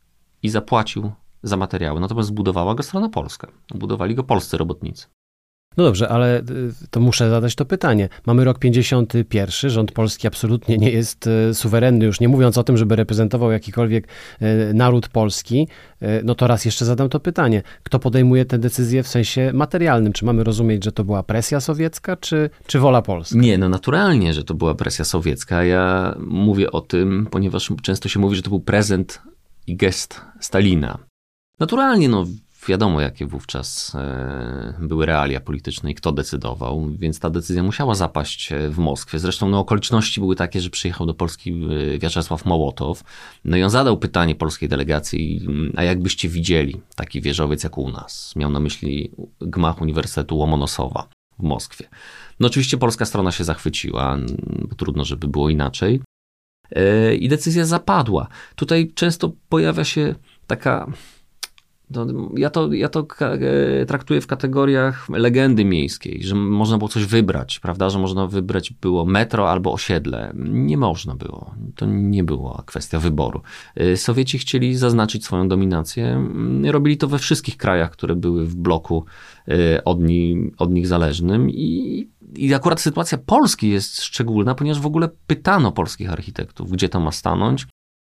i 0.46 0.50
zapłacił 0.50 1.12
za 1.44 1.58
materiały. 1.58 2.00
Natomiast 2.00 2.30
zbudowała 2.30 2.76
go 2.76 2.84
strona 2.84 3.10
polska. 3.10 3.48
Budowali 3.76 4.16
go 4.16 4.24
polscy 4.24 4.58
robotnicy. 4.58 5.08
No 5.78 5.84
dobrze, 5.84 6.10
ale 6.10 6.40
y, 6.40 6.44
to 6.90 7.00
muszę 7.00 7.30
zadać 7.30 7.56
to 7.56 7.66
pytanie. 7.66 8.10
Mamy 8.26 8.44
rok 8.44 8.60
51, 8.60 9.72
rząd 9.72 9.92
polski 9.92 10.28
absolutnie 10.28 10.78
nie 10.78 10.92
jest 10.92 11.28
y, 11.28 11.54
suwerenny, 11.54 12.06
już 12.06 12.20
nie 12.20 12.28
mówiąc 12.28 12.58
o 12.58 12.64
tym, 12.64 12.78
żeby 12.78 12.96
reprezentował 12.96 13.52
jakikolwiek 13.52 14.08
y, 14.42 14.74
naród 14.74 15.08
polski. 15.08 15.68
No 16.24 16.36
to 16.36 16.48
raz 16.48 16.66
jeszcze 16.66 16.86
zadam 16.86 17.10
to 17.10 17.20
pytanie. 17.20 17.62
Kto 17.84 18.00
podejmuje 18.00 18.46
te 18.46 18.58
decyzje 18.58 19.04
w 19.04 19.08
sensie 19.08 19.52
materialnym? 19.54 20.14
Czy 20.14 20.26
mamy 20.26 20.44
rozumieć, 20.44 20.84
że 20.84 20.92
to 20.92 21.04
była 21.04 21.24
presja 21.24 21.60
sowiecka, 21.60 22.18
czy, 22.18 22.50
czy 22.68 22.80
wola 22.80 23.02
polska? 23.02 23.40
Nie, 23.40 23.58
no 23.58 23.70
naturalnie, 23.70 24.34
że 24.34 24.44
to 24.44 24.54
była 24.54 24.76
presja 24.76 25.06
sowiecka. 25.06 25.64
Ja 25.64 26.16
mówię 26.20 26.72
o 26.72 26.82
tym, 26.82 27.28
ponieważ 27.32 27.72
często 27.82 28.10
się 28.10 28.20
mówi, 28.20 28.36
że 28.36 28.42
to 28.42 28.50
był 28.50 28.60
prezent 28.60 29.22
i 29.68 29.76
gest 29.76 30.22
Stalina. 30.40 30.98
Naturalnie, 31.60 32.10
no 32.10 32.26
wiadomo, 32.68 33.02
jakie 33.02 33.26
wówczas 33.26 33.96
e, 33.96 34.74
były 34.80 35.06
realia 35.06 35.40
polityczne 35.40 35.92
i 35.92 35.96
kto 35.96 36.12
decydował, 36.12 36.90
więc 37.00 37.20
ta 37.20 37.30
decyzja 37.30 37.64
musiała 37.64 37.96
zapaść 37.96 38.52
e, 38.52 38.70
w 38.70 38.78
Moskwie. 38.78 39.20
Zresztą 39.20 39.50
no, 39.50 39.60
okoliczności 39.60 40.20
były 40.20 40.36
takie, 40.36 40.62
że 40.62 40.70
przyjechał 40.70 41.08
do 41.08 41.14
Polski 41.14 41.52
e, 41.52 42.00
Wiaczesław 42.00 42.46
Mołotow. 42.46 43.04
No 43.46 43.58
i 43.58 43.64
on 43.64 43.70
zadał 43.70 43.98
pytanie 43.98 44.36
polskiej 44.36 44.70
delegacji, 44.70 45.48
a 45.76 45.84
jakbyście 45.84 46.30
widzieli 46.30 46.82
taki 46.96 47.22
wieżowiec 47.22 47.64
jak 47.64 47.78
u 47.78 47.90
nas? 47.90 48.34
Miał 48.36 48.50
na 48.50 48.60
myśli 48.60 49.12
gmach 49.40 49.82
Uniwersytetu 49.82 50.38
Łomonosowa 50.38 51.08
w 51.40 51.44
Moskwie. 51.44 51.90
No 52.40 52.48
oczywiście 52.48 52.78
polska 52.78 53.06
strona 53.06 53.32
się 53.32 53.44
zachwyciła, 53.44 54.18
trudno, 54.78 55.06
żeby 55.06 55.28
było 55.28 55.50
inaczej. 55.50 56.02
I 57.20 57.30
decyzja 57.30 57.66
zapadła. 57.66 58.28
Tutaj 58.56 58.92
często 58.96 59.32
pojawia 59.50 59.84
się 59.84 60.16
taka 60.48 60.92
no, 61.90 62.06
ja 62.38 62.50
to, 62.50 62.74
ja 62.74 62.90
to 62.90 63.08
e, 63.22 63.86
traktuję 63.86 64.22
w 64.22 64.28
kategoriach 64.28 65.10
legendy 65.10 65.66
miejskiej, 65.66 66.24
że 66.24 66.36
można 66.36 66.78
było 66.78 66.88
coś 66.88 67.06
wybrać, 67.06 67.60
prawda, 67.60 67.90
że 67.90 68.00
można 68.00 68.28
wybrać 68.28 68.74
było 68.82 69.06
metro 69.06 69.52
albo 69.52 69.74
osiedle. 69.74 70.34
Nie 70.36 70.78
można 70.78 71.16
było. 71.16 71.56
To 71.76 71.86
nie 71.86 72.24
była 72.24 72.64
kwestia 72.66 73.00
wyboru. 73.00 73.42
E, 73.76 73.98
Sowieci 73.98 74.40
chcieli 74.40 74.76
zaznaczyć 74.76 75.26
swoją 75.26 75.48
dominację. 75.48 76.08
Mm, 76.08 76.66
robili 76.66 76.98
to 76.98 77.08
we 77.08 77.20
wszystkich 77.20 77.58
krajach, 77.58 77.92
które 77.92 78.16
były 78.16 78.46
w 78.46 78.56
bloku 78.56 79.06
e, 79.48 79.84
od, 79.84 80.02
ni, 80.02 80.52
od 80.58 80.72
nich 80.72 80.88
zależnym 80.88 81.50
i 81.50 82.08
i 82.36 82.54
akurat 82.54 82.82
sytuacja 82.82 83.18
Polski 83.18 83.70
jest 83.70 84.02
szczególna, 84.02 84.56
ponieważ 84.56 84.82
w 84.82 84.86
ogóle 84.86 85.10
pytano 85.28 85.72
polskich 85.72 86.12
architektów, 86.12 86.72
gdzie 86.72 86.90
to 86.90 87.00
ma 87.00 87.12
stanąć 87.12 87.68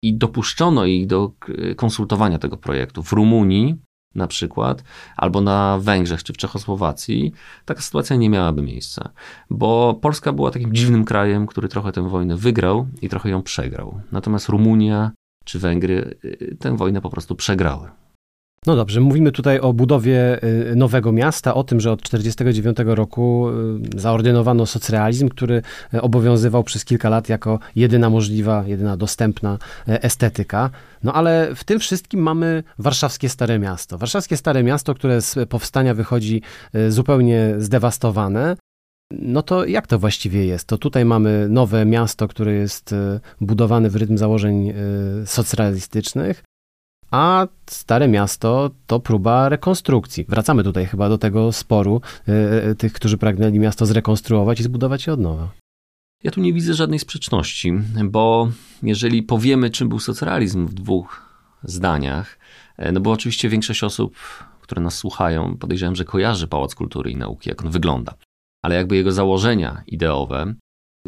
i 0.02 0.14
dopuszczono 0.14 0.84
ich 0.84 1.06
do 1.06 1.32
konsultowania 1.76 2.38
tego 2.38 2.56
projektu. 2.56 3.02
W 3.02 3.12
Rumunii 3.12 3.76
na 4.14 4.26
przykład, 4.26 4.84
albo 5.16 5.40
na 5.40 5.78
Węgrzech 5.80 6.22
czy 6.22 6.32
w 6.32 6.36
Czechosłowacji, 6.36 7.32
taka 7.64 7.80
sytuacja 7.80 8.16
nie 8.16 8.30
miałaby 8.30 8.62
miejsca, 8.62 9.10
bo 9.50 9.98
Polska 10.02 10.32
była 10.32 10.50
takim 10.50 10.74
dziwnym 10.74 11.04
krajem, 11.04 11.46
który 11.46 11.68
trochę 11.68 11.92
tę 11.92 12.08
wojnę 12.08 12.36
wygrał 12.36 12.88
i 13.02 13.08
trochę 13.08 13.30
ją 13.30 13.42
przegrał. 13.42 14.00
Natomiast 14.12 14.48
Rumunia 14.48 15.10
czy 15.44 15.58
Węgry 15.58 16.18
y, 16.24 16.56
tę 16.60 16.76
wojnę 16.76 17.00
po 17.00 17.10
prostu 17.10 17.34
przegrały. 17.34 17.88
No 18.66 18.76
dobrze, 18.76 19.00
mówimy 19.00 19.32
tutaj 19.32 19.60
o 19.60 19.72
budowie 19.72 20.44
y, 20.44 20.76
nowego 20.76 21.12
miasta, 21.12 21.54
o 21.54 21.64
tym, 21.64 21.80
że 21.80 21.92
od 21.92 22.02
1949 22.02 22.96
roku 22.96 23.48
y, 23.96 24.00
zaordynowano 24.00 24.66
socrealizm, 24.66 25.28
który 25.28 25.62
y, 25.94 26.02
obowiązywał 26.02 26.64
przez 26.64 26.84
kilka 26.84 27.08
lat 27.08 27.28
jako 27.28 27.58
jedyna 27.76 28.10
możliwa, 28.10 28.64
jedyna 28.66 28.96
dostępna 28.96 29.58
estetyka. 29.86 30.70
No 31.02 31.12
ale 31.12 31.54
w 31.54 31.64
tym 31.64 31.78
wszystkim 31.78 32.20
mamy 32.20 32.62
warszawskie 32.78 33.28
Stare 33.28 33.58
Miasto. 33.58 33.98
Warszawskie 33.98 34.36
Stare 34.36 34.62
Miasto, 34.62 34.94
które 34.94 35.20
z 35.20 35.48
powstania 35.48 35.94
wychodzi 35.94 36.42
zupełnie 36.88 37.54
zdewastowane. 37.58 38.56
No 39.12 39.42
to 39.42 39.64
jak 39.64 39.86
to 39.86 39.98
właściwie 39.98 40.46
jest? 40.46 40.66
To 40.66 40.78
tutaj 40.78 41.04
mamy 41.04 41.46
nowe 41.48 41.86
miasto, 41.86 42.28
które 42.28 42.52
jest 42.52 42.94
budowane 43.40 43.90
w 43.90 43.96
rytm 43.96 44.16
założeń 44.16 44.72
socrealistycznych, 45.24 46.42
a 47.10 47.46
Stare 47.66 48.08
Miasto 48.08 48.70
to 48.86 49.00
próba 49.00 49.48
rekonstrukcji. 49.48 50.24
Wracamy 50.28 50.64
tutaj 50.64 50.86
chyba 50.86 51.08
do 51.08 51.18
tego 51.18 51.52
sporu 51.52 52.00
y, 52.70 52.74
tych, 52.74 52.92
którzy 52.92 53.18
pragnęli 53.18 53.58
miasto 53.58 53.86
zrekonstruować 53.86 54.60
i 54.60 54.62
zbudować 54.62 55.06
je 55.06 55.12
od 55.12 55.20
nowa. 55.20 55.50
Ja 56.24 56.30
tu 56.30 56.40
nie 56.40 56.52
widzę 56.52 56.74
żadnej 56.74 56.98
sprzeczności, 56.98 57.72
bo 58.04 58.50
jeżeli 58.82 59.22
powiemy, 59.22 59.70
czym 59.70 59.88
był 59.88 59.98
socrealizm 59.98 60.66
w 60.66 60.74
dwóch 60.74 61.30
zdaniach, 61.62 62.38
e, 62.76 62.92
no 62.92 63.00
bo 63.00 63.12
oczywiście 63.12 63.48
większość 63.48 63.84
osób, 63.84 64.16
które 64.60 64.82
nas 64.82 64.94
słuchają, 64.94 65.56
podejrzewam, 65.56 65.96
że 65.96 66.04
kojarzy 66.04 66.48
Pałac 66.48 66.74
Kultury 66.74 67.10
i 67.10 67.16
Nauki, 67.16 67.48
jak 67.48 67.64
on 67.64 67.70
wygląda. 67.70 68.14
Ale 68.62 68.74
jakby 68.74 68.96
jego 68.96 69.12
założenia 69.12 69.82
ideowe 69.86 70.54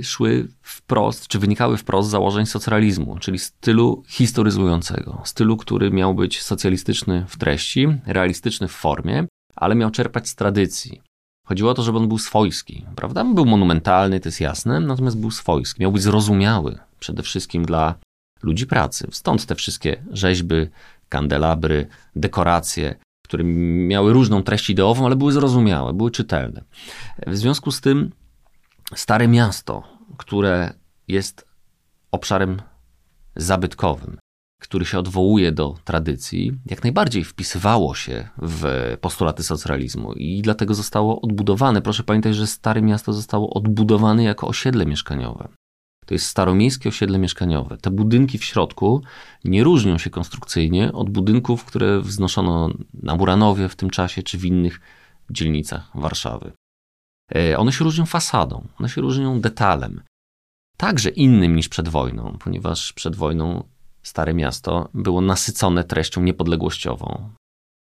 szły 0.03 0.49
wprost, 0.63 1.29
czy 1.29 1.39
wynikały 1.39 1.77
wprost 1.77 2.09
z 2.09 2.11
założeń 2.11 2.47
socrealizmu, 2.47 3.19
czyli 3.19 3.39
stylu 3.39 4.03
historyzującego, 4.09 5.23
stylu, 5.25 5.57
który 5.57 5.91
miał 5.91 6.15
być 6.15 6.43
socjalistyczny 6.43 7.25
w 7.29 7.39
treści, 7.39 7.89
realistyczny 8.07 8.69
w 8.69 8.73
formie, 8.73 9.27
ale 9.57 9.75
miał 9.75 9.91
czerpać 9.91 10.29
z 10.29 10.35
tradycji. 10.35 11.03
Chodziło 11.47 11.71
o 11.71 11.75
to, 11.75 11.83
żeby 11.83 11.99
on 11.99 12.09
był 12.09 12.19
swojski, 12.19 12.87
prawda? 12.97 13.25
Był 13.25 13.47
monumentalny, 13.47 14.21
to 14.21 14.29
jest 14.29 14.41
jasne, 14.41 14.81
natomiast 14.81 15.21
był 15.21 15.31
swojski. 15.31 15.83
Miał 15.83 15.93
być 15.93 16.03
zrozumiały 16.03 16.79
przede 16.99 17.23
wszystkim 17.23 17.65
dla 17.65 17.95
ludzi 18.43 18.67
pracy. 18.67 19.09
Stąd 19.11 19.47
te 19.47 19.55
wszystkie 19.55 20.05
rzeźby, 20.11 20.55
kandelabry, 21.09 21.87
dekoracje, 22.17 22.95
które 23.25 23.45
miały 23.45 24.13
różną 24.13 24.43
treść 24.43 24.71
ideową, 24.71 25.07
ale 25.07 25.17
były 25.17 25.33
zrozumiałe, 25.33 25.93
były 25.93 26.11
czytelne. 26.11 26.65
W 27.27 27.37
związku 27.37 27.71
z 27.71 27.81
tym 27.81 28.11
Stare 28.95 29.29
Miasto, 29.29 29.83
które 30.17 30.75
jest 31.09 31.47
obszarem 32.11 32.63
zabytkowym, 33.37 34.19
który 34.61 34.85
się 34.85 34.99
odwołuje 34.99 35.53
do 35.53 35.75
tradycji, 35.85 36.53
jak 36.67 36.83
najbardziej 36.83 37.25
wpisywało 37.25 37.95
się 37.95 38.29
w 38.43 38.97
postulaty 39.01 39.43
socrealizmu 39.43 40.13
i 40.13 40.43
dlatego 40.43 40.75
zostało 40.75 41.21
odbudowane. 41.21 41.83
Proszę 41.83 42.03
pamiętać, 42.05 42.37
że 42.37 42.47
Stare 42.47 42.83
Miasto 42.83 43.13
zostało 43.13 43.55
odbudowane 43.55 44.25
jako 44.25 44.49
osiedle 44.49 44.87
mieszkaniowe. 44.87 45.49
To 46.07 46.15
jest 46.15 46.27
staromiejskie 46.27 46.89
osiedle 46.89 47.19
mieszkaniowe. 47.19 47.77
Te 47.77 47.91
budynki 47.91 48.39
w 48.39 48.45
środku 48.45 49.03
nie 49.45 49.65
różnią 49.65 49.99
się 49.99 50.11
konstrukcyjnie 50.11 50.93
od 50.93 51.11
budynków, 51.11 51.65
które 51.65 52.01
wznoszono 52.01 52.71
na 52.95 53.17
Muranowie 53.17 53.69
w 53.69 53.77
tym 53.77 53.91
czasie 53.91 54.23
czy 54.23 54.39
w 54.39 54.45
innych 54.45 54.81
dzielnicach 55.31 55.91
Warszawy. 55.95 56.53
E, 57.35 57.59
one 57.59 57.73
się 57.73 57.85
różnią 57.85 58.07
fasadą, 58.07 58.69
one 58.79 58.89
się 58.89 59.01
różnią 59.01 59.41
detalem. 59.41 60.03
Także 60.77 61.11
innym 61.11 61.57
niż 61.57 61.69
przed 61.69 61.89
wojną, 61.89 62.39
ponieważ 62.41 62.93
przed 62.93 63.17
wojną 63.17 63.65
Stare 64.03 64.35
Miasto 64.35 64.89
było 64.95 65.21
nasycone 65.21 65.85
treścią 65.85 66.23
niepodległościową. 66.23 67.31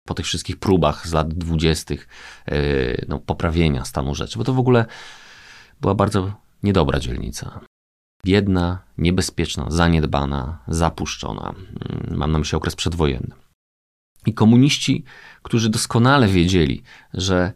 Po 0.06 0.14
tych 0.14 0.26
wszystkich 0.26 0.56
próbach 0.56 1.08
z 1.08 1.12
lat 1.12 1.34
dwudziestych 1.34 2.08
yy, 2.46 3.04
no, 3.08 3.18
poprawienia 3.18 3.84
stanu 3.84 4.14
rzeczy, 4.14 4.38
bo 4.38 4.44
to 4.44 4.54
w 4.54 4.58
ogóle 4.58 4.86
była 5.80 5.94
bardzo 5.94 6.32
niedobra 6.62 7.00
dzielnica. 7.00 7.60
Biedna, 8.24 8.78
niebezpieczna, 8.98 9.66
zaniedbana, 9.68 10.58
zapuszczona. 10.68 11.54
Mm, 11.54 12.18
mam 12.18 12.32
na 12.32 12.38
myśli 12.38 12.56
okres 12.56 12.76
przedwojenny. 12.76 13.34
I 14.26 14.34
komuniści, 14.34 15.04
którzy 15.42 15.68
doskonale 15.68 16.28
wiedzieli, 16.28 16.82
że 17.14 17.52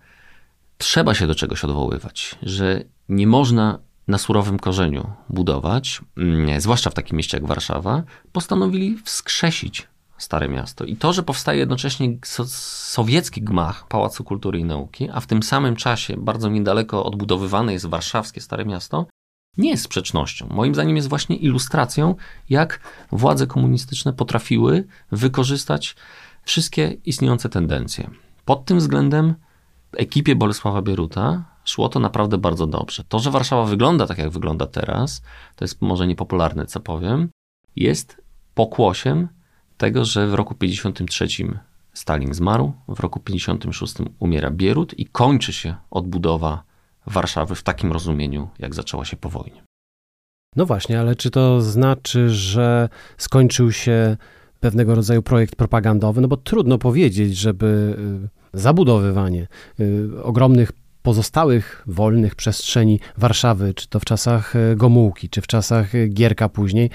trzeba 0.83 1.15
się 1.15 1.27
do 1.27 1.35
czegoś 1.35 1.65
odwoływać, 1.65 2.35
że 2.43 2.85
nie 3.09 3.27
można 3.27 3.79
na 4.09 4.19
surowym 4.19 4.59
korzeniu 4.59 5.11
budować, 5.29 6.01
mm, 6.17 6.61
zwłaszcza 6.61 6.91
w 6.91 6.95
takim 6.95 7.17
mieście 7.17 7.37
jak 7.37 7.47
Warszawa, 7.47 8.03
postanowili 8.33 8.99
wskrzesić 9.05 9.89
Stare 10.19 10.49
Miasto. 10.49 10.85
I 10.85 10.97
to, 10.97 11.13
że 11.13 11.23
powstaje 11.23 11.59
jednocześnie 11.59 12.09
so 12.25 12.45
sowiecki 12.47 13.43
gmach 13.43 13.89
Pałacu 13.89 14.25
Kultury 14.25 14.59
i 14.59 14.65
Nauki, 14.65 15.09
a 15.13 15.21
w 15.21 15.27
tym 15.27 15.43
samym 15.43 15.77
czasie 15.77 16.17
bardzo 16.17 16.49
niedaleko 16.49 17.05
odbudowywane 17.05 17.73
jest 17.73 17.87
warszawskie 17.87 18.41
Stare 18.41 18.65
Miasto, 18.65 19.07
nie 19.57 19.71
jest 19.71 19.85
sprzecznością. 19.85 20.49
Moim 20.51 20.75
zdaniem 20.75 20.97
jest 20.97 21.09
właśnie 21.09 21.37
ilustracją, 21.37 22.15
jak 22.51 22.81
władze 23.13 23.47
komunistyczne 23.47 24.13
potrafiły 24.13 24.85
wykorzystać 25.13 25.97
wszystkie 26.45 26.97
istniejące 27.05 27.49
tendencje. 27.49 28.11
Pod 28.45 28.65
tym 28.65 28.79
względem 28.79 29.35
ekipie 29.97 30.37
Bolesława 30.37 30.83
Bieruta 30.83 31.45
szło 31.65 31.89
to 31.89 32.01
naprawdę 32.01 32.39
bardzo 32.39 32.67
dobrze. 32.67 33.05
To, 33.09 33.19
że 33.19 33.31
Warszawa 33.31 33.65
wygląda 33.65 34.07
tak, 34.07 34.19
jak 34.19 34.31
wygląda 34.31 34.67
teraz, 34.67 35.23
to 35.57 35.65
jest 35.65 35.83
może 35.83 36.07
niepopularne, 36.07 36.67
co 36.67 36.81
powiem, 36.81 37.29
jest 37.77 38.23
pokłosiem 38.55 39.29
tego, 39.77 40.05
że 40.05 40.29
w 40.29 40.35
roku 40.35 40.55
53 40.55 41.27
Stalin 41.93 42.35
zmarł, 42.35 42.73
w 42.89 43.01
roku 43.01 43.21
56 43.21 43.95
umiera 44.19 44.51
Bierut 44.51 44.99
i 44.99 45.07
kończy 45.07 45.53
się 45.53 45.75
odbudowa 45.91 46.63
Warszawy 47.07 47.55
w 47.55 47.63
takim 47.63 47.93
rozumieniu, 47.93 48.49
jak 48.59 48.75
zaczęła 48.75 49.05
się 49.05 49.17
po 49.17 49.29
wojnie. 49.29 49.63
No 50.57 50.67
właśnie, 50.67 51.01
ale 51.01 51.17
czy 51.17 51.31
to 51.31 51.61
znaczy, 51.61 52.31
że 52.31 52.89
skończył 53.19 53.73
się 53.73 54.17
pewnego 54.61 54.95
rodzaju 54.95 55.23
projekt 55.23 55.57
propagandowy? 55.57 56.21
No 56.21 56.29
bo 56.29 56.37
trudno 56.37 56.79
powiedzieć, 56.79 57.37
żeby 57.37 57.97
y, 58.39 58.42
zabudowywanie 58.53 59.47
y, 59.81 60.09
ogromnych 60.23 60.73
pozostałych 61.03 61.83
wolnych 61.87 62.35
przestrzeni 62.35 63.01
Warszawy, 63.19 63.75
czy 63.75 63.89
to 63.89 64.01
w 64.01 64.05
czasach 64.05 64.57
y, 64.57 64.77
Gomułki, 64.77 65.29
czy 65.29 65.41
w 65.41 65.47
czasach 65.47 65.93
Gierka 66.09 66.49
później, 66.49 66.91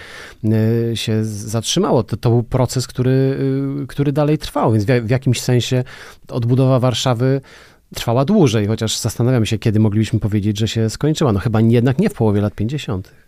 się 0.93 1.25
zatrzymało. 1.25 2.03
To, 2.03 2.17
to 2.17 2.29
był 2.29 2.43
proces, 2.43 2.87
który, 2.87 3.39
który 3.87 4.11
dalej 4.11 4.37
trwał, 4.37 4.71
więc 4.71 4.85
w, 4.85 4.87
w 4.87 5.09
jakimś 5.09 5.41
sensie 5.41 5.83
odbudowa 6.27 6.79
Warszawy 6.79 7.41
trwała 7.95 8.25
dłużej, 8.25 8.67
chociaż 8.67 8.97
zastanawiam 8.97 9.45
się, 9.45 9.57
kiedy 9.57 9.79
moglibyśmy 9.79 10.19
powiedzieć, 10.19 10.59
że 10.59 10.67
się 10.67 10.89
skończyła. 10.89 11.33
No 11.33 11.39
chyba 11.39 11.61
jednak 11.61 11.99
nie 11.99 12.09
w 12.09 12.13
połowie 12.13 12.41
lat 12.41 12.55
50. 12.55 13.26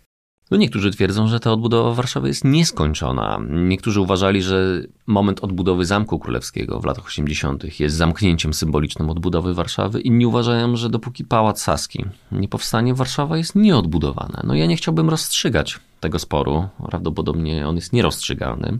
No 0.50 0.56
niektórzy 0.56 0.90
twierdzą, 0.90 1.28
że 1.28 1.40
ta 1.40 1.52
odbudowa 1.52 1.94
Warszawy 1.94 2.28
jest 2.28 2.44
nieskończona. 2.44 3.40
Niektórzy 3.50 4.00
uważali, 4.00 4.42
że 4.42 4.82
moment 5.06 5.40
odbudowy 5.44 5.84
Zamku 5.84 6.18
Królewskiego 6.18 6.80
w 6.80 6.84
latach 6.84 7.06
80. 7.06 7.80
jest 7.80 7.96
zamknięciem 7.96 8.54
symbolicznym 8.54 9.10
odbudowy 9.10 9.54
Warszawy. 9.54 10.00
Inni 10.00 10.26
uważają, 10.26 10.76
że 10.76 10.90
dopóki 10.90 11.24
Pałac 11.24 11.62
Saski 11.62 12.04
nie 12.32 12.48
powstanie, 12.48 12.94
Warszawa 12.94 13.38
jest 13.38 13.54
nieodbudowana. 13.54 14.42
No 14.44 14.54
ja 14.54 14.66
nie 14.66 14.76
chciałbym 14.76 15.10
rozstrzygać 15.10 15.80
tego 16.00 16.18
sporu. 16.18 16.68
Prawdopodobnie 16.88 17.68
on 17.68 17.76
jest 17.76 17.92
nierozstrzygalny. 17.92 18.78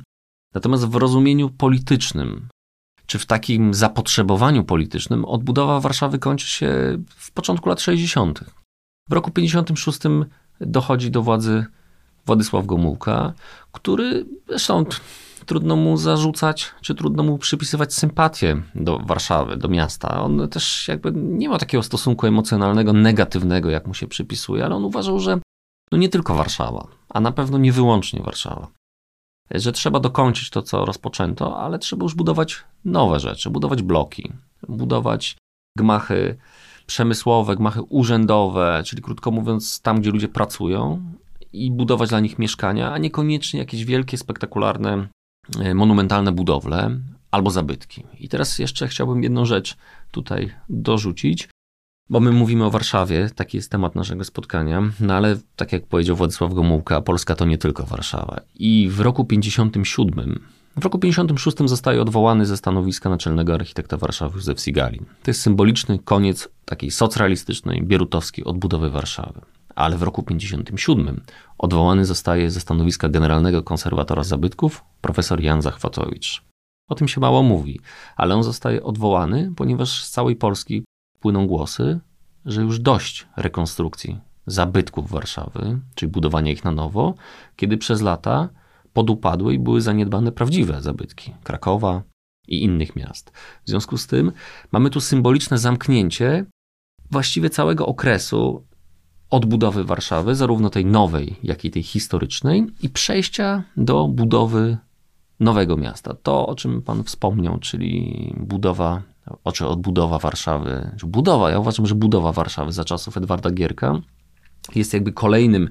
Natomiast 0.55 0.89
w 0.89 0.95
rozumieniu 0.95 1.51
politycznym 1.51 2.49
czy 3.07 3.19
w 3.19 3.27
takim 3.27 3.75
zapotrzebowaniu 3.75 4.65
politycznym 4.65 5.25
odbudowa 5.25 5.81
Warszawy 5.81 6.19
kończy 6.19 6.47
się 6.47 6.99
w 7.07 7.33
początku 7.33 7.69
lat 7.69 7.81
60. 7.81 8.45
W 9.09 9.13
roku 9.13 9.31
56 9.31 10.01
dochodzi 10.61 11.11
do 11.11 11.23
władzy 11.23 11.67
Władysław 12.27 12.67
Gomułka, 12.67 13.33
który 13.73 14.27
zresztą 14.49 14.85
trudno 15.47 15.77
mu 15.77 15.97
zarzucać, 15.97 16.71
czy 16.81 16.95
trudno 16.95 17.23
mu 17.23 17.39
przypisywać 17.39 17.95
sympatię 17.95 18.63
do 18.75 18.99
Warszawy, 18.99 19.57
do 19.57 19.69
miasta. 19.69 20.23
On 20.23 20.49
też 20.49 20.89
jakby 20.89 21.13
nie 21.15 21.49
ma 21.49 21.59
takiego 21.59 21.83
stosunku 21.83 22.27
emocjonalnego, 22.27 22.93
negatywnego, 22.93 23.71
jak 23.71 23.87
mu 23.87 23.95
się 23.95 24.07
przypisuje, 24.07 24.65
ale 24.65 24.75
on 24.75 24.85
uważał, 24.85 25.21
że 25.21 25.41
no 25.93 25.99
nie 25.99 26.09
tylko 26.09 26.35
Warszawa, 26.35 26.87
a 27.09 27.21
na 27.21 27.33
pewno 27.33 27.59
nie 27.59 27.73
wyłącznie 27.73 28.23
Warszawa 28.23 28.69
że 29.51 29.73
trzeba 29.73 30.01
dokończyć 30.01 30.51
to, 30.51 30.63
co 30.63 30.85
rozpoczęto, 30.85 31.59
ale 31.59 31.79
trzeba 31.79 32.03
już 32.03 32.15
budować 32.15 32.65
nowe 32.85 33.21
rzeczy, 33.21 33.51
budować 33.51 33.83
bloki, 33.83 34.33
budować 34.69 35.37
gmachy 35.79 36.37
przemysłowe, 36.91 37.57
gmachy 37.57 37.83
urzędowe, 37.83 38.83
czyli 38.87 39.03
krótko 39.03 39.31
mówiąc, 39.31 39.81
tam, 39.81 40.01
gdzie 40.01 40.11
ludzie 40.11 40.29
pracują 40.29 41.03
i 41.53 41.71
budować 41.71 42.09
dla 42.11 42.21
nich 42.21 42.39
mieszkania, 42.39 42.93
a 42.93 42.99
niekoniecznie 42.99 43.61
jakieś 43.61 43.85
wielkie, 43.85 44.19
spektakularne, 44.19 45.07
e, 45.61 45.75
monumentalne 45.75 46.33
budowle 46.33 46.91
albo 47.31 47.51
zabytki. 47.51 48.05
I 48.21 48.29
teraz 48.29 48.59
jeszcze 48.59 48.89
chciałbym 48.89 49.23
jedną 49.23 49.45
rzecz 49.45 49.77
tutaj 50.11 50.53
dorzucić. 50.69 51.49
Bo 52.09 52.21
my 52.21 52.33
mówimy 52.33 52.65
o 52.65 52.71
Warszawie, 52.71 53.31
taki 53.35 53.57
jest 53.57 53.71
temat 53.71 53.95
naszego 53.95 54.25
spotkania, 54.25 54.83
no 55.01 55.15
ale 55.15 55.37
tak 55.57 55.73
jak 55.73 55.87
powiedział 55.87 56.17
Władysław 56.17 56.55
Gomułka, 56.55 57.01
Polska 57.01 57.35
to 57.35 57.45
nie 57.45 57.59
tylko 57.59 57.83
Warszawa. 57.87 58.41
I 58.55 58.89
w 58.91 59.01
roku 59.01 59.25
57, 59.25 60.41
w 60.77 60.85
roku 60.85 60.99
56 60.99 61.57
zostaje 61.65 62.03
odwołany 62.03 62.47
ze 62.47 62.57
stanowiska 62.57 63.11
naczelnego 63.11 63.55
architekta 63.55 63.97
Warszawy 63.97 64.37
Józef 64.37 64.61
Sigalin. 64.61 65.05
To 65.23 65.31
jest 65.31 65.43
symboliczny 65.43 65.99
koniec 65.99 66.49
takiej 66.65 66.91
socrealistycznej, 66.91 67.83
bierutowskiej 67.83 68.45
odbudowy 68.45 68.91
Warszawy. 68.91 69.41
Ale 69.75 69.97
w 69.97 70.03
roku 70.03 70.23
57 70.23 71.21
odwołany 71.59 72.05
zostaje 72.05 72.51
ze 72.51 72.61
stanowiska 72.61 73.09
generalnego 73.09 73.63
konserwatora 73.63 74.25
zabytków 74.25 74.85
profesor 75.01 75.41
Jan 75.41 75.63
Zachwatowicz. 75.63 76.43
O 76.89 76.95
tym 76.95 77.09
się 77.09 77.21
mało 77.21 77.43
mówi, 77.43 77.81
ale 78.17 78.35
on 78.35 78.43
zostaje 78.43 78.83
odwołany, 78.83 79.53
ponieważ 79.57 80.05
z 80.05 80.11
całej 80.11 80.37
Polski 80.37 80.85
płyną 81.21 81.47
głosy, 81.47 82.01
że 82.45 82.63
już 82.63 82.79
dość 82.79 83.27
rekonstrukcji 83.37 84.21
zabytków 84.47 85.11
Warszawy, 85.11 85.81
czyli 85.95 86.13
budowania 86.13 86.53
ich 86.53 86.65
na 86.65 86.71
nowo, 86.71 87.15
kiedy 87.57 87.79
przez 87.79 88.01
lata 88.01 88.49
podupadły 88.93 89.55
i 89.55 89.59
były 89.59 89.81
zaniedbane 89.81 90.33
prawdziwe 90.33 90.83
zabytki 90.83 91.35
Krakowa 91.45 92.03
i 92.49 92.63
innych 92.63 92.97
miast. 92.97 93.31
W 93.65 93.69
związku 93.69 93.99
z 93.99 94.07
tym 94.07 94.33
mamy 94.73 94.91
tu 94.91 95.01
symboliczne 95.01 95.59
zamknięcie 95.59 96.45
właściwie 97.11 97.51
całego 97.51 97.87
okresu 97.87 98.65
odbudowy 99.31 99.85
Warszawy, 99.85 100.35
zarówno 100.35 100.71
tej 100.71 100.87
nowej, 100.87 101.37
jak 101.43 101.65
i 101.65 101.71
tej 101.71 101.83
historycznej, 101.83 102.67
i 102.83 102.89
przejścia 102.89 103.65
do 103.77 104.09
budowy 104.09 104.79
nowego 105.41 105.77
miasta. 105.77 106.15
To, 106.23 106.47
o 106.47 106.55
czym 106.55 106.83
Pan 106.83 107.05
wspomniał, 107.05 107.59
czyli 107.59 108.35
budowa 108.37 109.03
czy 109.53 109.67
odbudowa 109.67 110.19
Warszawy, 110.19 110.91
budowa, 111.07 111.51
ja 111.51 111.59
uważam, 111.59 111.87
że 111.87 111.95
budowa 111.95 112.33
Warszawy 112.33 112.73
za 112.73 112.85
czasów 112.85 113.17
Edwarda 113.17 113.51
Gierka 113.51 114.01
jest 114.75 114.95
jakby 114.95 115.13
kolejnym, 115.13 115.69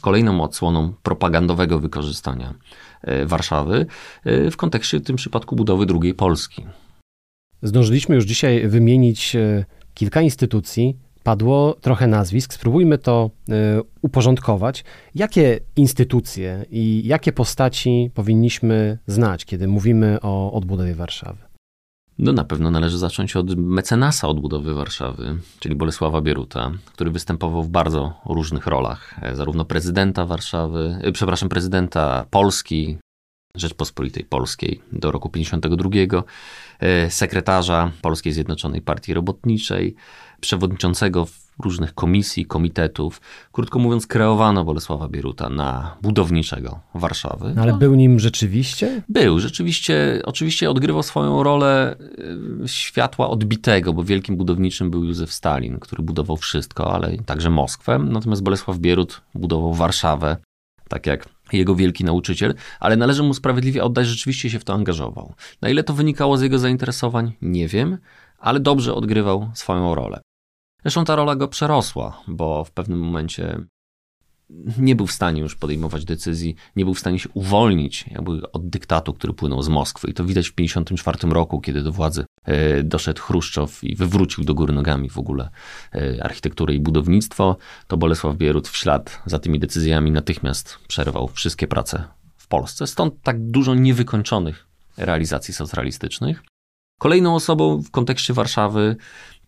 kolejną 0.00 0.42
odsłoną 0.42 0.92
propagandowego 1.02 1.80
wykorzystania 1.80 2.54
e, 3.02 3.26
Warszawy 3.26 3.86
e, 4.24 4.50
w 4.50 4.56
kontekście 4.56 4.98
w 4.98 5.04
tym 5.04 5.16
przypadku 5.16 5.56
budowy 5.56 5.86
drugiej 5.86 6.14
Polski. 6.14 6.66
Zdążyliśmy 7.62 8.14
już 8.14 8.24
dzisiaj 8.24 8.68
wymienić 8.68 9.36
e, 9.36 9.64
kilka 9.94 10.20
instytucji, 10.20 10.96
padło 11.22 11.76
trochę 11.80 12.06
nazwisk. 12.06 12.54
Spróbujmy 12.54 12.98
to 12.98 13.30
uporządkować. 14.02 14.84
Jakie 15.14 15.60
instytucje 15.76 16.64
i 16.70 17.02
jakie 17.04 17.32
postaci 17.32 18.10
powinniśmy 18.14 18.98
znać, 19.06 19.44
kiedy 19.44 19.68
mówimy 19.68 20.18
o 20.22 20.52
odbudowie 20.52 20.94
Warszawy? 20.94 21.49
No 22.22 22.32
na 22.32 22.44
pewno 22.44 22.70
należy 22.70 22.98
zacząć 22.98 23.36
od 23.36 23.56
mecenasa 23.56 24.28
odbudowy 24.28 24.74
Warszawy, 24.74 25.38
czyli 25.58 25.74
Bolesława 25.74 26.20
Bieruta, 26.20 26.72
który 26.86 27.10
występował 27.10 27.62
w 27.62 27.68
bardzo 27.68 28.20
różnych 28.26 28.66
rolach, 28.66 29.14
e, 29.22 29.36
zarówno 29.36 29.64
prezydenta 29.64 30.26
Warszawy, 30.26 30.98
e, 31.02 31.12
przepraszam, 31.12 31.48
prezydenta 31.48 32.26
Polski, 32.30 32.98
Rzeczpospolitej 33.54 34.24
Polskiej 34.24 34.82
do 34.92 35.10
roku 35.12 35.28
52, 35.28 36.24
e, 36.80 37.10
sekretarza 37.10 37.92
Polskiej 38.02 38.32
Zjednoczonej 38.32 38.82
Partii 38.82 39.14
Robotniczej, 39.14 39.94
przewodniczącego 40.40 41.26
różnych 41.62 41.94
komisji, 41.94 42.46
komitetów. 42.46 43.20
Krótko 43.52 43.78
mówiąc, 43.78 44.06
kreowano 44.06 44.64
Bolesława 44.64 45.08
Bieruta 45.08 45.48
na 45.48 45.96
budowniczego 46.02 46.80
Warszawy. 46.94 47.54
Ale 47.60 47.72
był 47.72 47.94
nim 47.94 48.20
rzeczywiście? 48.20 49.02
Był, 49.08 49.38
rzeczywiście. 49.38 50.22
Oczywiście 50.24 50.70
odgrywał 50.70 51.02
swoją 51.02 51.42
rolę 51.42 51.96
y, 52.64 52.68
światła 52.68 53.30
odbitego, 53.30 53.92
bo 53.92 54.04
wielkim 54.04 54.36
budowniczym 54.36 54.90
był 54.90 55.04
Józef 55.04 55.32
Stalin, 55.32 55.78
który 55.78 56.02
budował 56.02 56.36
wszystko, 56.36 56.94
ale 56.94 57.18
także 57.18 57.50
Moskwę. 57.50 57.98
Natomiast 57.98 58.42
Bolesław 58.42 58.78
Bierut 58.78 59.20
budował 59.34 59.74
Warszawę, 59.74 60.36
tak 60.88 61.06
jak 61.06 61.28
jego 61.52 61.74
wielki 61.74 62.04
nauczyciel, 62.04 62.54
ale 62.80 62.96
należy 62.96 63.22
mu 63.22 63.34
sprawiedliwie 63.34 63.84
oddać, 63.84 64.06
że 64.06 64.12
rzeczywiście 64.12 64.50
się 64.50 64.58
w 64.58 64.64
to 64.64 64.74
angażował. 64.74 65.34
Na 65.62 65.68
ile 65.68 65.84
to 65.84 65.94
wynikało 65.94 66.36
z 66.36 66.42
jego 66.42 66.58
zainteresowań, 66.58 67.32
nie 67.42 67.68
wiem, 67.68 67.98
ale 68.38 68.60
dobrze 68.60 68.94
odgrywał 68.94 69.50
swoją 69.54 69.94
rolę. 69.94 70.20
Zresztą 70.82 71.04
ta 71.04 71.16
rola 71.16 71.36
go 71.36 71.48
przerosła, 71.48 72.22
bo 72.28 72.64
w 72.64 72.70
pewnym 72.70 72.98
momencie 72.98 73.64
nie 74.78 74.96
był 74.96 75.06
w 75.06 75.12
stanie 75.12 75.40
już 75.40 75.56
podejmować 75.56 76.04
decyzji, 76.04 76.54
nie 76.76 76.84
był 76.84 76.94
w 76.94 76.98
stanie 76.98 77.18
się 77.18 77.28
uwolnić 77.34 78.04
jakby 78.10 78.52
od 78.52 78.68
dyktatu, 78.68 79.14
który 79.14 79.32
płynął 79.32 79.62
z 79.62 79.68
Moskwy. 79.68 80.10
I 80.10 80.14
to 80.14 80.24
widać 80.24 80.48
w 80.48 80.54
1954 80.54 81.34
roku, 81.34 81.60
kiedy 81.60 81.82
do 81.82 81.92
władzy 81.92 82.24
e, 82.44 82.82
doszedł 82.82 83.22
Chruszczow 83.22 83.84
i 83.84 83.96
wywrócił 83.96 84.44
do 84.44 84.54
góry 84.54 84.72
nogami 84.72 85.10
w 85.10 85.18
ogóle 85.18 85.50
e, 85.94 86.24
architekturę 86.24 86.74
i 86.74 86.80
budownictwo, 86.80 87.56
to 87.86 87.96
Bolesław 87.96 88.36
Bierut 88.36 88.68
w 88.68 88.76
ślad 88.76 89.22
za 89.26 89.38
tymi 89.38 89.58
decyzjami 89.58 90.10
natychmiast 90.10 90.78
przerwał 90.88 91.28
wszystkie 91.28 91.66
prace 91.66 92.04
w 92.36 92.48
Polsce. 92.48 92.86
Stąd 92.86 93.22
tak 93.22 93.50
dużo 93.50 93.74
niewykończonych 93.74 94.66
realizacji 94.96 95.54
socjalistycznych. 95.54 96.42
Kolejną 97.00 97.34
osobą 97.34 97.82
w 97.82 97.90
kontekście 97.90 98.34
Warszawy 98.34 98.96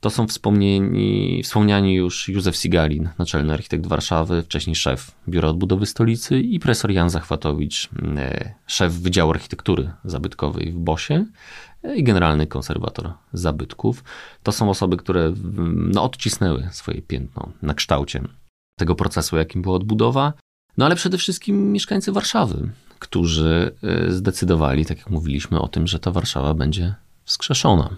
to 0.01 0.11
są 0.11 0.27
wspomnieni, 0.27 1.43
wspomniani 1.43 1.95
już 1.95 2.29
Józef 2.29 2.57
Sigalin, 2.57 3.09
naczelny 3.19 3.53
architekt 3.53 3.87
Warszawy, 3.87 4.43
wcześniej 4.43 4.77
szef 4.77 5.11
Biura 5.29 5.49
Odbudowy 5.49 5.87
Stolicy 5.87 6.41
i 6.41 6.61
profesor 6.61 6.91
Jan 6.91 7.11
Zachwatowicz, 7.11 7.89
e, 8.17 8.55
szef 8.67 8.93
Wydziału 8.93 9.31
Architektury 9.31 9.91
Zabytkowej 10.05 10.73
w 10.73 10.79
Bosie 10.79 11.27
e, 11.83 11.97
i 11.97 12.03
generalny 12.03 12.47
konserwator 12.47 13.13
zabytków. 13.33 14.05
To 14.43 14.53
są 14.53 14.71
osoby, 14.71 14.97
które 14.97 15.35
no, 15.75 16.03
odcisnęły 16.03 16.69
swoje 16.71 17.03
piętno 17.03 17.53
na 17.63 17.75
kształcie 17.75 18.23
tego 18.79 18.95
procesu, 18.95 19.37
jakim 19.37 19.63
była 19.63 19.77
odbudowa. 19.77 20.33
No 20.77 20.85
ale 20.85 20.97
przede 20.97 21.19
wszystkim 21.19 21.73
mieszkańcy 21.73 22.13
Warszawy, 22.13 22.71
którzy 22.99 23.77
e, 23.83 24.13
zdecydowali, 24.13 24.87
tak 24.87 24.99
jak 24.99 25.11
mówiliśmy, 25.11 25.61
o 25.61 25.69
tym, 25.69 25.87
że 25.87 25.99
ta 25.99 26.11
Warszawa 26.11 26.55
będzie 26.55 26.95
wskrzeszona 27.25 27.97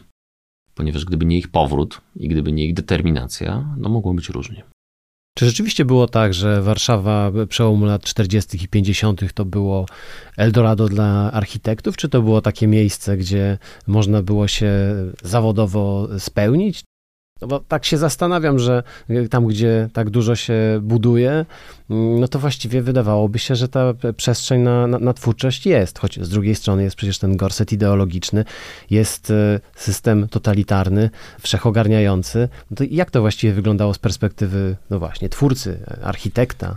ponieważ 0.74 1.04
gdyby 1.04 1.24
nie 1.26 1.38
ich 1.38 1.48
powrót 1.48 2.00
i 2.16 2.28
gdyby 2.28 2.52
nie 2.52 2.66
ich 2.66 2.74
determinacja, 2.74 3.74
no 3.76 3.88
mogło 3.88 4.14
być 4.14 4.28
różnie. 4.28 4.64
Czy 5.38 5.46
rzeczywiście 5.46 5.84
było 5.84 6.08
tak, 6.08 6.34
że 6.34 6.62
Warszawa 6.62 7.32
przełomu 7.48 7.86
lat 7.86 8.02
40. 8.02 8.64
i 8.64 8.68
50. 8.68 9.32
to 9.34 9.44
było 9.44 9.86
Eldorado 10.36 10.88
dla 10.88 11.32
architektów, 11.32 11.96
czy 11.96 12.08
to 12.08 12.22
było 12.22 12.40
takie 12.40 12.66
miejsce, 12.66 13.16
gdzie 13.16 13.58
można 13.86 14.22
było 14.22 14.48
się 14.48 14.70
zawodowo 15.22 16.08
spełnić? 16.18 16.84
No 17.40 17.48
bo 17.48 17.60
tak 17.60 17.84
się 17.84 17.98
zastanawiam, 17.98 18.58
że 18.58 18.82
tam, 19.30 19.46
gdzie 19.46 19.88
tak 19.92 20.10
dużo 20.10 20.36
się 20.36 20.54
buduje, 20.82 21.46
mm, 21.90 22.20
no 22.20 22.28
to 22.28 22.38
właściwie 22.38 22.82
wydawałoby 22.82 23.38
się, 23.38 23.56
że 23.56 23.68
ta 23.68 23.94
przestrzeń 24.16 24.60
na, 24.60 24.86
na, 24.86 24.98
na 24.98 25.12
twórczość 25.12 25.66
jest, 25.66 25.98
choć 25.98 26.20
z 26.20 26.28
drugiej 26.28 26.54
strony 26.54 26.82
jest 26.82 26.96
przecież 26.96 27.18
ten 27.18 27.36
gorset 27.36 27.72
ideologiczny, 27.72 28.44
jest 28.90 29.30
e, 29.30 29.60
system 29.76 30.28
totalitarny, 30.28 31.10
wszechogarniający. 31.40 32.48
No 32.70 32.76
to 32.76 32.84
jak 32.90 33.10
to 33.10 33.20
właściwie 33.20 33.52
wyglądało 33.52 33.94
z 33.94 33.98
perspektywy, 33.98 34.76
no 34.90 34.98
właśnie, 34.98 35.28
twórcy, 35.28 35.78
architekta? 36.02 36.76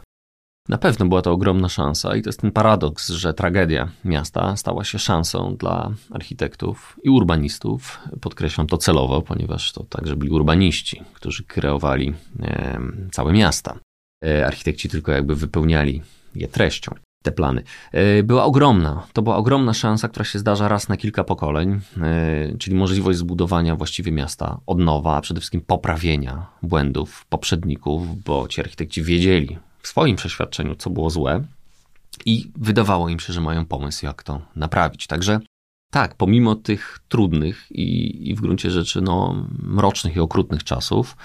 Na 0.69 0.77
pewno 0.77 1.06
była 1.06 1.21
to 1.21 1.32
ogromna 1.32 1.69
szansa 1.69 2.15
i 2.15 2.21
to 2.21 2.30
jest 2.30 2.41
ten 2.41 2.51
paradoks, 2.51 3.10
że 3.10 3.34
tragedia 3.34 3.89
miasta 4.06 4.56
stała 4.56 4.84
się 4.84 4.99
szansą 4.99 5.56
dla 5.56 5.91
architektów 6.12 6.99
i 7.03 7.10
urbanistów. 7.10 7.99
Podkreślam 8.21 8.67
to 8.67 8.77
celowo, 8.77 9.21
ponieważ 9.21 9.71
to 9.71 9.84
także 9.84 10.15
byli 10.15 10.32
urbaniści, 10.32 11.01
którzy 11.13 11.43
kreowali 11.43 12.13
e, 12.43 12.80
całe 13.12 13.34
miasta. 13.34 13.80
E, 14.25 14.47
architekci 14.47 14.89
tylko 14.89 15.12
jakby 15.12 15.36
wypełniali 15.36 16.01
je 16.36 16.47
treścią 16.47 16.95
te 17.23 17.32
plany. 17.32 17.63
E, 17.91 18.23
była 18.23 18.43
ogromna, 18.43 19.08
to 19.13 19.21
była 19.21 19.36
ogromna 19.36 19.73
szansa, 19.73 20.08
która 20.08 20.25
się 20.25 20.39
zdarza 20.39 20.67
raz 20.67 20.89
na 20.89 20.97
kilka 20.97 21.23
pokoleń, 21.23 21.80
e, 22.01 22.58
czyli 22.58 22.75
możliwość 22.75 23.19
zbudowania 23.19 23.75
właściwie 23.75 24.12
miasta 24.12 24.60
od 24.65 24.80
nowa, 24.80 25.15
a 25.15 25.21
przede 25.21 25.39
wszystkim 25.39 25.62
poprawienia 25.62 26.45
błędów 26.63 27.25
poprzedników, 27.30 28.23
bo 28.23 28.47
ci 28.47 28.62
architekci 28.62 29.03
wiedzieli, 29.03 29.58
swoim 29.88 30.15
przeświadczeniu, 30.15 30.76
co 30.76 30.89
było 30.89 31.10
złe, 31.10 31.43
i 32.26 32.52
wydawało 32.56 33.10
im 33.10 33.19
się, 33.19 33.34
że 33.34 33.41
mają 33.41 33.65
pomysł, 33.65 34.06
jak 34.06 34.23
to 34.23 34.41
naprawić. 34.56 35.08
Także 35.08 35.39
tak, 35.91 36.15
pomimo 36.15 36.56
tych 36.56 37.00
trudnych 37.10 37.71
i, 37.71 38.30
i 38.30 38.36
w 38.36 38.41
gruncie 38.41 38.71
rzeczy 38.71 39.02
no, 39.02 39.45
mrocznych 39.63 40.15
i 40.15 40.19
okrutnych 40.19 40.63
czasów, 40.63 41.17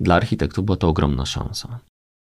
dla 0.00 0.14
architektów 0.14 0.64
była 0.64 0.76
to 0.76 0.88
ogromna 0.88 1.26
szansa. 1.26 1.78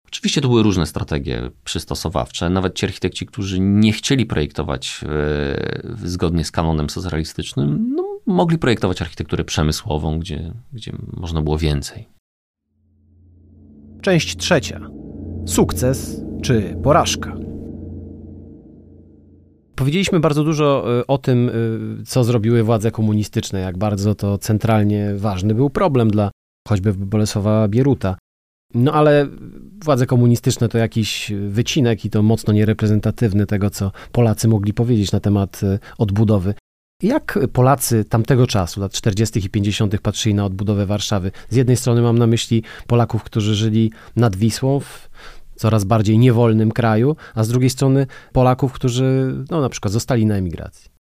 Oczywiście 0.07 0.41
to 0.41 0.49
były 0.49 0.63
różne 0.63 0.87
strategie 0.87 1.51
przystosowawcze. 1.65 2.51
Nawet 2.51 2.75
ci 2.75 2.87
architekci, 2.87 3.27
którzy 3.27 3.61
nie 3.61 3.93
chcieli 3.93 4.27
projektować 4.27 5.01
e, 5.05 6.07
zgodnie 6.09 6.45
z 6.45 6.51
kanonem 6.51 6.91
socjalistycznym, 6.91 7.95
no, 7.97 8.05
mogli 8.27 8.59
projektować 8.59 9.03
architekturę 9.03 9.45
przemysłową, 9.45 10.19
gdzie, 10.19 10.55
gdzie 10.73 10.93
można 11.13 11.43
było 11.43 11.59
więcej. 11.59 12.09
Część 14.03 14.37
trzecia. 14.37 15.02
Sukces 15.47 16.21
czy 16.43 16.77
porażka? 16.83 17.37
Powiedzieliśmy 19.75 20.21
bardzo 20.21 20.45
dużo 20.45 20.85
y, 21.01 21.07
o 21.07 21.19
tym, 21.19 21.49
y, 22.01 22.05
co 22.07 22.25
zrobiły 22.25 22.63
władze 22.63 22.91
komunistyczne, 22.91 23.61
jak 23.61 23.79
bardzo 23.79 24.15
to 24.15 24.39
centralnie 24.39 25.15
ważny 25.17 25.55
był 25.55 25.71
problem 25.71 26.11
dla 26.11 26.31
choćby 26.69 26.95
Bolesława 26.95 27.69
Bieruta. 27.69 28.17
No 28.75 28.93
ale 28.93 29.29
władze 29.85 30.07
komunistyczne 30.07 30.69
to 30.69 30.79
jakiś 30.79 31.33
wycinek 31.49 32.05
i 32.05 32.11
to 32.11 32.23
mocno 32.23 32.53
niereprezentatywny 32.53 33.47
tego, 33.47 33.71
co 33.71 33.93
Polacy 34.13 34.49
mogli 34.49 34.73
powiedzieć 34.73 35.13
na 35.13 35.21
temat 35.21 35.63
y, 35.63 35.79
odbudowy. 35.99 36.55
Jak 37.03 37.39
Polacy 37.53 38.05
tamtego 38.05 38.47
czasu, 38.47 38.81
lat 38.81 38.93
40. 38.93 39.47
i 39.47 39.51
50., 39.51 40.01
patrzyli 40.01 40.35
na 40.35 40.45
odbudowę 40.45 40.87
Warszawy? 40.87 41.33
Z 41.51 41.57
jednej 41.57 41.77
strony 41.77 42.03
mam 42.03 42.19
na 42.19 42.27
myśli 42.27 42.63
Polaków, 42.87 43.23
którzy 43.23 43.55
żyli 43.55 43.93
nad 44.17 44.37
Wisłą 44.37 44.81
w 44.81 45.11
coraz 45.57 45.85
bardziej 45.85 46.19
niewolnym 46.19 46.73
kraju, 46.73 47.17
a 47.35 47.45
z 47.45 47.49
drugiej 47.49 47.71
strony 47.71 48.07
Polaków, 48.33 48.73
którzy 48.73 49.35
no, 49.51 49.61
na 49.61 49.69
przykład 49.69 49.93
zostali 49.93 50.27
na 50.27 50.35
emigracji. 50.35 50.91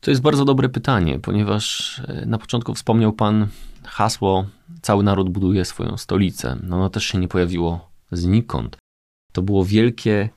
To 0.00 0.10
jest 0.10 0.22
bardzo 0.22 0.44
dobre 0.44 0.68
pytanie, 0.68 1.18
ponieważ 1.18 1.98
e, 2.08 2.26
na 2.26 2.38
początku 2.38 2.74
wspomniał 2.74 3.12
Pan 3.12 3.46
hasło 3.84 4.46
Cały 4.82 5.04
naród 5.04 5.28
buduje 5.28 5.64
swoją 5.64 5.96
stolicę. 5.96 6.56
No 6.62 6.76
ono 6.76 6.90
też 6.90 7.04
się 7.04 7.18
nie 7.18 7.28
pojawiło 7.28 7.90
znikąd. 8.12 8.76
To 9.32 9.42
było 9.42 9.64
wielkie 9.64 10.28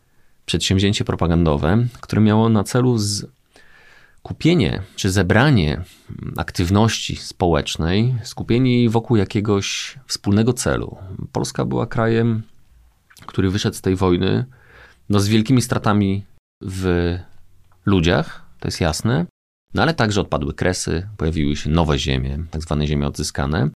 przedsięwzięcie 0.46 1.06
propagandowe, 1.06 1.88
które 2.02 2.22
miało 2.22 2.50
na 2.50 2.64
celu 2.64 2.98
z 2.98 3.26
kupienie 4.28 4.82
czy 4.96 5.12
zebranie 5.12 5.82
aktywności 6.38 7.16
społecznej, 7.16 8.16
skupienie 8.24 8.78
jej 8.78 8.90
wokół 8.90 9.18
jakiegoś 9.18 10.00
wspólnego 10.08 10.54
celu. 10.54 10.98
Polska 11.32 11.66
była 11.66 11.88
krajem, 11.88 12.44
który 13.26 13.50
wyszedł 13.50 13.76
z 13.76 13.82
tej 13.82 13.96
wojny 13.96 14.46
no, 15.10 15.20
z 15.20 15.28
wielkimi 15.28 15.62
stratami 15.62 16.24
w 16.62 17.16
ludziach, 17.86 18.46
to 18.60 18.68
jest 18.68 18.82
jasne, 18.82 19.26
no 19.74 19.82
ale 19.82 19.94
także 19.94 20.22
odpadły 20.22 20.54
kresy, 20.54 21.08
pojawiły 21.18 21.56
się 21.56 21.70
nowe 21.70 22.00
ziemie, 22.00 22.46
tak 22.52 22.62
zwane 22.62 22.88
ziemie 22.88 23.08
odzyskane. 23.08 23.70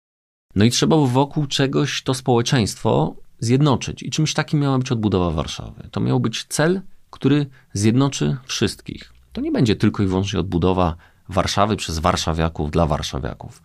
No 0.55 0.65
i 0.65 0.69
trzeba 0.69 0.97
wokół 0.97 1.47
czegoś 1.47 2.03
to 2.03 2.13
społeczeństwo 2.13 3.15
zjednoczyć. 3.39 4.03
I 4.03 4.09
czymś 4.09 4.33
takim 4.33 4.59
miała 4.59 4.77
być 4.77 4.91
odbudowa 4.91 5.31
Warszawy. 5.31 5.89
To 5.91 5.99
miał 5.99 6.19
być 6.19 6.45
cel, 6.49 6.81
który 7.09 7.45
zjednoczy 7.73 8.37
wszystkich. 8.45 9.18
To 9.31 9.41
nie 9.41 9.51
będzie 9.51 9.75
tylko 9.75 10.03
i 10.03 10.05
wyłącznie 10.05 10.39
odbudowa 10.39 10.95
Warszawy 11.29 11.75
przez 11.75 11.99
warszawiaków 11.99 12.71
dla 12.71 12.85
warszawiaków. 12.85 13.61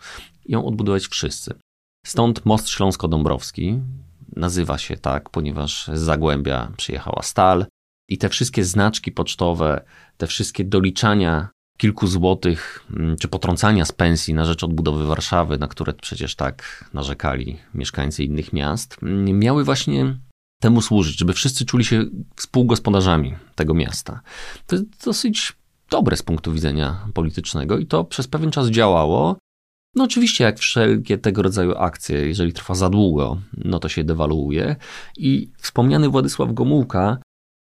Ją 0.47 0.67
odbudować 0.67 1.07
wszyscy. 1.07 1.55
Stąd 2.07 2.47
most 2.47 2.69
śląsko-dąbrowski 2.69 3.81
nazywa 4.37 4.79
się 4.79 4.97
tak, 4.97 5.31
ponieważ 5.31 5.91
z 5.95 6.01
Zagłębia 6.01 6.73
przyjechała 6.77 7.23
stal 7.23 7.67
i 8.09 8.19
te 8.19 8.29
wszystkie 8.29 8.65
znaczki 8.65 9.13
pocztowe, 9.13 9.85
te 10.17 10.27
wszystkie 10.27 10.65
doliczania 10.65 11.49
kilku 11.79 12.07
złotych, 12.07 12.85
mm, 12.91 13.17
czy 13.17 13.29
potrącania 13.29 13.85
z 13.85 13.93
pensji 13.93 14.35
na 14.35 14.45
rzecz 14.45 14.65
odbudowy 14.65 15.07
Warszawy, 15.07 15.59
na 15.59 15.69
które 15.69 15.93
przecież 15.93 16.37
tak 16.37 16.85
narzekali 16.95 17.59
mieszkańcy 17.75 18.25
innych 18.25 18.53
miast, 18.53 18.97
mm, 19.03 19.39
miały 19.39 19.65
właśnie 19.65 20.17
temu 20.65 20.83
służyć, 20.83 21.19
żeby 21.19 21.33
wszyscy 21.33 21.65
czuli 21.65 21.85
się 21.85 22.05
współgospodarzami 22.37 23.35
tego 23.55 23.75
miasta. 23.75 24.21
To 24.67 24.77
jest 24.77 25.05
dosyć 25.05 25.53
dobre 25.91 26.17
z 26.17 26.23
punktu 26.23 26.53
widzenia 26.53 27.07
politycznego 27.15 27.79
i 27.79 27.87
to 27.87 28.05
przez 28.05 28.27
pewien 28.29 28.51
czas 28.51 28.69
działało. 28.69 29.37
No 29.95 30.05
oczywiście, 30.05 30.45
jak 30.45 30.59
wszelkie 30.59 31.19
tego 31.19 31.43
rodzaju 31.43 31.75
akcje, 31.79 32.27
jeżeli 32.27 32.53
trwa 32.53 32.75
za 32.75 32.89
długo, 32.89 33.39
no 33.65 33.79
to 33.79 33.89
się 33.89 34.05
dewaluuje. 34.05 34.77
I 35.17 35.51
wspomniany 35.59 36.09
Władysław 36.09 36.53
Gomułka, 36.53 37.19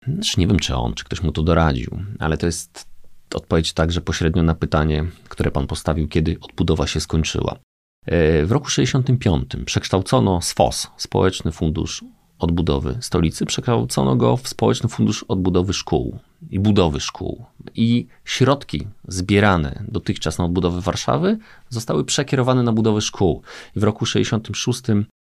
znaczy 0.07 0.41
nie 0.41 0.47
wiem 0.47 0.59
czy 0.59 0.75
on, 0.75 0.95
czy 0.95 1.05
ktoś 1.05 1.23
mu 1.23 1.33
to 1.33 1.43
doradził, 1.43 1.99
ale 2.19 2.39
to 2.39 2.47
jest 2.47 2.87
odpowiedź 3.35 3.73
także 3.73 4.01
pośrednio 4.01 4.43
na 4.43 4.55
pytanie, 4.55 5.05
które 5.29 5.51
pan 5.51 5.67
postawił, 5.67 6.09
kiedy 6.09 6.37
odbudowa 6.41 6.87
się 6.87 7.01
skończyła. 7.01 7.59
E, 8.07 8.47
w 8.47 8.53
roku 8.53 8.69
65 8.69 9.53
przekształcono 9.67 10.41
SFOS, 10.41 10.87
Społeczny 10.97 11.53
Fundusz 11.53 12.05
Odbudowy 12.43 12.99
Stolicy, 13.01 13.47
przekształcono 13.47 14.17
go 14.17 14.37
w 14.37 14.49
Społeczny 14.49 14.89
Fundusz 14.89 15.25
Odbudowy 15.29 15.73
Szkół 15.73 16.19
i 16.51 16.61
Budowy 16.61 17.01
Szkół. 17.01 17.45
I 17.75 18.07
środki 18.25 18.87
zbierane 19.09 19.85
dotychczas 19.89 20.39
na 20.39 20.45
odbudowę 20.45 20.81
Warszawy 20.81 21.39
zostały 21.69 22.05
przekierowane 22.05 22.63
na 22.63 22.73
budowę 22.73 23.01
szkół. 23.01 23.43
I 23.77 23.81
w 23.81 23.83
roku 23.83 24.07
66 24.07 24.83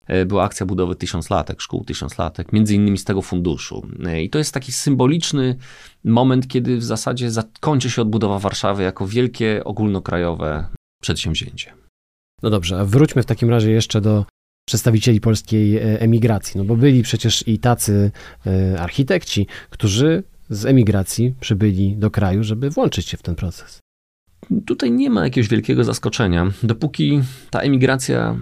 e, 0.07 0.27
była 0.27 0.45
akcja 0.45 0.67
budowy 0.67 0.95
tysiąclatek, 0.95 1.61
szkół 1.61 1.85
tysiąclatek, 1.85 2.53
między 2.53 2.75
innymi 2.75 2.99
z 2.99 3.05
tego 3.05 3.23
funduszu. 3.23 3.87
E, 4.07 4.23
I 4.23 4.31
to 4.31 4.39
jest 4.39 4.55
taki 4.55 4.73
symboliczny 4.73 5.57
moment, 6.05 6.49
kiedy 6.49 6.77
w 6.77 6.85
zasadzie 6.85 7.31
zakończy 7.31 7.91
się 7.91 8.03
odbudowa 8.03 8.39
Warszawy 8.39 8.83
jako 8.83 9.07
wielkie 9.07 9.65
ogólnokrajowe 9.65 10.67
przedsięwzięcie. 11.03 11.75
No 12.43 12.51
dobrze, 12.51 12.81
a 12.81 12.85
wróćmy 12.85 13.23
w 13.23 13.27
takim 13.27 13.51
razie 13.51 13.71
jeszcze 13.71 14.01
do 14.01 14.25
przedstawicieli 14.69 15.21
polskiej 15.21 15.77
e, 15.77 16.01
emigracji, 16.01 16.59
no 16.59 16.65
bo 16.65 16.77
byli 16.77 17.03
przecież 17.03 17.49
i 17.49 17.59
tacy 17.59 18.11
e, 18.47 18.81
architekci, 18.81 19.47
którzy 19.71 20.23
z 20.51 20.67
emigracji 20.67 21.35
przybyli 21.41 21.97
do 21.97 22.11
kraju, 22.11 22.45
żeby 22.45 22.71
włączyć 22.71 23.09
się 23.09 23.17
w 23.17 23.23
ten 23.23 23.35
proces. 23.35 23.81
Tutaj 24.67 24.93
nie 24.93 25.11
ma 25.11 25.25
jakiegoś 25.25 25.49
wielkiego 25.49 25.85
zaskoczenia. 25.85 26.51
Dopóki 26.63 27.21
ta 27.51 27.61
emigracja 27.61 28.37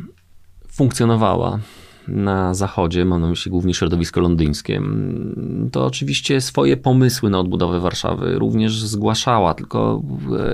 funkcjonowała 0.69 1.61
na 2.09 2.55
zachodzie, 2.55 3.05
mam 3.05 3.21
na 3.21 3.29
myśli 3.29 3.51
głównie 3.51 3.75
środowisko 3.75 4.21
londyńskie, 4.21 4.83
to 5.73 5.87
oczywiście 5.87 6.41
swoje 6.41 6.77
pomysły 6.77 7.31
na 7.31 7.41
odbudowę 7.41 7.81
Warszawy 7.81 8.39
również 8.39 8.81
zgłaszała, 8.81 9.55
tylko 9.55 10.03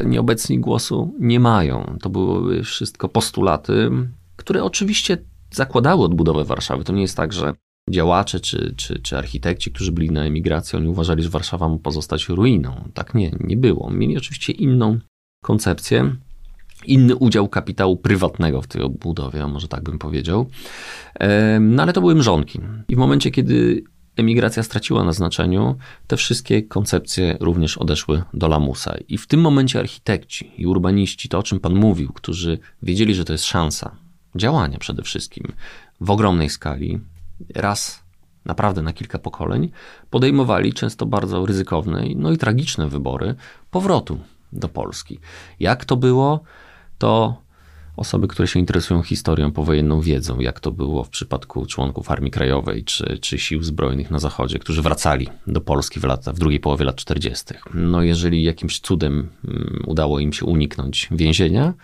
e, 0.02 0.04
nieobecni 0.04 0.58
głosu 0.58 1.14
nie 1.20 1.40
mają. 1.40 1.96
To 2.02 2.10
były 2.10 2.62
wszystko 2.62 3.08
postulaty, 3.08 3.90
które 4.36 4.64
oczywiście 4.64 5.18
zakładały 5.56 6.04
odbudowę 6.04 6.44
Warszawy. 6.44 6.84
To 6.84 6.92
nie 6.92 7.02
jest 7.02 7.16
tak, 7.16 7.32
że 7.32 7.54
działacze 7.90 8.40
czy, 8.40 8.74
czy, 8.76 8.98
czy 8.98 9.18
architekci, 9.18 9.72
którzy 9.72 9.92
byli 9.92 10.10
na 10.10 10.24
emigracji, 10.24 10.76
oni 10.76 10.88
uważali, 10.88 11.22
że 11.22 11.28
Warszawa 11.28 11.68
ma 11.68 11.78
pozostać 11.78 12.28
ruiną. 12.28 12.88
Tak 12.94 13.14
nie, 13.14 13.30
nie 13.40 13.56
było. 13.56 13.90
Mieli 13.90 14.16
oczywiście 14.16 14.52
inną 14.52 14.98
koncepcję, 15.44 16.16
inny 16.86 17.16
udział 17.16 17.48
kapitału 17.48 17.96
prywatnego 17.96 18.62
w 18.62 18.66
tej 18.66 18.82
odbudowie, 18.82 19.46
może 19.46 19.68
tak 19.68 19.82
bym 19.82 19.98
powiedział. 19.98 20.50
No 21.60 21.82
ale 21.82 21.92
to 21.92 22.00
były 22.00 22.14
mrzonki. 22.14 22.60
I 22.88 22.94
w 22.94 22.98
momencie, 22.98 23.30
kiedy 23.30 23.84
emigracja 24.16 24.62
straciła 24.62 25.04
na 25.04 25.12
znaczeniu, 25.12 25.76
te 26.06 26.16
wszystkie 26.16 26.62
koncepcje 26.62 27.36
również 27.40 27.78
odeszły 27.78 28.22
do 28.34 28.48
lamusa. 28.48 28.94
I 29.08 29.18
w 29.18 29.26
tym 29.26 29.40
momencie 29.40 29.78
architekci 29.78 30.50
i 30.58 30.66
urbaniści, 30.66 31.28
to 31.28 31.38
o 31.38 31.42
czym 31.42 31.60
Pan 31.60 31.74
mówił, 31.74 32.12
którzy 32.12 32.58
wiedzieli, 32.82 33.14
że 33.14 33.24
to 33.24 33.32
jest 33.32 33.44
szansa, 33.44 33.96
działania 34.36 34.78
przede 34.78 35.02
wszystkim 35.02 35.52
w 36.00 36.10
ogromnej 36.10 36.50
skali, 36.50 37.00
raz 37.54 38.02
naprawdę 38.44 38.82
na 38.82 38.92
kilka 38.92 39.18
pokoleń, 39.18 39.70
podejmowali 40.10 40.72
często 40.72 41.06
bardzo 41.06 41.46
ryzykowne 41.46 42.04
no 42.16 42.32
i 42.32 42.38
tragiczne 42.38 42.88
wybory 42.88 43.34
powrotu 43.70 44.20
do 44.52 44.68
Polski. 44.68 45.18
Jak 45.60 45.84
to 45.84 45.96
było, 45.96 46.40
to 46.98 47.42
osoby, 47.96 48.28
które 48.28 48.48
się 48.48 48.60
interesują 48.60 49.02
historią 49.02 49.52
powojenną 49.52 50.00
wiedzą, 50.00 50.40
jak 50.40 50.60
to 50.60 50.72
było 50.72 51.04
w 51.04 51.08
przypadku 51.08 51.66
członków 51.66 52.10
Armii 52.10 52.30
Krajowej 52.30 52.84
czy, 52.84 53.18
czy 53.18 53.38
Sił 53.38 53.62
Zbrojnych 53.62 54.10
na 54.10 54.18
Zachodzie, 54.18 54.58
którzy 54.58 54.82
wracali 54.82 55.28
do 55.46 55.60
Polski 55.60 56.00
w, 56.00 56.04
lata, 56.04 56.32
w 56.32 56.38
drugiej 56.38 56.60
połowie 56.60 56.84
lat 56.84 56.96
40. 56.96 57.44
No 57.74 58.02
jeżeli 58.02 58.42
jakimś 58.42 58.80
cudem 58.80 59.28
mm, 59.48 59.82
udało 59.86 60.18
im 60.18 60.32
się 60.32 60.46
uniknąć 60.46 61.08
więzienia, 61.10 61.74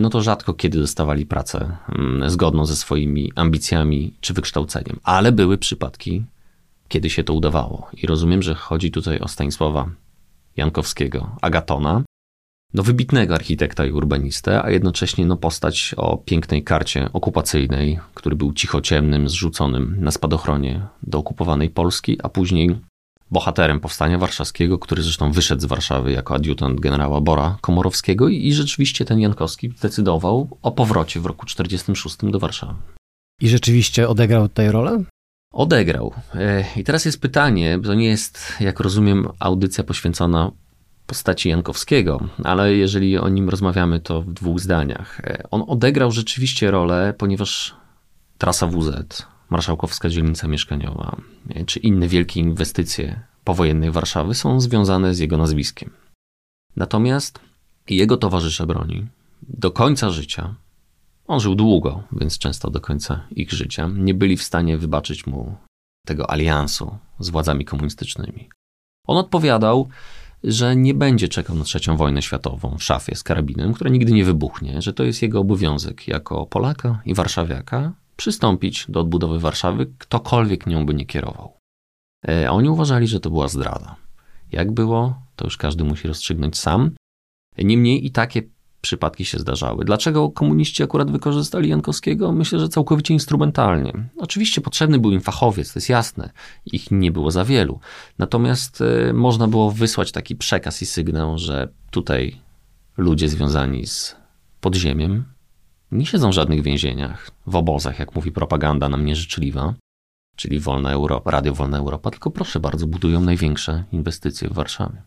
no 0.00 0.10
to 0.10 0.20
rzadko 0.20 0.54
kiedy 0.54 0.78
dostawali 0.78 1.26
pracę 1.26 1.76
mm, 1.98 2.30
zgodną 2.30 2.66
ze 2.66 2.76
swoimi 2.76 3.32
ambicjami 3.34 4.12
czy 4.20 4.34
wykształceniem. 4.34 5.00
Ale 5.02 5.32
były 5.32 5.58
przypadki, 5.58 6.24
kiedy 6.88 7.10
się 7.10 7.24
to 7.24 7.34
udawało. 7.34 7.90
I 8.02 8.06
rozumiem, 8.06 8.42
że 8.42 8.54
chodzi 8.54 8.90
tutaj 8.90 9.20
o 9.20 9.28
Stanisława 9.28 9.88
Jankowskiego, 10.56 11.36
Agatona, 11.42 12.02
no 12.74 12.82
wybitnego 12.82 13.34
architekta 13.34 13.86
i 13.86 13.92
urbanistę, 13.92 14.62
a 14.62 14.70
jednocześnie 14.70 15.26
no 15.26 15.36
postać 15.36 15.94
o 15.96 16.16
pięknej 16.16 16.64
karcie 16.64 17.08
okupacyjnej, 17.12 17.98
który 18.14 18.36
był 18.36 18.52
cichociemnym, 18.52 19.28
zrzuconym 19.28 19.96
na 20.00 20.10
spadochronie 20.10 20.86
do 21.02 21.18
okupowanej 21.18 21.70
Polski, 21.70 22.18
a 22.22 22.28
później 22.28 22.76
bohaterem 23.30 23.80
powstania 23.80 24.18
warszawskiego, 24.18 24.78
który 24.78 25.02
zresztą 25.02 25.32
wyszedł 25.32 25.62
z 25.62 25.64
Warszawy 25.64 26.12
jako 26.12 26.34
adiutant 26.34 26.80
generała 26.80 27.20
Bora 27.20 27.58
Komorowskiego 27.60 28.28
i, 28.28 28.52
rzeczywiście 28.52 29.04
ten 29.04 29.20
Jankowski 29.20 29.68
decydował 29.68 30.58
o 30.62 30.72
powrocie 30.72 31.20
w 31.20 31.26
roku 31.26 31.46
1946 31.46 32.32
do 32.32 32.38
Warszawy. 32.38 32.74
I 33.40 33.48
rzeczywiście 33.48 34.08
odegrał 34.08 34.48
tutaj 34.48 34.70
rolę? 34.70 35.04
Odegrał. 35.52 36.14
E, 36.34 36.64
I 36.76 36.84
teraz 36.84 37.04
jest 37.04 37.20
pytanie, 37.20 37.78
to 37.84 37.94
nie 37.94 38.08
jest, 38.08 38.52
jak 38.60 38.80
rozumiem, 38.80 39.28
audycja 39.38 39.84
poświęcona 39.84 40.50
postaci 41.06 41.48
Jankowskiego, 41.48 42.20
ale 42.44 42.74
jeżeli 42.74 43.18
o 43.18 43.28
nim 43.28 43.48
rozmawiamy, 43.48 44.00
to 44.00 44.22
w 44.22 44.32
dwóch 44.32 44.60
zdaniach. 44.60 45.20
E, 45.20 45.42
on 45.50 45.64
odegrał 45.66 46.10
rzeczywiście 46.10 46.70
rolę, 46.70 47.14
ponieważ 47.18 47.74
trasa 48.38 48.66
WZ, 48.66 49.26
marszałkowska 49.50 50.08
dzielnica 50.08 50.48
mieszkaniowa, 50.48 51.16
czy 51.66 51.80
inne 51.80 52.08
wielkie 52.08 52.40
inwestycje 52.40 53.20
powojennej 53.44 53.90
Warszawy 53.90 54.34
są 54.34 54.60
związane 54.60 55.14
z 55.14 55.18
jego 55.18 55.36
nazwiskiem. 55.36 55.90
Natomiast 56.76 57.40
jego 57.90 58.16
towarzysze 58.16 58.66
broni 58.66 59.06
do 59.42 59.70
końca 59.70 60.10
życia, 60.10 60.54
on 61.26 61.40
żył 61.40 61.54
długo, 61.54 62.02
więc 62.12 62.38
często 62.38 62.70
do 62.70 62.80
końca 62.80 63.26
ich 63.30 63.52
życia, 63.52 63.90
nie 63.94 64.14
byli 64.14 64.36
w 64.36 64.42
stanie 64.42 64.78
wybaczyć 64.78 65.26
mu 65.26 65.56
tego 66.06 66.30
aliansu 66.30 66.98
z 67.18 67.28
władzami 67.30 67.64
komunistycznymi. 67.64 68.48
On 69.06 69.16
odpowiadał, 69.16 69.88
że 70.44 70.76
nie 70.76 70.94
będzie 70.94 71.28
czekał 71.28 71.56
na 71.56 71.64
trzecią 71.64 71.96
wojnę 71.96 72.22
światową 72.22 72.76
w 72.78 72.84
szafie 72.84 73.14
z 73.14 73.22
karabinem, 73.22 73.72
która 73.72 73.90
nigdy 73.90 74.12
nie 74.12 74.24
wybuchnie, 74.24 74.82
że 74.82 74.92
to 74.92 75.04
jest 75.04 75.22
jego 75.22 75.40
obowiązek 75.40 76.08
jako 76.08 76.46
Polaka 76.46 77.02
i 77.04 77.14
Warszawiaka, 77.14 77.92
przystąpić 78.16 78.86
do 78.88 79.00
odbudowy 79.00 79.40
Warszawy, 79.40 79.86
ktokolwiek 79.98 80.66
nią 80.66 80.86
by 80.86 80.94
nie 80.94 81.06
kierował. 81.06 81.52
E, 82.28 82.50
oni 82.50 82.68
uważali, 82.68 83.06
że 83.06 83.20
to 83.20 83.30
była 83.30 83.48
zdrada. 83.48 83.96
Jak 84.52 84.72
było, 84.72 85.22
to 85.36 85.44
już 85.44 85.56
każdy 85.56 85.84
musi 85.84 86.08
rozstrzygnąć 86.08 86.58
sam. 86.58 86.90
Niemniej 87.58 88.06
i 88.06 88.10
takie 88.10 88.42
przypadki 88.80 89.24
się 89.24 89.38
zdarzały. 89.38 89.84
Dlaczego 89.84 90.30
komuniści 90.30 90.82
akurat 90.82 91.10
wykorzystali 91.10 91.68
Jankowskiego? 91.68 92.32
Myślę, 92.32 92.58
że 92.58 92.68
całkowicie 92.68 93.14
instrumentalnie. 93.14 93.92
Oczywiście 94.16 94.60
potrzebny 94.60 94.98
był 94.98 95.10
im 95.12 95.20
fachowiec, 95.20 95.72
to 95.72 95.78
jest 95.78 95.88
jasne. 95.88 96.30
Ich 96.66 96.90
nie 96.90 97.12
było 97.12 97.30
za 97.30 97.44
wielu. 97.44 97.80
Natomiast 98.18 98.80
y, 98.80 99.12
można 99.12 99.48
było 99.48 99.70
wysłać 99.70 100.12
taki 100.12 100.36
przekaz 100.36 100.82
i 100.82 100.86
sygnał, 100.86 101.38
że 101.38 101.68
tutaj 101.90 102.40
ludzie 102.96 103.28
związani 103.28 103.86
z 103.86 104.16
podziemiem 104.60 105.24
nie 105.92 106.06
siedzą 106.06 106.30
w 106.30 106.34
żadnych 106.34 106.62
więzieniach, 106.62 107.30
w 107.46 107.56
obozach, 107.56 107.98
jak 107.98 108.14
mówi 108.14 108.32
propaganda 108.32 108.88
nam 108.88 109.04
nieżyczliwa, 109.04 109.74
czyli 110.36 110.60
Wolna 110.60 110.92
Europa, 110.92 111.30
Radio 111.30 111.54
Wolna 111.54 111.78
Europa, 111.78 112.10
tylko 112.10 112.30
proszę 112.30 112.60
bardzo, 112.60 112.86
budują 112.86 113.20
największe 113.20 113.84
inwestycje 113.92 114.48
w 114.48 114.52
Warszawie. 114.52 115.02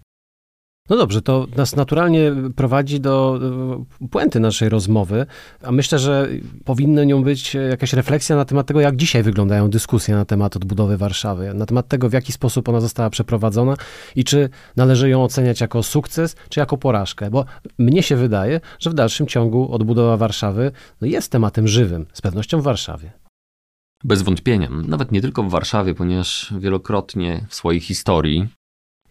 No 0.90 0.98
dobrze, 0.98 1.22
to 1.22 1.48
nas 1.56 1.76
naturalnie 1.76 2.32
prowadzi 2.56 3.00
do 3.00 3.40
puenty 4.12 4.40
naszej 4.40 4.70
rozmowy, 4.70 5.26
a 5.64 5.72
myślę, 5.72 6.00
że 6.00 6.28
powinna 6.66 7.04
nią 7.04 7.24
być 7.24 7.54
jakaś 7.70 7.94
refleksja 7.94 8.36
na 8.36 8.46
temat 8.46 8.68
tego, 8.68 8.82
jak 8.82 8.96
dzisiaj 8.96 9.24
wyglądają 9.24 9.70
dyskusje 9.70 10.16
na 10.16 10.26
temat 10.26 10.56
odbudowy 10.56 10.98
Warszawy, 10.98 11.54
na 11.54 11.66
temat 11.66 11.88
tego, 11.88 12.10
w 12.10 12.14
jaki 12.14 12.32
sposób 12.32 12.70
ona 12.70 12.82
została 12.82 13.10
przeprowadzona 13.10 13.76
i 14.16 14.24
czy 14.24 14.50
należy 14.76 15.10
ją 15.10 15.24
oceniać 15.24 15.62
jako 15.62 15.84
sukces, 15.84 16.36
czy 16.50 16.60
jako 16.60 16.78
porażkę, 16.78 17.30
bo 17.30 17.46
mnie 17.78 18.04
się 18.04 18.16
wydaje, 18.16 18.62
że 18.80 18.90
w 18.90 18.94
dalszym 18.94 19.28
ciągu 19.28 19.74
odbudowa 19.74 20.18
Warszawy 20.18 20.72
no 21.02 21.08
jest 21.08 21.32
tematem 21.32 21.68
żywym, 21.68 22.06
z 22.14 22.22
pewnością 22.22 22.62
w 22.62 22.64
Warszawie. 22.64 23.12
Bez 24.04 24.22
wątpienia, 24.22 24.70
nawet 24.88 25.12
nie 25.12 25.22
tylko 25.22 25.44
w 25.44 25.50
Warszawie, 25.50 25.94
ponieważ 25.94 26.54
wielokrotnie 26.60 27.46
w 27.50 27.56
swojej 27.56 27.82
historii 27.82 28.48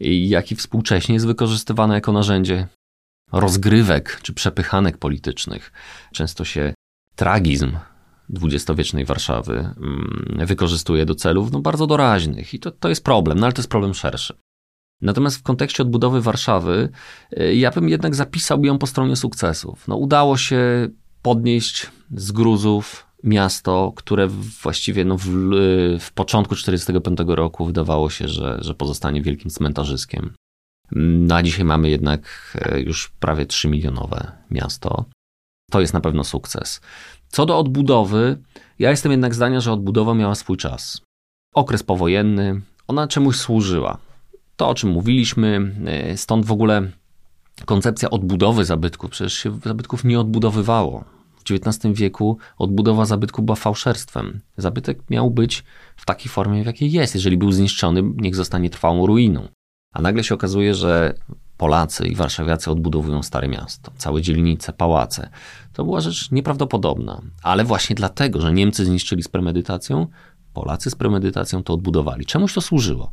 jak 0.00 0.52
i 0.52 0.56
współcześnie 0.56 1.14
jest 1.14 1.26
wykorzystywane 1.26 1.94
jako 1.94 2.12
narzędzie 2.12 2.66
rozgrywek 3.32 4.20
czy 4.22 4.32
przepychanek 4.34 4.98
politycznych. 4.98 5.72
Często 6.12 6.44
się 6.44 6.74
tragizm 7.16 7.72
dwudziestowiecznej 8.28 9.04
Warszawy 9.04 9.52
mm, 9.52 10.46
wykorzystuje 10.46 11.06
do 11.06 11.14
celów 11.14 11.52
no, 11.52 11.60
bardzo 11.60 11.86
doraźnych 11.86 12.54
i 12.54 12.58
to, 12.58 12.70
to 12.70 12.88
jest 12.88 13.04
problem, 13.04 13.38
no 13.38 13.46
ale 13.46 13.52
to 13.52 13.60
jest 13.60 13.70
problem 13.70 13.94
szerszy. 13.94 14.34
Natomiast 15.00 15.36
w 15.36 15.42
kontekście 15.42 15.82
odbudowy 15.82 16.20
Warszawy, 16.20 16.88
y, 17.40 17.54
ja 17.54 17.70
bym 17.70 17.88
jednak 17.88 18.14
zapisał 18.14 18.64
ją 18.64 18.78
po 18.78 18.86
stronie 18.86 19.16
sukcesów. 19.16 19.88
No, 19.88 19.96
udało 19.96 20.36
się 20.36 20.88
podnieść 21.22 21.86
z 22.10 22.32
gruzów 22.32 23.07
miasto, 23.28 23.92
które 23.96 24.28
właściwie 24.62 25.04
no 25.04 25.16
w, 25.18 25.26
w 26.00 26.12
początku 26.12 26.54
1945 26.54 27.36
roku 27.36 27.64
wydawało 27.64 28.10
się, 28.10 28.28
że, 28.28 28.58
że 28.60 28.74
pozostanie 28.74 29.22
wielkim 29.22 29.50
cmentarzyskiem. 29.50 30.34
No 30.92 31.34
a 31.34 31.42
dzisiaj 31.42 31.64
mamy 31.64 31.90
jednak 31.90 32.52
e, 32.60 32.80
już 32.80 33.08
prawie 33.08 33.46
3 33.46 33.68
milionowe 33.68 34.32
miasto. 34.50 35.04
To 35.70 35.80
jest 35.80 35.94
na 35.94 36.00
pewno 36.00 36.24
sukces. 36.24 36.80
Co 37.28 37.46
do 37.46 37.58
odbudowy, 37.58 38.38
ja 38.78 38.90
jestem 38.90 39.12
jednak 39.12 39.34
zdania, 39.34 39.60
że 39.60 39.72
odbudowa 39.72 40.14
miała 40.14 40.34
swój 40.34 40.56
czas. 40.56 41.00
okres 41.54 41.82
powojenny, 41.82 42.60
ona 42.88 43.08
czemuś 43.08 43.36
służyła. 43.36 43.98
To, 44.56 44.68
o 44.68 44.74
czym 44.74 44.90
mówiliśmy, 44.90 45.74
e, 45.86 46.16
stąd 46.16 46.46
w 46.46 46.52
ogóle 46.52 46.90
koncepcja 47.64 48.10
odbudowy 48.10 48.64
zabytków. 48.64 49.10
Przecież 49.10 49.34
się 49.34 49.58
zabytków 49.64 50.04
nie 50.04 50.20
odbudowywało. 50.20 51.17
XIX 51.54 51.98
wieku 51.98 52.38
odbudowa 52.58 53.04
zabytku 53.04 53.42
była 53.42 53.56
fałszerstwem. 53.56 54.40
Zabytek 54.56 55.10
miał 55.10 55.30
być 55.30 55.64
w 55.96 56.04
takiej 56.04 56.30
formie, 56.30 56.62
w 56.62 56.66
jakiej 56.66 56.92
jest. 56.92 57.14
Jeżeli 57.14 57.36
był 57.36 57.52
zniszczony, 57.52 58.02
niech 58.16 58.36
zostanie 58.36 58.70
trwałą 58.70 59.06
ruiną. 59.06 59.48
A 59.94 60.02
nagle 60.02 60.24
się 60.24 60.34
okazuje, 60.34 60.74
że 60.74 61.14
Polacy 61.56 62.08
i 62.08 62.14
Warszawiacy 62.14 62.70
odbudowują 62.70 63.22
Stare 63.22 63.48
Miasto, 63.48 63.92
całe 63.96 64.22
dzielnice, 64.22 64.72
pałace. 64.72 65.30
To 65.72 65.84
była 65.84 66.00
rzecz 66.00 66.30
nieprawdopodobna. 66.30 67.22
Ale 67.42 67.64
właśnie 67.64 67.96
dlatego, 67.96 68.40
że 68.40 68.52
Niemcy 68.52 68.84
zniszczyli 68.84 69.22
z 69.22 69.28
premedytacją, 69.28 70.06
Polacy 70.54 70.90
z 70.90 70.94
premedytacją 70.94 71.62
to 71.62 71.74
odbudowali. 71.74 72.26
Czemuś 72.26 72.54
to 72.54 72.60
służyło? 72.60 73.12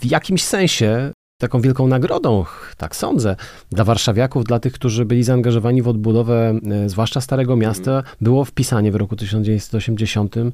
W 0.00 0.04
jakimś 0.04 0.42
sensie 0.42 1.12
taką 1.40 1.60
wielką 1.60 1.86
nagrodą, 1.86 2.44
tak 2.76 2.96
sądzę, 2.96 3.36
dla 3.70 3.84
warszawiaków, 3.84 4.44
dla 4.44 4.58
tych, 4.58 4.72
którzy 4.72 5.04
byli 5.04 5.22
zaangażowani 5.22 5.82
w 5.82 5.88
odbudowę, 5.88 6.54
e, 6.84 6.88
zwłaszcza 6.88 7.20
Starego 7.20 7.56
Miasta, 7.56 8.02
było 8.20 8.44
wpisanie 8.44 8.92
w 8.92 8.94
roku 8.94 9.16
1980 9.16 10.36
e, 10.36 10.50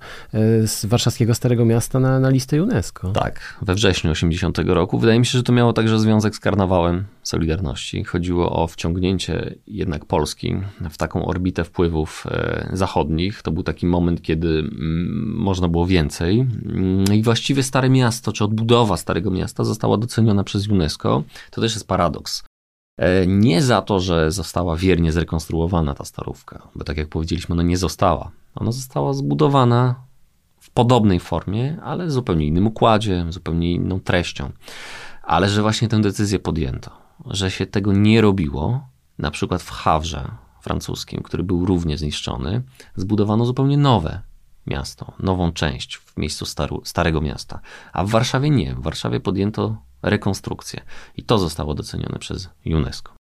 z 0.67 0.87
warszawskiego 0.87 1.35
Starego 1.35 1.65
Miasta 1.65 2.01
na, 2.01 2.21
na 2.21 2.31
listę 2.31 2.63
UNESCO. 2.63 3.11
Tak, 3.13 3.59
we 3.63 3.75
wrześniu 3.75 4.11
80 4.11 4.59
roku. 4.59 4.99
Wydaje 4.99 5.19
mi 5.19 5.27
się, 5.27 5.39
że 5.39 5.43
to 5.43 5.53
miało 5.53 5.73
także 5.73 5.99
związek 5.99 6.37
z 6.37 6.41
karnawałem 6.41 7.05
Solidarności. 7.25 8.05
Chodziło 8.05 8.63
o 8.63 8.67
wciągnięcie 8.67 9.55
jednak 9.67 10.05
Polski 10.05 10.57
w 10.91 10.97
taką 10.97 11.27
orbitę 11.27 11.65
wpływów 11.65 12.27
e, 12.31 12.69
zachodnich. 12.73 13.43
To 13.43 13.51
był 13.51 13.63
taki 13.63 13.87
moment, 13.87 14.23
kiedy 14.23 14.49
mm, 14.49 15.35
można 15.37 15.69
było 15.69 15.87
więcej. 15.87 16.41
Mm, 16.41 17.05
I 17.15 17.23
właściwie 17.23 17.63
Stare 17.63 17.91
Miasto, 17.91 18.33
czy 18.33 18.45
odbudowa 18.45 18.97
Starego 18.97 19.31
Miasta 19.31 19.65
została 19.65 19.99
doceniona 19.99 20.45
przez 20.45 20.69
UNESCO. 20.69 21.23
To 21.51 21.61
też 21.61 21.75
jest 21.75 21.89
paradoks. 21.89 22.45
E, 22.99 23.27
nie 23.27 23.63
za 23.63 23.83
to, 23.83 24.01
że 24.01 24.31
została 24.31 24.77
wiernie 24.77 25.13
zrekonstruowana 25.13 25.95
ta 25.95 26.05
starówka, 26.05 26.69
bo 26.75 26.85
tak 26.85 26.97
jak 26.97 27.09
powiedzieliśmy, 27.09 27.53
ona 27.53 27.63
nie 27.63 27.77
została. 27.77 28.31
Ona 28.55 28.73
została 28.73 29.13
zbudowana 29.13 29.95
w 30.61 30.71
podobnej 30.71 31.21
formie, 31.21 31.77
ale 31.83 32.07
w 32.07 32.13
zupełnie 32.13 32.47
innym 32.47 32.67
układzie, 32.67 33.27
zupełnie 33.29 33.73
inną 33.73 34.01
treścią. 34.01 34.51
Ale 35.23 35.49
że 35.49 35.63
właśnie 35.63 35.89
tę 35.89 36.01
decyzję 36.01 36.39
podjęto 36.39 37.04
że 37.27 37.51
się 37.51 37.67
tego 37.67 37.93
nie 37.93 38.21
robiło, 38.21 38.89
na 39.19 39.31
przykład 39.31 39.63
w 39.63 39.71
Hawrze 39.71 40.31
francuskim, 40.61 41.23
który 41.23 41.43
był 41.43 41.67
równie 41.67 41.99
zniszczony, 41.99 42.63
zbudowano 42.97 43.47
zupełnie 43.47 43.77
nowe 43.77 44.23
miasto, 44.67 45.13
nową 45.19 45.53
część 45.53 45.97
w 45.97 46.17
miejscu 46.17 46.47
staru, 46.47 46.83
Starego 46.85 47.21
Miasta. 47.21 47.61
A 47.93 48.05
w 48.05 48.11
Warszawie 48.11 48.51
nie. 48.51 48.75
W 48.75 48.83
Warszawie 48.83 49.21
podjęto 49.21 49.77
rekonstrukcję 50.03 50.81
i 51.17 51.23
to 51.23 51.39
zostało 51.39 51.75
docenione 51.75 52.19
przez 52.19 52.49
UNESCO. 52.67 53.13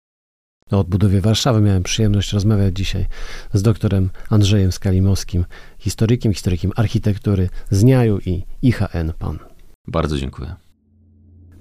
O 0.71 0.79
odbudowie 0.79 1.21
Warszawy 1.21 1.61
miałem 1.61 1.83
przyjemność 1.83 2.33
rozmawiać 2.33 2.75
dzisiaj 2.75 3.05
z 3.53 3.61
doktorem 3.61 4.09
Andrzejem 4.29 4.71
Skalimowskim, 4.71 5.45
historykiem, 5.79 6.33
historykiem 6.33 6.71
architektury 6.75 7.49
z 7.69 7.83
NIAU 7.83 8.19
i 8.25 8.43
IHN 8.61 9.13
PAN. 9.19 9.39
Bardzo 9.87 10.17
dziękuję. 10.17 10.55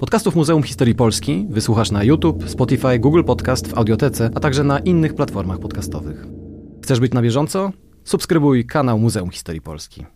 Podcastów 0.03 0.37
Muzeum 0.37 0.63
Historii 0.63 0.95
Polski 0.95 1.47
wysłuchasz 1.51 1.91
na 1.91 2.05
YouTube, 2.05 2.49
Spotify, 2.49 2.99
Google 2.99 3.25
Podcast, 3.25 3.69
w 3.69 3.79
Audiotece, 3.79 4.31
a 4.35 4.41
także 4.41 4.65
na 4.65 4.79
innych 4.79 5.15
platformach 5.15 5.59
podcastowych. 5.59 6.27
Chcesz 6.83 7.01
być 7.01 7.13
na 7.13 7.23
bieżąco? 7.23 7.73
Subskrybuj 8.05 8.67
kanał 8.67 8.99
Muzeum 8.99 9.31
Historii 9.31 9.61
Polski. 9.61 10.07